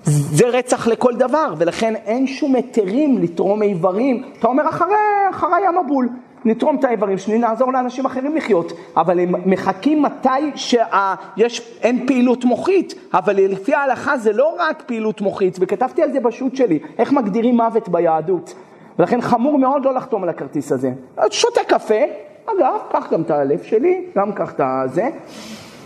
זה 0.05 0.49
רצח 0.49 0.87
לכל 0.87 1.15
דבר, 1.17 1.55
ולכן 1.59 1.97
אין 1.97 2.27
שום 2.27 2.55
היתרים 2.55 3.19
לתרום 3.19 3.63
איברים. 3.63 4.25
אתה 4.39 4.47
אומר, 4.47 4.69
אחרי, 4.69 4.95
אחרי 5.31 5.67
המבול, 5.67 6.09
נתרום 6.45 6.77
את 6.77 6.85
האיברים 6.85 7.19
שלי, 7.19 7.39
נעזור 7.39 7.73
לאנשים 7.73 8.07
אחרים 8.07 8.37
לחיות. 8.37 8.73
אבל 8.97 9.21
הם 9.21 9.51
מחכים 9.51 10.03
מתי 10.03 10.51
שאין 10.57 12.07
פעילות 12.07 12.45
מוחית, 12.45 12.95
אבל 13.15 13.37
לפי 13.37 13.75
ההלכה 13.75 14.19
זה 14.19 14.33
לא 14.33 14.57
רק 14.59 14.83
פעילות 14.87 15.21
מוחית, 15.21 15.57
וכתבתי 15.61 16.03
על 16.03 16.13
זה 16.13 16.21
בשו"ת 16.21 16.57
שלי, 16.57 16.79
איך 16.99 17.13
מגדירים 17.13 17.57
מוות 17.57 17.89
ביהדות. 17.89 18.55
ולכן 18.99 19.21
חמור 19.21 19.59
מאוד 19.59 19.85
לא 19.85 19.95
לחתום 19.95 20.23
על 20.23 20.29
הכרטיס 20.29 20.73
הזה. 20.73 20.93
שותה 21.31 21.61
קפה, 21.69 22.05
אגב, 22.47 22.81
קח 22.93 23.13
גם 23.13 23.23
את 23.23 23.31
הלב 23.31 23.63
שלי, 23.63 24.05
גם 24.17 24.33
קח 24.33 24.53
את 24.53 24.61
הזה. 24.65 25.09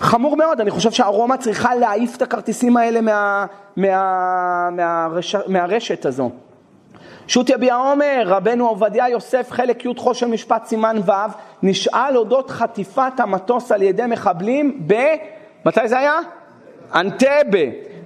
חמור 0.01 0.37
מאוד, 0.37 0.61
אני 0.61 0.71
חושב 0.71 0.91
שהארומה 0.91 1.37
צריכה 1.37 1.75
להעיף 1.75 2.17
את 2.17 2.23
הכרטיסים 2.23 2.77
האלה 2.77 3.01
מה, 3.01 3.47
מה, 3.77 4.69
מהרש, 4.71 5.37
מהרשת 5.47 6.07
הזו. 6.07 6.31
שו"ת 7.29 7.49
יביע 7.51 7.75
עומר, 7.75 8.23
רבנו 8.27 8.69
עובדיה 8.69 9.09
יוסף, 9.09 9.51
חלק 9.51 9.85
י' 9.85 9.89
חושן 9.97 10.31
משפט 10.31 10.65
סימן 10.65 10.97
ו', 11.07 11.13
נשאל 11.63 12.17
אודות 12.17 12.51
חטיפת 12.51 13.13
המטוס 13.19 13.73
על 13.73 13.83
ידי 13.83 14.07
מחבלים 14.09 14.81
ב... 14.87 14.95
מתי 15.65 15.89
זה 15.89 15.99
היה? 15.99 16.19
אנטבה. 16.95 17.59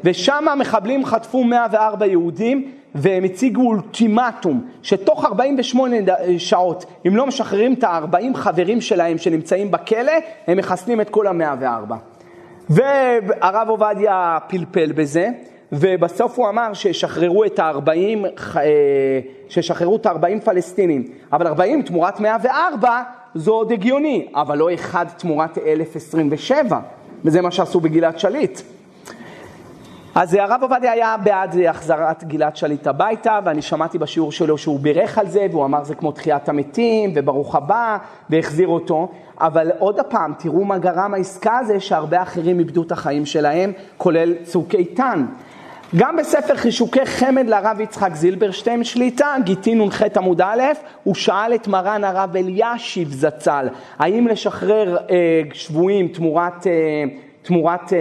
ושם 0.05 0.49
המחבלים 0.49 1.05
חטפו 1.05 1.45
104 1.45 2.07
יהודים 2.07 2.73
והם 2.95 3.25
הציגו 3.25 3.63
אולטימטום 3.63 4.69
שתוך 4.83 5.25
48 5.25 5.97
שעות, 6.39 6.85
אם 7.07 7.17
לא 7.17 7.27
משחררים 7.27 7.73
את 7.73 7.85
ה-40 7.85 8.35
חברים 8.35 8.81
שלהם 8.81 9.19
שנמצאים 9.19 9.71
בכלא, 9.71 10.13
הם 10.47 10.59
מחסנים 10.59 11.01
את 11.01 11.11
כל 11.11 11.27
ה-104. 11.27 11.95
והרב 12.71 13.69
עובדיה 13.69 14.39
פלפל 14.49 14.93
בזה, 14.93 15.29
ובסוף 15.73 16.39
הוא 16.39 16.49
אמר 16.49 16.75
שישחררו 16.75 17.45
את 17.45 17.59
ה-40, 17.59 18.27
אה, 18.57 19.21
שישחררו 19.49 19.97
את 19.97 20.07
ה-40 20.07 20.41
פלסטינים, 20.45 21.09
אבל 21.33 21.47
40 21.47 21.83
תמורת 21.83 22.21
104 22.21 23.03
זה 23.35 23.51
עוד 23.51 23.73
הגיוני, 23.73 24.29
אבל 24.35 24.59
לא 24.59 24.75
אחד 24.75 25.07
תמורת 25.17 25.59
1027, 25.59 26.81
וזה 27.25 27.41
מה 27.41 27.51
שעשו 27.51 27.81
בגלעד 27.81 28.19
שליט. 28.19 28.61
אז 30.15 30.35
הרב 30.35 30.63
עובדיה 30.63 30.93
היה 30.93 31.17
בעד 31.17 31.57
החזרת 31.69 32.25
גלעד 32.25 32.57
שליט 32.57 32.87
הביתה, 32.87 33.39
ואני 33.45 33.63
שמעתי 33.63 33.99
בשיעור 33.99 34.33
שלו 34.33 34.59
שהוא 34.59 34.81
בירך 34.81 35.19
על 35.19 35.29
זה, 35.29 35.47
והוא 35.51 35.65
אמר 35.65 35.85
זה 35.85 35.95
כמו 35.95 36.13
תחיית 36.13 36.49
המתים, 36.49 37.13
וברוך 37.15 37.55
הבא, 37.55 37.97
והחזיר 38.31 38.69
אותו. 38.69 39.09
אבל 39.41 39.71
עוד 39.79 40.01
פעם, 40.01 40.35
תראו 40.39 40.65
מה 40.65 40.79
גרם 40.79 41.15
העסקה 41.15 41.59
הזה, 41.59 41.81
שהרבה 41.81 42.23
אחרים 42.23 42.59
איבדו 42.59 42.83
את 42.83 42.93
החיים 42.93 43.27
שלהם, 43.27 43.73
כולל 43.97 44.35
צוק 44.45 44.75
איתן. 44.75 45.27
גם 45.97 46.17
בספר 46.17 46.57
חישוקי 46.57 47.07
חמד 47.07 47.49
לרב 47.49 47.81
יצחק 47.81 48.15
זילברשטיין 48.15 48.85
שליטה, 48.85 49.35
גיטין 49.45 49.83
נ"ח 49.83 50.03
עמוד 50.17 50.41
א', 50.41 50.63
הוא 51.05 51.15
שאל 51.15 51.55
את 51.55 51.69
מרן 51.69 52.05
הרב 52.05 52.37
אלישיב 52.37 53.13
זצ"ל, 53.13 53.69
האם 53.99 54.29
לשחרר 54.29 54.97
אה, 55.11 55.43
שבויים 55.53 56.09
תמורת... 56.09 56.67
אה, 56.67 57.05
תמורת 57.43 57.93
אה, 57.93 57.99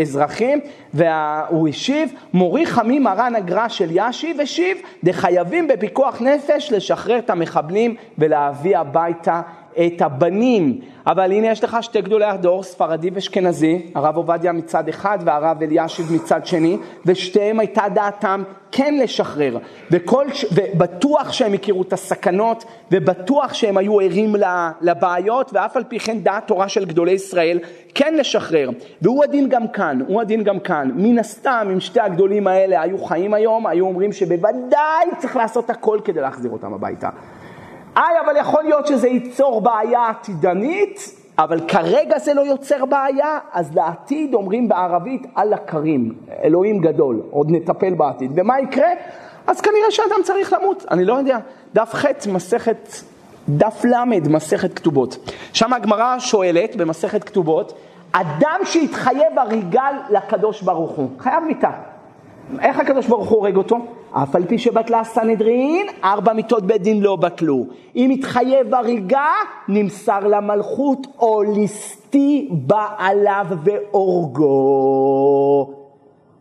אזרחים, 0.00 0.60
והוא 0.94 1.68
השיב, 1.68 2.12
מורי 2.32 2.66
חמי 2.66 2.98
מרן 2.98 3.34
הגר"א 3.36 3.68
של 3.68 3.88
ישיב 3.92 4.40
השיב, 4.40 4.78
דחייבים 5.04 5.68
בפיקוח 5.68 6.22
נפש 6.22 6.72
לשחרר 6.72 7.18
את 7.18 7.30
המחבלים 7.30 7.94
ולהביא 8.18 8.78
הביתה 8.78 9.40
את 9.72 10.02
הבנים. 10.02 10.80
אבל 11.06 11.32
הנה 11.32 11.46
יש 11.46 11.64
לך 11.64 11.76
שתי 11.80 12.00
גדולי 12.00 12.24
הדור, 12.24 12.62
ספרדי 12.62 13.10
ואשכנזי, 13.14 13.90
הרב 13.94 14.16
עובדיה 14.16 14.52
מצד 14.52 14.88
אחד 14.88 15.18
והרב 15.24 15.62
אלישיב 15.62 16.12
מצד 16.12 16.46
שני, 16.46 16.76
ושתיהם 17.06 17.60
הייתה 17.60 17.82
דעתם 17.94 18.42
כן 18.72 18.94
לשחרר. 19.02 19.58
וכל, 19.90 20.26
ובטוח 20.52 21.32
שהם 21.32 21.52
הכירו 21.52 21.82
את 21.82 21.92
הסכנות, 21.92 22.64
ובטוח 22.92 23.54
שהם 23.54 23.76
היו 23.76 24.00
ערים 24.00 24.34
לבעיות, 24.80 25.50
ואף 25.54 25.76
על 25.76 25.84
פי 25.84 25.98
כן 25.98 26.18
דעת 26.18 26.46
תורה 26.46 26.68
של 26.68 26.84
גדולי 26.84 27.12
ישראל 27.12 27.58
כן 27.94 28.14
לשחרר. 28.14 28.70
והוא 29.02 29.24
הדין 29.24 29.48
גם 29.48 29.68
כאן, 29.68 30.00
הוא 30.06 30.20
הדין 30.20 30.42
גם 30.42 30.60
כאן. 30.60 30.90
מן 30.94 31.18
הסתם, 31.18 31.68
אם 31.72 31.80
שתי 31.80 32.00
הגדולים 32.00 32.46
האלה 32.46 32.82
היו 32.82 32.98
חיים 32.98 33.34
היום, 33.34 33.66
היו 33.66 33.86
אומרים 33.86 34.12
שבוודאי 34.12 35.06
צריך 35.18 35.36
לעשות 35.36 35.70
הכל 35.70 35.98
כדי 36.04 36.20
להחזיר 36.20 36.50
אותם 36.50 36.74
הביתה. 36.74 37.08
היי, 37.96 38.20
אבל 38.24 38.36
יכול 38.36 38.62
להיות 38.62 38.86
שזה 38.86 39.08
ייצור 39.08 39.60
בעיה 39.60 40.08
עתידנית, 40.08 41.14
אבל 41.38 41.60
כרגע 41.68 42.18
זה 42.18 42.34
לא 42.34 42.40
יוצר 42.40 42.84
בעיה, 42.84 43.38
אז 43.52 43.74
לעתיד 43.74 44.34
אומרים 44.34 44.68
בערבית 44.68 45.26
אללה 45.38 45.56
כרים, 45.56 46.14
אלוהים 46.44 46.78
גדול, 46.80 47.22
עוד 47.30 47.46
נטפל 47.50 47.94
בעתיד. 47.94 48.30
ומה 48.34 48.60
יקרה? 48.60 48.88
אז 49.46 49.60
כנראה 49.60 49.90
שאדם 49.90 50.22
צריך 50.24 50.52
למות, 50.52 50.84
אני 50.90 51.04
לא 51.04 51.14
יודע. 51.14 51.38
דף 51.74 51.94
ח' 51.94 52.04
מסכת, 52.32 52.88
דף 53.48 53.84
ל' 53.84 54.04
מסכת 54.28 54.74
כתובות. 54.74 55.30
שם 55.52 55.72
הגמרא 55.72 56.18
שואלת 56.18 56.76
במסכת 56.76 57.24
כתובות, 57.24 57.72
אדם 58.12 58.60
שהתחייב 58.64 59.38
הריגל 59.38 59.94
לקדוש 60.10 60.62
ברוך 60.62 60.90
הוא, 60.90 61.08
חייב 61.18 61.44
מיתה. 61.44 61.70
איך 62.60 62.78
הקדוש 62.78 63.06
ברוך 63.06 63.28
הוא 63.28 63.38
הורג 63.38 63.56
אותו? 63.56 63.78
אף 64.12 64.36
על 64.36 64.44
פי 64.46 64.58
שבטלה 64.58 65.04
סנהדרין, 65.04 65.86
ארבע 66.04 66.32
מיתות 66.32 66.66
בית 66.66 66.82
דין 66.82 67.00
לא 67.00 67.16
בטלו. 67.16 67.66
אם 67.96 68.10
התחייב 68.10 68.74
הריגה, 68.74 69.32
נמסר 69.68 70.20
למלכות, 70.20 71.06
או 71.18 71.42
ליסטי 71.42 72.48
בעליו 72.50 73.46
והורגו. 73.64 74.50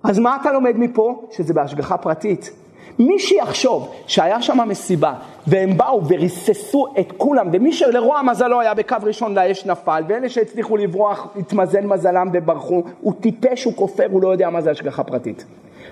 אז 0.03 0.19
מה 0.19 0.37
אתה 0.41 0.51
לומד 0.51 0.77
מפה? 0.77 1.21
שזה 1.31 1.53
בהשגחה 1.53 1.97
פרטית. 1.97 2.51
מי 2.99 3.19
שיחשוב 3.19 3.89
שהיה 4.07 4.41
שם 4.41 4.57
מסיבה, 4.67 5.13
והם 5.47 5.77
באו 5.77 6.01
וריססו 6.07 6.87
את 6.99 7.13
כולם, 7.17 7.49
ומי 7.53 7.73
שלרוע 7.73 8.21
מזלו 8.21 8.59
היה 8.59 8.73
בקו 8.73 8.95
ראשון 9.03 9.35
לאש 9.35 9.65
נפל, 9.65 10.03
ואלה 10.07 10.29
שהצליחו 10.29 10.77
לברוח, 10.77 11.27
התמזל 11.35 11.81
מזלם 11.85 12.29
וברחו, 12.33 12.83
הוא 13.01 13.13
טיפש, 13.19 13.63
הוא 13.63 13.73
כופר, 13.75 14.07
הוא 14.11 14.21
לא 14.21 14.27
יודע 14.27 14.49
מה 14.49 14.61
זה 14.61 14.71
השגחה 14.71 15.03
פרטית. 15.03 15.45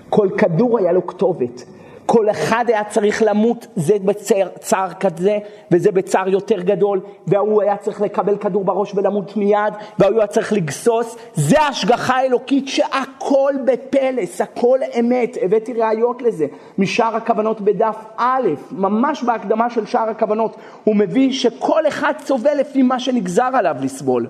כל 0.10 0.30
כדור 0.38 0.80
היה 0.80 0.91
לו 0.91 1.08
כתובת. 1.08 1.64
כל 2.08 2.30
אחד 2.30 2.66
היה 2.68 2.84
צריך 2.84 3.24
למות, 3.26 3.68
זה 3.76 3.95
בצער 4.03 4.93
כזה 4.99 5.38
וזה 5.72 5.91
בצער 5.91 6.30
יותר 6.30 6.62
גדול, 6.62 7.01
וההוא 7.28 7.62
היה 7.62 7.78
צריך 7.78 8.01
לקבל 8.01 8.38
כדור 8.38 8.64
בראש 8.64 8.95
ולמות 8.95 9.38
מיד, 9.38 9.74
וההוא 9.99 10.18
היה 10.18 10.28
צריך 10.28 10.53
לגסוס, 10.53 11.18
זה 11.34 11.62
השגחה 11.62 12.22
אלוקית 12.22 12.68
שהכל 12.68 13.53
בפלס, 13.66 14.41
הכל 14.41 14.80
אמת, 14.99 15.38
הבאתי 15.41 15.74
ראיות 15.74 16.22
לזה, 16.22 16.45
משאר 16.78 17.16
הכוונות 17.16 17.62
בדף 17.62 17.97
א', 18.18 18.47
ממש 18.72 19.24
בהקדמה 19.24 19.70
של 19.70 19.86
שאר 19.86 20.10
הכוונות, 20.10 20.55
הוא 20.84 20.95
מביא 20.95 21.34
שכל 21.34 21.88
אחד 21.88 22.14
סובל 22.26 22.58
לפי 22.58 22.84
מה 22.84 22.99
שנגזר 22.99 23.49
עליו 23.53 23.76
לסבול. 23.82 24.28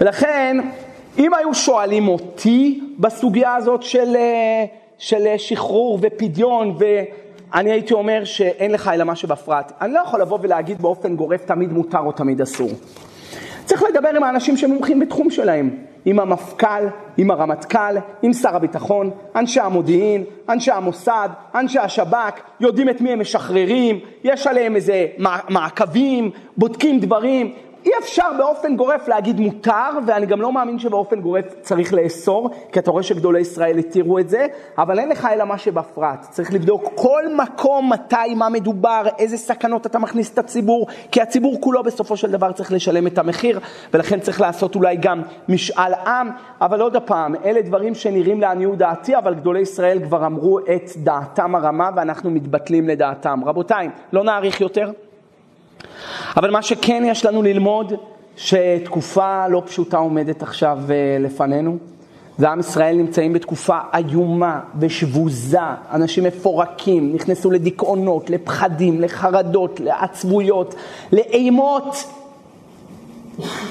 ולכן 0.00 0.56
אם 1.18 1.34
היו 1.34 1.54
שואלים 1.54 2.08
אותי 2.08 2.80
בסוגיה 2.98 3.54
הזאת 3.54 3.82
של, 3.82 4.16
אה, 4.16 4.64
של 4.98 5.26
שחרור 5.36 5.98
ופדיון, 6.02 6.76
ואני 6.78 7.72
הייתי 7.72 7.94
אומר 7.94 8.24
שאין 8.24 8.70
לך 8.70 8.90
אלא 8.94 9.04
מה 9.04 9.16
שבפרט, 9.16 9.72
אני 9.80 9.92
לא 9.92 10.00
יכול 10.00 10.20
לבוא 10.20 10.38
ולהגיד 10.42 10.82
באופן 10.82 11.16
גורף 11.16 11.44
תמיד 11.44 11.72
מותר 11.72 11.98
או 11.98 12.12
תמיד 12.12 12.40
אסור. 12.40 12.70
צריך 13.64 13.82
לדבר 13.82 14.08
עם 14.08 14.22
האנשים 14.22 14.56
שמומחים 14.56 15.00
בתחום 15.00 15.30
שלהם, 15.30 15.70
עם 16.04 16.20
המפכ"ל, 16.20 16.86
עם 17.16 17.30
הרמטכ"ל, 17.30 17.96
עם 18.22 18.32
שר 18.32 18.56
הביטחון, 18.56 19.10
אנשי 19.36 19.60
המודיעין, 19.60 20.24
אנשי 20.48 20.70
המוסד, 20.70 21.28
אנשי 21.54 21.78
השב"כ, 21.78 22.40
יודעים 22.60 22.88
את 22.88 23.00
מי 23.00 23.10
הם 23.10 23.20
משחררים, 23.20 23.98
יש 24.24 24.46
עליהם 24.46 24.76
איזה 24.76 25.06
מעקבים, 25.48 26.30
בודקים 26.56 27.00
דברים, 27.00 27.52
אי 27.84 27.90
אפשר 27.98 28.28
באופן 28.38 28.76
גורף 28.76 29.08
להגיד 29.08 29.40
מותר, 29.40 29.90
ואני 30.06 30.26
גם 30.26 30.40
לא 30.40 30.52
מאמין 30.52 30.78
שבאופן 30.78 31.20
גורף 31.20 31.44
צריך 31.60 31.94
לאסור, 31.94 32.50
כי 32.72 32.78
אתה 32.78 32.90
רואה 32.90 33.02
שגדולי 33.02 33.40
ישראל 33.40 33.78
התירו 33.78 34.18
את 34.18 34.28
זה, 34.28 34.46
אבל 34.78 34.98
אין 34.98 35.08
לך 35.08 35.28
אלא 35.32 35.44
מה 35.44 35.58
שבפרט. 35.58 36.26
צריך 36.30 36.52
לבדוק 36.52 36.92
כל 36.94 37.22
מקום, 37.36 37.92
מתי, 37.92 38.34
מה 38.36 38.48
מדובר, 38.48 39.02
איזה 39.18 39.36
סכנות 39.38 39.86
אתה 39.86 39.98
מכניס 39.98 40.32
את 40.32 40.38
הציבור, 40.38 40.86
כי 41.10 41.20
הציבור 41.20 41.60
כולו 41.60 41.82
בסופו 41.82 42.16
של 42.16 42.30
דבר 42.30 42.52
צריך 42.52 42.72
לשלם 42.72 43.06
את 43.06 43.18
המחיר, 43.18 43.60
ולכן 43.94 44.20
צריך 44.20 44.40
לעשות 44.40 44.74
אולי 44.74 44.96
גם 44.96 45.22
משאל 45.48 45.94
עם, 45.94 46.30
אבל 46.60 46.80
עוד 46.80 46.96
פעם, 46.96 47.34
אלה 47.44 47.62
דברים 47.62 47.94
שנראים 47.94 48.40
לעניות 48.40 48.78
דעתי, 48.78 49.16
אבל 49.16 49.34
גדולי 49.34 49.60
ישראל 49.60 50.04
כבר 50.04 50.26
אמרו 50.26 50.58
את 50.58 50.90
דעתם 50.96 51.54
הרמה, 51.54 51.90
ואנחנו 51.96 52.30
מתבטלים 52.30 52.88
לדעתם. 52.88 53.40
רבותיי, 53.44 53.90
לא 54.12 54.24
נאריך 54.24 54.60
יותר. 54.60 54.90
אבל 56.36 56.50
מה 56.50 56.62
שכן 56.62 57.02
יש 57.06 57.24
לנו 57.24 57.42
ללמוד, 57.42 57.92
שתקופה 58.36 59.48
לא 59.48 59.62
פשוטה 59.66 59.96
עומדת 59.96 60.42
עכשיו 60.42 60.78
אה, 60.90 61.16
לפנינו. 61.20 61.78
ועם 62.38 62.60
ישראל 62.60 62.96
נמצאים 62.96 63.32
בתקופה 63.32 63.78
איומה 63.94 64.60
ושבוזה, 64.78 65.58
אנשים 65.92 66.24
מפורקים, 66.24 67.14
נכנסו 67.14 67.50
לדיכאונות, 67.50 68.30
לפחדים, 68.30 69.00
לחרדות, 69.00 69.80
לעצבויות, 69.80 70.74
לאימות. 71.12 72.04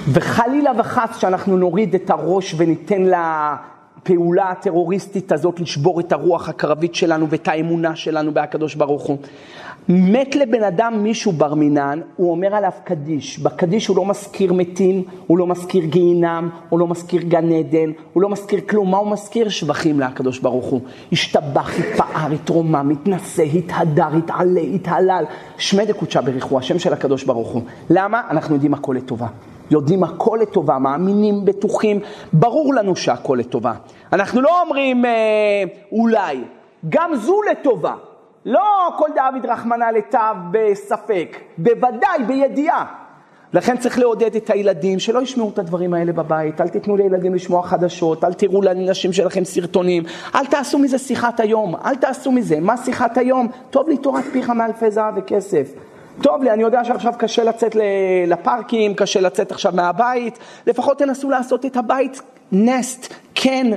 וחלילה 0.08 0.72
וחס 0.78 1.18
שאנחנו 1.18 1.58
נוריד 1.58 1.96
את 1.96 2.10
הראש 2.10 2.56
וניתן 2.58 3.12
הפעולה 3.16 4.50
הטרוריסטית 4.50 5.32
הזאת 5.32 5.60
לשבור 5.60 6.00
את 6.00 6.12
הרוח 6.12 6.50
הקרבית 6.50 6.96
שלנו 6.96 7.30
ואת 7.30 7.48
האמונה 7.48 7.96
שלנו 7.96 8.34
בהקדוש 8.34 8.76
ברוך 8.76 9.04
הוא. 9.04 9.18
מת 9.90 10.36
לבן 10.36 10.64
אדם 10.64 11.04
מישהו 11.04 11.32
בר 11.32 11.54
מינן, 11.54 12.00
הוא 12.16 12.32
אומר 12.32 12.56
עליו 12.56 12.72
קדיש. 12.84 13.40
בקדיש 13.40 13.88
הוא 13.88 13.98
לא 13.98 14.06
מזכיר 14.06 14.54
מתים, 14.54 15.04
הוא 15.28 15.38
לא 15.38 15.48
מזכיר 15.48 15.86
גיהינם, 15.86 16.50
הוא 16.70 16.80
לא 16.80 16.88
מזכיר 16.88 17.22
גן 17.22 17.52
עדן, 17.52 17.92
הוא 18.14 18.24
לא 18.24 18.30
מזכיר 18.30 18.60
כלום. 18.70 18.92
מה 18.92 18.98
הוא 18.98 19.12
מזכיר? 19.12 19.50
שבחים 19.50 20.00
לקדוש 20.00 20.40
ברוך 20.40 20.66
הוא. 20.66 20.82
השתבח, 21.12 21.80
התפאר, 21.80 22.34
התרומם, 22.34 22.90
התנשא, 22.90 23.44
התהדר, 23.44 24.08
התעלה, 24.18 24.62
התהלל. 24.62 25.26
שמי 25.58 25.86
דקודשא 25.86 26.22
בריחו, 26.22 26.58
השם 26.58 26.80
של 26.80 26.94
הקדוש 26.94 27.24
ברוך 27.24 27.50
הוא. 27.50 27.62
למה? 27.90 28.22
אנחנו 28.30 28.54
יודעים 28.56 28.74
הכל 28.74 28.96
לטובה. 28.98 29.28
יודעים 29.72 30.04
הכל 30.04 30.40
לטובה, 30.42 30.80
מאמינים, 30.80 31.46
בטוחים, 31.46 32.00
ברור 32.34 32.74
לנו 32.74 32.96
שהכל 32.96 33.38
לטובה. 33.40 33.74
אנחנו 34.14 34.42
לא 34.42 34.62
אומרים 34.62 35.06
אה, 35.06 35.64
אולי, 35.92 36.44
גם 36.90 37.16
זו 37.16 37.42
לטובה. 37.52 37.94
לא 38.46 38.94
כל 38.98 39.10
דוד 39.16 39.46
רחמנא 39.46 39.86
לטב 39.86 40.36
בספק, 40.52 41.38
בוודאי 41.58 42.24
בידיעה. 42.28 42.86
לכן 43.54 43.78
צריך 43.78 44.00
לעודד 44.00 44.36
את 44.36 44.50
הילדים 44.50 45.00
שלא 45.00 45.22
ישמעו 45.22 45.50
את 45.50 45.60
הדברים 45.60 45.94
האלה 45.94 46.14
בבית, 46.14 46.62
אל 46.62 46.68
תיתנו 46.68 46.98
לילדים 46.98 47.36
לשמוע 47.36 47.64
חדשות, 47.64 48.24
אל 48.24 48.34
תראו 48.34 48.62
לנשים 48.62 49.14
שלכם 49.14 49.44
סרטונים, 49.44 50.04
אל 50.36 50.46
תעשו 50.46 50.80
מזה 50.80 50.98
שיחת 50.98 51.40
היום, 51.40 51.76
אל 51.86 51.96
תעשו 51.96 52.32
מזה. 52.32 52.60
מה 52.60 52.78
שיחת 52.78 53.18
היום? 53.18 53.48
טוב 53.70 53.90
לי 53.90 53.98
תורת 53.98 54.24
פיך 54.32 54.50
מאלפי 54.50 54.92
זהב 54.92 55.14
וכסף. 55.18 55.74
טוב 56.22 56.44
לי, 56.44 56.52
אני 56.52 56.64
יודע 56.64 56.84
שעכשיו 56.84 57.14
קשה 57.18 57.44
לצאת 57.44 57.76
לפארקים, 58.28 58.94
קשה 58.94 59.22
לצאת 59.22 59.52
עכשיו 59.52 59.72
מהבית, 59.76 60.40
לפחות 60.68 61.00
תנסו 61.00 61.30
לעשות 61.30 61.66
את 61.66 61.78
הבית 61.78 62.22
נסט, 62.52 63.14
כן, 63.36 63.68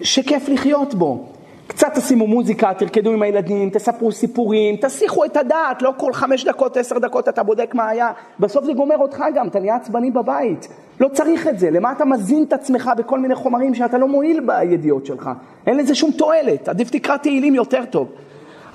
שכיף 0.00 0.48
לחיות 0.48 0.94
בו. 0.94 1.35
קצת 1.76 1.94
תשימו 1.94 2.26
מוזיקה, 2.26 2.74
תרקדו 2.74 3.12
עם 3.12 3.22
הילדים, 3.22 3.70
תספרו 3.70 4.12
סיפורים, 4.12 4.76
תסיחו 4.76 5.24
את 5.24 5.36
הדעת, 5.36 5.82
לא 5.82 5.92
כל 5.96 6.12
חמש 6.12 6.44
דקות, 6.44 6.76
עשר 6.76 6.98
דקות 6.98 7.28
אתה 7.28 7.42
בודק 7.42 7.74
מה 7.74 7.88
היה, 7.88 8.10
בסוף 8.40 8.64
זה 8.64 8.72
גומר 8.72 8.96
אותך 8.96 9.24
גם, 9.34 9.48
אתה 9.48 9.60
נהיה 9.60 9.76
עצבני 9.76 10.10
בבית. 10.10 10.68
לא 11.00 11.08
צריך 11.08 11.46
את 11.46 11.58
זה, 11.58 11.70
למה 11.70 11.92
אתה 11.92 12.04
מזין 12.04 12.42
את 12.42 12.52
עצמך 12.52 12.90
בכל 12.96 13.18
מיני 13.18 13.34
חומרים 13.34 13.74
שאתה 13.74 13.98
לא 13.98 14.08
מועיל 14.08 14.40
בידיעות 14.40 15.06
שלך? 15.06 15.30
אין 15.66 15.76
לזה 15.76 15.94
שום 15.94 16.10
תועלת, 16.10 16.68
עדיף 16.68 16.90
תקרא 16.90 17.16
תהילים 17.16 17.54
יותר 17.54 17.84
טוב. 17.84 18.08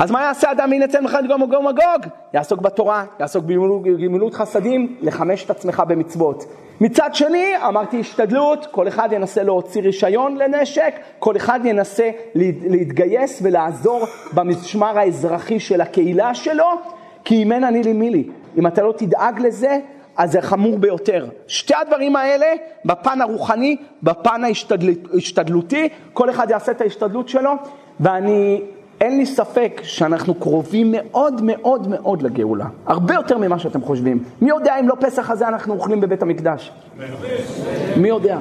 אז 0.01 0.11
מה 0.11 0.21
יעשה 0.21 0.51
אדם 0.51 0.69
מן 0.69 0.83
אצל 0.83 1.01
מחד 1.01 1.27
גום 1.27 1.41
וגום 1.41 1.67
מגוג? 1.67 2.11
יעסוק 2.33 2.61
בתורה, 2.61 3.05
יעסוק 3.19 3.45
בגמילות 3.45 4.33
חסדים, 4.33 4.95
לחמש 5.01 5.45
את 5.45 5.49
עצמך 5.49 5.83
במצוות. 5.87 6.45
מצד 6.81 7.09
שני, 7.15 7.45
אמרתי 7.67 7.99
השתדלות, 7.99 8.67
כל 8.71 8.87
אחד 8.87 9.09
ינסה 9.11 9.43
להוציא 9.43 9.81
רישיון 9.81 10.37
לנשק, 10.37 10.93
כל 11.19 11.37
אחד 11.37 11.59
ינסה 11.63 12.09
להתגייס 12.35 13.39
ולעזור 13.43 14.05
במשמר 14.33 14.99
האזרחי 14.99 15.59
של 15.59 15.81
הקהילה 15.81 16.35
שלו, 16.35 16.67
כי 17.23 17.43
אם 17.43 17.51
אין 17.51 17.63
אני 17.63 17.83
לי 17.83 17.93
מי 17.93 18.09
לי. 18.09 18.29
אם 18.57 18.67
אתה 18.67 18.81
לא 18.81 18.93
תדאג 18.97 19.39
לזה, 19.39 19.79
אז 20.17 20.31
זה 20.31 20.41
חמור 20.41 20.77
ביותר. 20.77 21.27
שתי 21.47 21.73
הדברים 21.75 22.15
האלה, 22.15 22.47
בפן 22.85 23.21
הרוחני, 23.21 23.77
בפן 24.03 24.41
ההשתדלותי, 24.43 25.89
כל 26.13 26.29
אחד 26.29 26.49
יעשה 26.49 26.71
את 26.71 26.81
ההשתדלות 26.81 27.29
שלו, 27.29 27.51
ואני 27.99 28.61
אין 29.01 29.17
לי 29.17 29.25
ספק 29.25 29.81
שאנחנו 29.83 30.35
קרובים 30.35 30.87
מאוד 30.97 31.41
מאוד 31.43 31.87
מאוד 31.87 32.21
לגאולה. 32.21 32.65
הרבה 32.85 33.13
יותר 33.13 33.37
ממה 33.37 33.59
שאתם 33.59 33.81
חושבים. 33.81 34.23
מי 34.41 34.49
יודע 34.49 34.79
אם 34.79 34.87
לא 34.87 34.95
פסח 34.99 35.29
הזה 35.29 35.47
אנחנו 35.47 35.73
אוכלים 35.73 36.01
בבית 36.01 36.21
המקדש? 36.21 36.71
מי 37.97 38.07
יודע? 38.07 38.37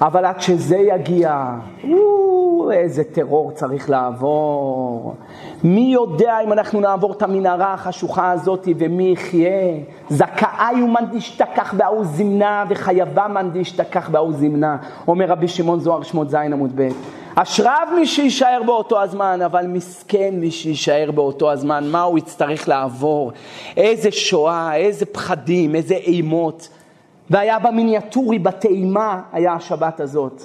אבל 0.00 0.24
עד 0.24 0.40
שזה 0.40 0.76
יגיע, 0.76 1.44
איזה 2.72 3.04
טרור 3.04 3.50
צריך 3.50 3.90
לעבור. 3.90 5.14
מי 5.64 5.90
יודע 5.92 6.40
אם 6.44 6.52
אנחנו 6.52 6.80
נעבור 6.80 7.12
את 7.12 7.22
המנהרה 7.22 7.74
החשוכה 7.74 8.30
הזאת 8.30 8.68
ומי 8.78 9.12
יחיה? 9.12 9.74
זכאי 10.10 10.82
ומאן 10.82 11.04
דשתכח 11.12 11.74
בהוא 11.74 12.04
זמנה 12.04 12.64
וחייבה 12.68 13.28
מאן 13.28 13.50
דשתכח 13.52 14.08
בהוא 14.08 14.32
זמנה, 14.32 14.76
אומר 15.08 15.26
רבי 15.26 15.48
שמעון 15.48 15.80
זוהר 15.80 16.02
שמות 16.02 16.30
ז' 16.30 16.34
עמוד 16.34 16.72
ב'. 16.74 16.88
אשריו 17.42 17.88
מי 17.94 18.06
שיישאר 18.06 18.62
באותו 18.66 19.02
הזמן, 19.02 19.42
אבל 19.42 19.66
מסכן 19.66 20.30
מי 20.32 20.50
שיישאר 20.50 21.10
באותו 21.10 21.50
הזמן, 21.50 21.84
מה 21.90 22.02
הוא 22.02 22.18
יצטרך 22.18 22.68
לעבור, 22.68 23.32
איזה 23.76 24.12
שואה, 24.12 24.76
איזה 24.76 25.06
פחדים, 25.06 25.74
איזה 25.74 25.94
אימות. 25.94 26.68
והיה 27.30 27.58
במיניאטורי, 27.58 28.38
בטעימה, 28.38 29.20
היה 29.32 29.52
השבת 29.52 30.00
הזאת. 30.00 30.44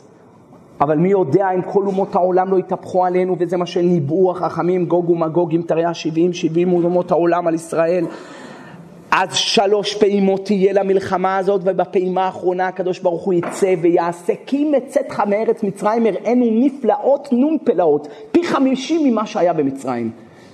אבל 0.81 0.97
מי 0.97 1.09
יודע 1.09 1.51
אם 1.51 1.61
כל 1.61 1.85
אומות 1.85 2.15
העולם 2.15 2.51
לא 2.51 2.57
יתהפכו 2.57 3.05
עלינו, 3.05 3.35
וזה 3.39 3.57
מה 3.57 3.65
שניבאו 3.65 4.31
החכמים, 4.31 4.85
גוג 4.85 5.09
ומגוג, 5.09 5.55
אם 5.55 5.61
תראה 5.67 5.93
שבעים, 5.93 6.33
שבעים 6.33 6.73
אומות 6.73 7.11
העולם 7.11 7.47
על 7.47 7.53
ישראל. 7.53 8.05
אז 9.17 9.35
שלוש 9.35 9.95
פעימות 9.95 10.45
תהיה 10.45 10.73
למלחמה 10.73 11.37
הזאת, 11.37 11.61
ובפעימה 11.63 12.25
האחרונה 12.25 12.67
הקדוש 12.67 12.99
ברוך 12.99 13.23
הוא 13.23 13.33
יצא 13.33 13.73
ויעשה, 13.81 14.33
כי 14.45 14.65
מצאתך 14.65 15.19
מארץ 15.19 15.63
מצרים 15.63 16.05
הראינו 16.05 16.45
נפלאות 16.51 17.29
נון 17.31 17.57
פלאות, 17.63 18.07
פי 18.31 18.43
חמישים 18.43 19.11
ממה 19.11 19.25
שהיה 19.25 19.53
במצרים. 19.53 20.11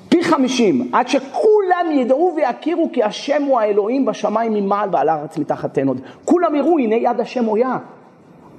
פי 0.10 0.24
חמישים, 0.24 0.90
עד 0.94 1.08
שכולם 1.08 1.86
ידעו 1.92 2.34
ויכירו 2.36 2.90
כי 2.94 3.04
השם 3.04 3.44
הוא 3.44 3.60
האלוהים 3.60 4.06
בשמיים 4.06 4.54
ממעל 4.54 4.90
ועל 4.92 5.10
הארץ 5.10 5.38
מתחתנו 5.38 5.92
עוד. 5.92 6.02
כולם 6.26 6.56
יראו, 6.56 6.80
הנה 6.80 6.96
יד 6.96 7.20
השם 7.20 7.46
הויה. 7.46 7.78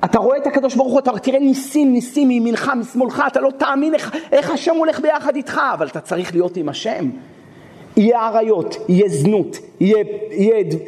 אתה 0.05 0.19
רואה 0.19 0.37
את 0.37 0.47
הקדוש 0.47 0.75
ברוך 0.75 0.93
הוא, 0.93 0.99
אתה 0.99 1.19
תראה 1.19 1.39
ניסים, 1.39 1.93
ניסים 1.93 2.29
מימינך, 2.29 2.73
משמאלך, 2.77 3.23
אתה 3.27 3.41
לא 3.41 3.51
תאמין 3.51 3.95
איך, 3.95 4.17
איך 4.33 4.51
השם 4.51 4.75
הולך 4.77 5.01
ביחד 5.01 5.37
איתך, 5.37 5.61
אבל 5.75 5.87
אתה 5.87 6.01
צריך 6.01 6.33
להיות 6.33 6.57
עם 6.57 6.69
השם. 6.69 7.09
יהיה 7.97 8.27
עריות, 8.27 8.77
יהיה 8.89 9.09
זנות, 9.09 9.59
יהיה, 9.81 9.97
אה, 9.99 10.03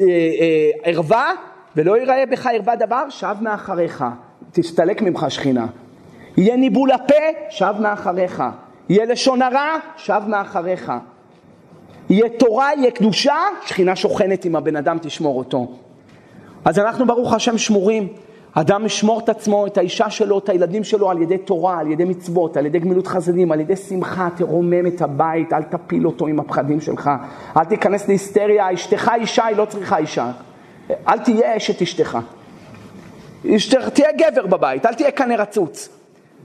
אה, 0.01 0.71
ערווה, 0.83 1.33
ולא 1.77 1.99
ייראה 1.99 2.27
בך 2.31 2.47
ערווה 2.47 2.77
דבר, 2.77 3.03
שב 3.09 3.35
מאחריך, 3.41 4.05
תסתלק 4.53 5.03
ממך 5.03 5.27
שכינה. 5.29 5.67
יהיה 6.37 6.57
ניבול 6.57 6.91
הפה, 6.91 7.15
שב 7.51 7.75
מאחריך. 7.81 8.43
יהיה 8.89 9.05
לשון 9.05 9.43
הרע, 9.43 9.77
שב 9.97 10.23
מאחריך. 10.27 10.93
יהיה 12.11 12.29
תורה, 12.29 12.71
יהיה 12.75 12.91
קדושה, 12.91 13.37
שכינה 13.67 13.97
שוכנת 13.97 14.45
עם 14.45 14.57
הבן 14.57 14.77
אדם, 14.77 14.99
תשמור 15.03 15.39
אותו. 15.39 15.67
אז 16.65 16.79
אנחנו 16.79 17.07
ברוך 17.07 17.33
השם 17.33 17.59
שמורים. 17.59 18.09
אדם 18.55 18.87
ישמור 18.87 19.21
את 19.21 19.29
עצמו, 19.29 19.67
את 19.67 19.79
האישה 19.79 20.11
שלו, 20.11 20.39
את 20.39 20.49
הילדים 20.49 20.85
שלו 20.85 21.11
על 21.11 21.23
ידי 21.23 21.39
תורה, 21.39 21.79
על 21.79 21.91
ידי 21.91 22.05
מצוות, 22.05 22.57
על 22.57 22.67
ידי 22.67 22.79
גמילות 22.79 23.07
חסדים, 23.07 23.53
על 23.53 23.61
ידי 23.61 23.77
שמחה, 23.77 24.29
תרומם 24.37 24.87
את 24.87 25.03
הבית, 25.03 25.53
אל 25.53 25.63
תפיל 25.63 26.07
אותו 26.07 26.27
עם 26.27 26.41
הפחדים 26.41 26.81
שלך. 26.81 27.11
אל 27.57 27.65
תיכנס 27.65 28.09
להיסטריה, 28.09 28.75
אשתך 28.75 29.11
אישה, 29.15 29.45
היא 29.45 29.57
לא 29.57 29.65
צריכה 29.65 29.97
אישה. 29.97 30.31
אל 31.09 31.19
תהיה 31.19 31.57
אשת 31.57 31.83
אשתך. 31.83 32.19
תהיה 33.93 34.09
גבר 34.13 34.47
בבית, 34.47 34.87
אל 34.87 34.95
תהיה 34.95 35.11
קנה 35.11 35.37
רצוץ. 35.37 35.94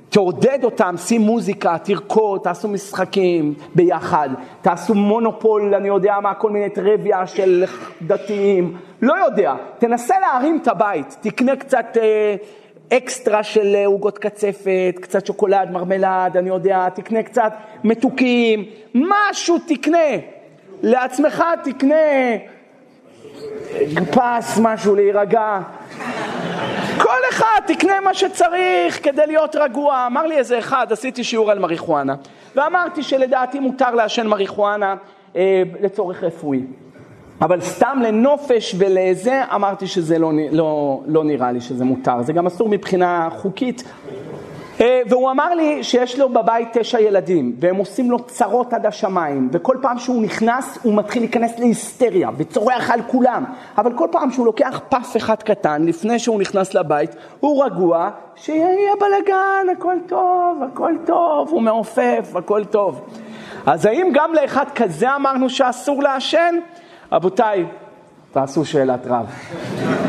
תעודד 0.09 0.59
אותם, 0.63 0.95
שים 0.97 1.21
מוזיקה, 1.21 1.77
תרקוד, 1.77 2.41
תעשו 2.43 2.67
משחקים 2.67 3.53
ביחד, 3.75 4.29
תעשו 4.61 4.93
מונופול, 4.93 5.75
אני 5.75 5.87
יודע 5.87 6.15
מה, 6.21 6.33
כל 6.33 6.51
מיני 6.51 6.69
טרוויה 6.69 7.27
של 7.27 7.65
דתיים, 8.01 8.77
לא 9.01 9.13
יודע, 9.25 9.53
תנסה 9.79 10.15
להרים 10.19 10.59
את 10.61 10.67
הבית, 10.67 11.17
תקנה 11.21 11.55
קצת 11.55 11.97
אה, 12.01 12.35
אקסטרה 12.97 13.43
של 13.43 13.75
אה, 13.75 13.85
עוגות 13.85 14.17
קצפת, 14.17 14.95
קצת 15.01 15.25
שוקולד, 15.25 15.71
מרמלד, 15.71 16.31
אני 16.35 16.49
יודע, 16.49 16.89
תקנה 16.89 17.23
קצת 17.23 17.53
מתוקים, 17.83 18.65
משהו 18.95 19.57
תקנה, 19.67 20.09
לעצמך 20.83 21.43
תקנה 21.63 21.95
פס, 24.11 24.59
משהו 24.61 24.95
להירגע. 24.95 25.59
כל 27.01 27.19
אחד 27.29 27.61
תקנה 27.67 27.99
מה 27.99 28.13
שצריך 28.13 29.03
כדי 29.03 29.27
להיות 29.27 29.55
רגוע. 29.55 30.07
אמר 30.07 30.27
לי 30.27 30.37
איזה 30.37 30.59
אחד, 30.59 30.87
עשיתי 30.91 31.23
שיעור 31.23 31.51
על 31.51 31.59
מריחואנה, 31.59 32.15
ואמרתי 32.55 33.03
שלדעתי 33.03 33.59
מותר 33.59 33.95
לעשן 33.95 34.27
מריחואנה 34.27 34.95
אה, 35.35 35.63
לצורך 35.81 36.23
רפואי. 36.23 36.63
אבל 37.41 37.61
סתם 37.61 37.99
לנופש 38.03 38.75
ולזה, 38.77 39.43
אמרתי 39.55 39.87
שזה 39.87 40.19
לא, 40.19 40.31
לא, 40.51 41.01
לא 41.07 41.23
נראה 41.23 41.51
לי 41.51 41.61
שזה 41.61 41.85
מותר. 41.85 42.21
זה 42.21 42.33
גם 42.33 42.47
אסור 42.47 42.69
מבחינה 42.69 43.29
חוקית. 43.31 43.83
אה, 44.81 45.01
והוא 45.09 45.31
אמר 45.31 45.53
לי 45.53 45.83
שיש 45.83 46.19
לו 46.19 46.29
בבית 46.29 46.77
תשע 46.77 46.99
ילדים, 46.99 47.55
והם 47.59 47.75
עושים 47.75 48.11
לו 48.11 48.19
צרות 48.19 48.73
עד 48.73 48.85
השמיים, 48.85 49.49
וכל 49.51 49.77
פעם 49.81 49.99
שהוא 49.99 50.21
נכנס 50.21 50.77
הוא 50.83 50.95
מתחיל 50.95 51.21
להיכנס 51.21 51.59
להיסטריה, 51.59 52.29
וצורח 52.37 52.91
על 52.91 53.01
כולם, 53.07 53.43
אבל 53.77 53.93
כל 53.93 54.07
פעם 54.11 54.31
שהוא 54.31 54.45
לוקח 54.45 54.81
פס 54.89 55.17
אחד 55.17 55.43
קטן, 55.43 55.85
לפני 55.85 56.19
שהוא 56.19 56.41
נכנס 56.41 56.73
לבית, 56.73 57.15
הוא 57.39 57.65
רגוע, 57.65 58.09
שיהיה 58.35 58.93
בלאגן, 58.99 59.77
הכל 59.77 59.95
טוב, 60.07 60.63
הכל 60.71 60.93
טוב, 61.05 61.49
הוא 61.49 61.61
מעופף, 61.61 62.35
הכל 62.35 62.65
טוב. 62.65 63.01
אז 63.65 63.85
האם 63.85 64.09
גם 64.13 64.33
לאחד 64.33 64.65
כזה 64.75 65.15
אמרנו 65.15 65.49
שאסור 65.49 66.03
לעשן? 66.03 66.55
רבותיי, 67.11 67.65
תעשו 68.31 68.65
שאלת 68.65 69.07
רב. 69.07 70.08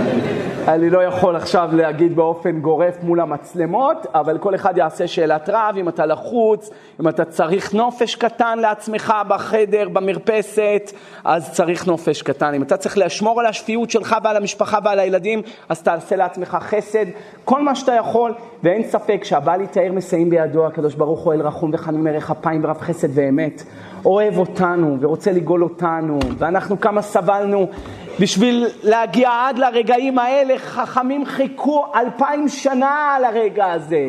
אני 0.69 0.91
לא 0.91 1.05
יכול 1.05 1.37
עכשיו 1.37 1.71
להגיד 1.73 2.17
באופן 2.17 2.61
גורף 2.61 3.03
מול 3.03 3.21
המצלמות, 3.21 4.07
אבל 4.15 4.39
כל 4.39 4.55
אחד 4.55 4.77
יעשה 4.77 5.09
שאלת 5.09 5.49
רב, 5.49 5.75
אם 5.77 5.89
אתה 5.89 6.07
לחוץ, 6.07 6.71
אם 7.01 7.09
אתה 7.09 7.25
צריך 7.25 7.75
נופש 7.75 8.15
קטן 8.15 8.59
לעצמך 8.59 9.15
בחדר, 9.29 9.89
במרפסת, 9.89 10.93
אז 11.25 11.53
צריך 11.53 11.87
נופש 11.87 12.23
קטן. 12.23 12.55
אם 12.55 12.63
אתה 12.63 12.77
צריך 12.77 12.99
לשמור 12.99 13.41
על 13.41 13.47
השפיות 13.47 13.91
שלך 13.91 14.17
ועל 14.25 14.37
המשפחה 14.37 14.79
ועל 14.85 14.99
הילדים, 14.99 15.43
אז 15.69 15.83
תעשה 15.83 16.17
לעצמך 16.17 16.59
חסד, 16.61 17.07
כל 17.45 17.63
מה 17.63 17.75
שאתה 17.75 17.93
יכול, 17.93 18.35
ואין 18.63 18.83
ספק 18.83 19.25
שהבא 19.25 19.57
יתאר 19.63 19.93
מסייעים 19.93 20.31
בידו, 20.31 20.67
הקדוש 20.67 20.95
ברוך 20.95 21.21
הוא 21.21 21.33
אל 21.33 21.41
רחום 21.43 21.71
וחנון 21.75 22.07
ערך 22.07 22.31
אפיים 22.31 22.65
ורב 22.65 22.81
חסד 22.81 23.09
ואמת. 23.15 23.63
אוהב 24.05 24.39
אותנו 24.39 24.97
ורוצה 25.01 25.33
לגאול 25.33 25.63
אותנו, 25.63 26.19
ואנחנו 26.39 26.81
כמה 26.81 27.03
סבלנו 27.03 27.67
בשביל 28.21 28.67
להגיע 28.83 29.31
עד 29.47 29.59
לרגעים 29.59 30.19
האלה, 30.19 30.59
חכמים 30.59 31.27
חיכו 31.27 31.87
אלפיים 31.95 32.49
שנה 32.49 33.15
על 33.17 33.25
הרגע 33.25 33.73
הזה. 33.73 34.09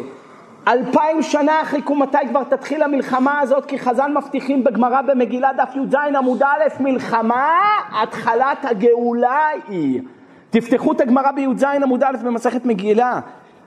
אלפיים 0.68 1.22
שנה 1.22 1.62
חיכו 1.64 1.95
מתי 1.95 2.18
כבר 2.30 2.43
תתחיל 2.43 2.84
המלחמה 2.84 3.39
הזאת, 3.39 3.66
כי 3.66 3.80
חז"ל 3.80 4.12
מבטיחים 4.18 4.64
בגמרא 4.64 5.01
במגילה 5.01 5.49
דף 5.57 5.76
י"ז 5.76 5.95
עמוד 6.16 6.43
א', 6.43 6.64
מלחמה, 6.80 7.59
התחלת 8.01 8.66
הגאולה 8.66 9.47
היא. 9.68 10.01
תפתחו 10.49 10.91
את 10.91 11.01
הגמרא 11.01 11.32
בי"ז 11.32 11.64
עמוד 11.64 12.03
א' 12.03 12.18
במסכת 12.24 12.66
מגילה. 12.66 13.20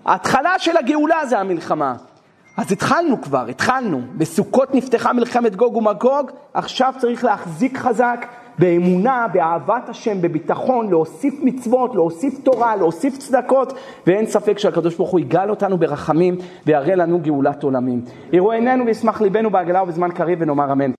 ההתחלה 0.07 0.59
של 0.59 0.77
הגאולה 0.77 1.27
זה 1.27 1.39
המלחמה. 1.39 1.95
אז 2.57 2.73
התחלנו 2.73 3.23
כבר, 3.23 3.47
התחלנו. 3.47 4.01
בסוכות 4.17 4.75
נפתחה 4.75 5.13
מלחמת 5.13 5.57
גוג 5.57 5.77
ומגוג, 5.77 6.31
עכשיו 6.55 6.95
צריך 6.99 7.25
להחזיק 7.25 7.79
חזק 7.79 8.27
באמונה, 8.59 9.27
באהבת 9.33 9.89
השם, 9.89 10.21
בביטחון, 10.21 10.91
להוסיף 10.91 11.35
מצוות, 11.43 11.95
להוסיף 11.95 12.39
תורה, 12.43 12.77
להוסיף 12.77 13.19
צדקות, 13.19 13.73
ואין 14.07 14.27
ספק 14.27 14.59
שהקדוש 14.59 14.97
ברוך 14.97 15.11
הוא 15.11 15.21
יגאל 15.21 15.51
אותנו 15.51 15.79
ברחמים 15.79 16.37
ויראה 16.67 16.95
לנו 16.95 17.21
גאולת 17.23 17.63
עולמים. 17.63 18.01
יראו 18.33 18.53
עינינו 18.53 18.87
וישמח 18.87 19.21
ליבנו 19.21 19.51
בעגלה 19.51 19.83
ובזמן 19.83 20.11
קריב 20.11 20.39
ונאמר 20.43 20.73
אמן. 20.73 20.91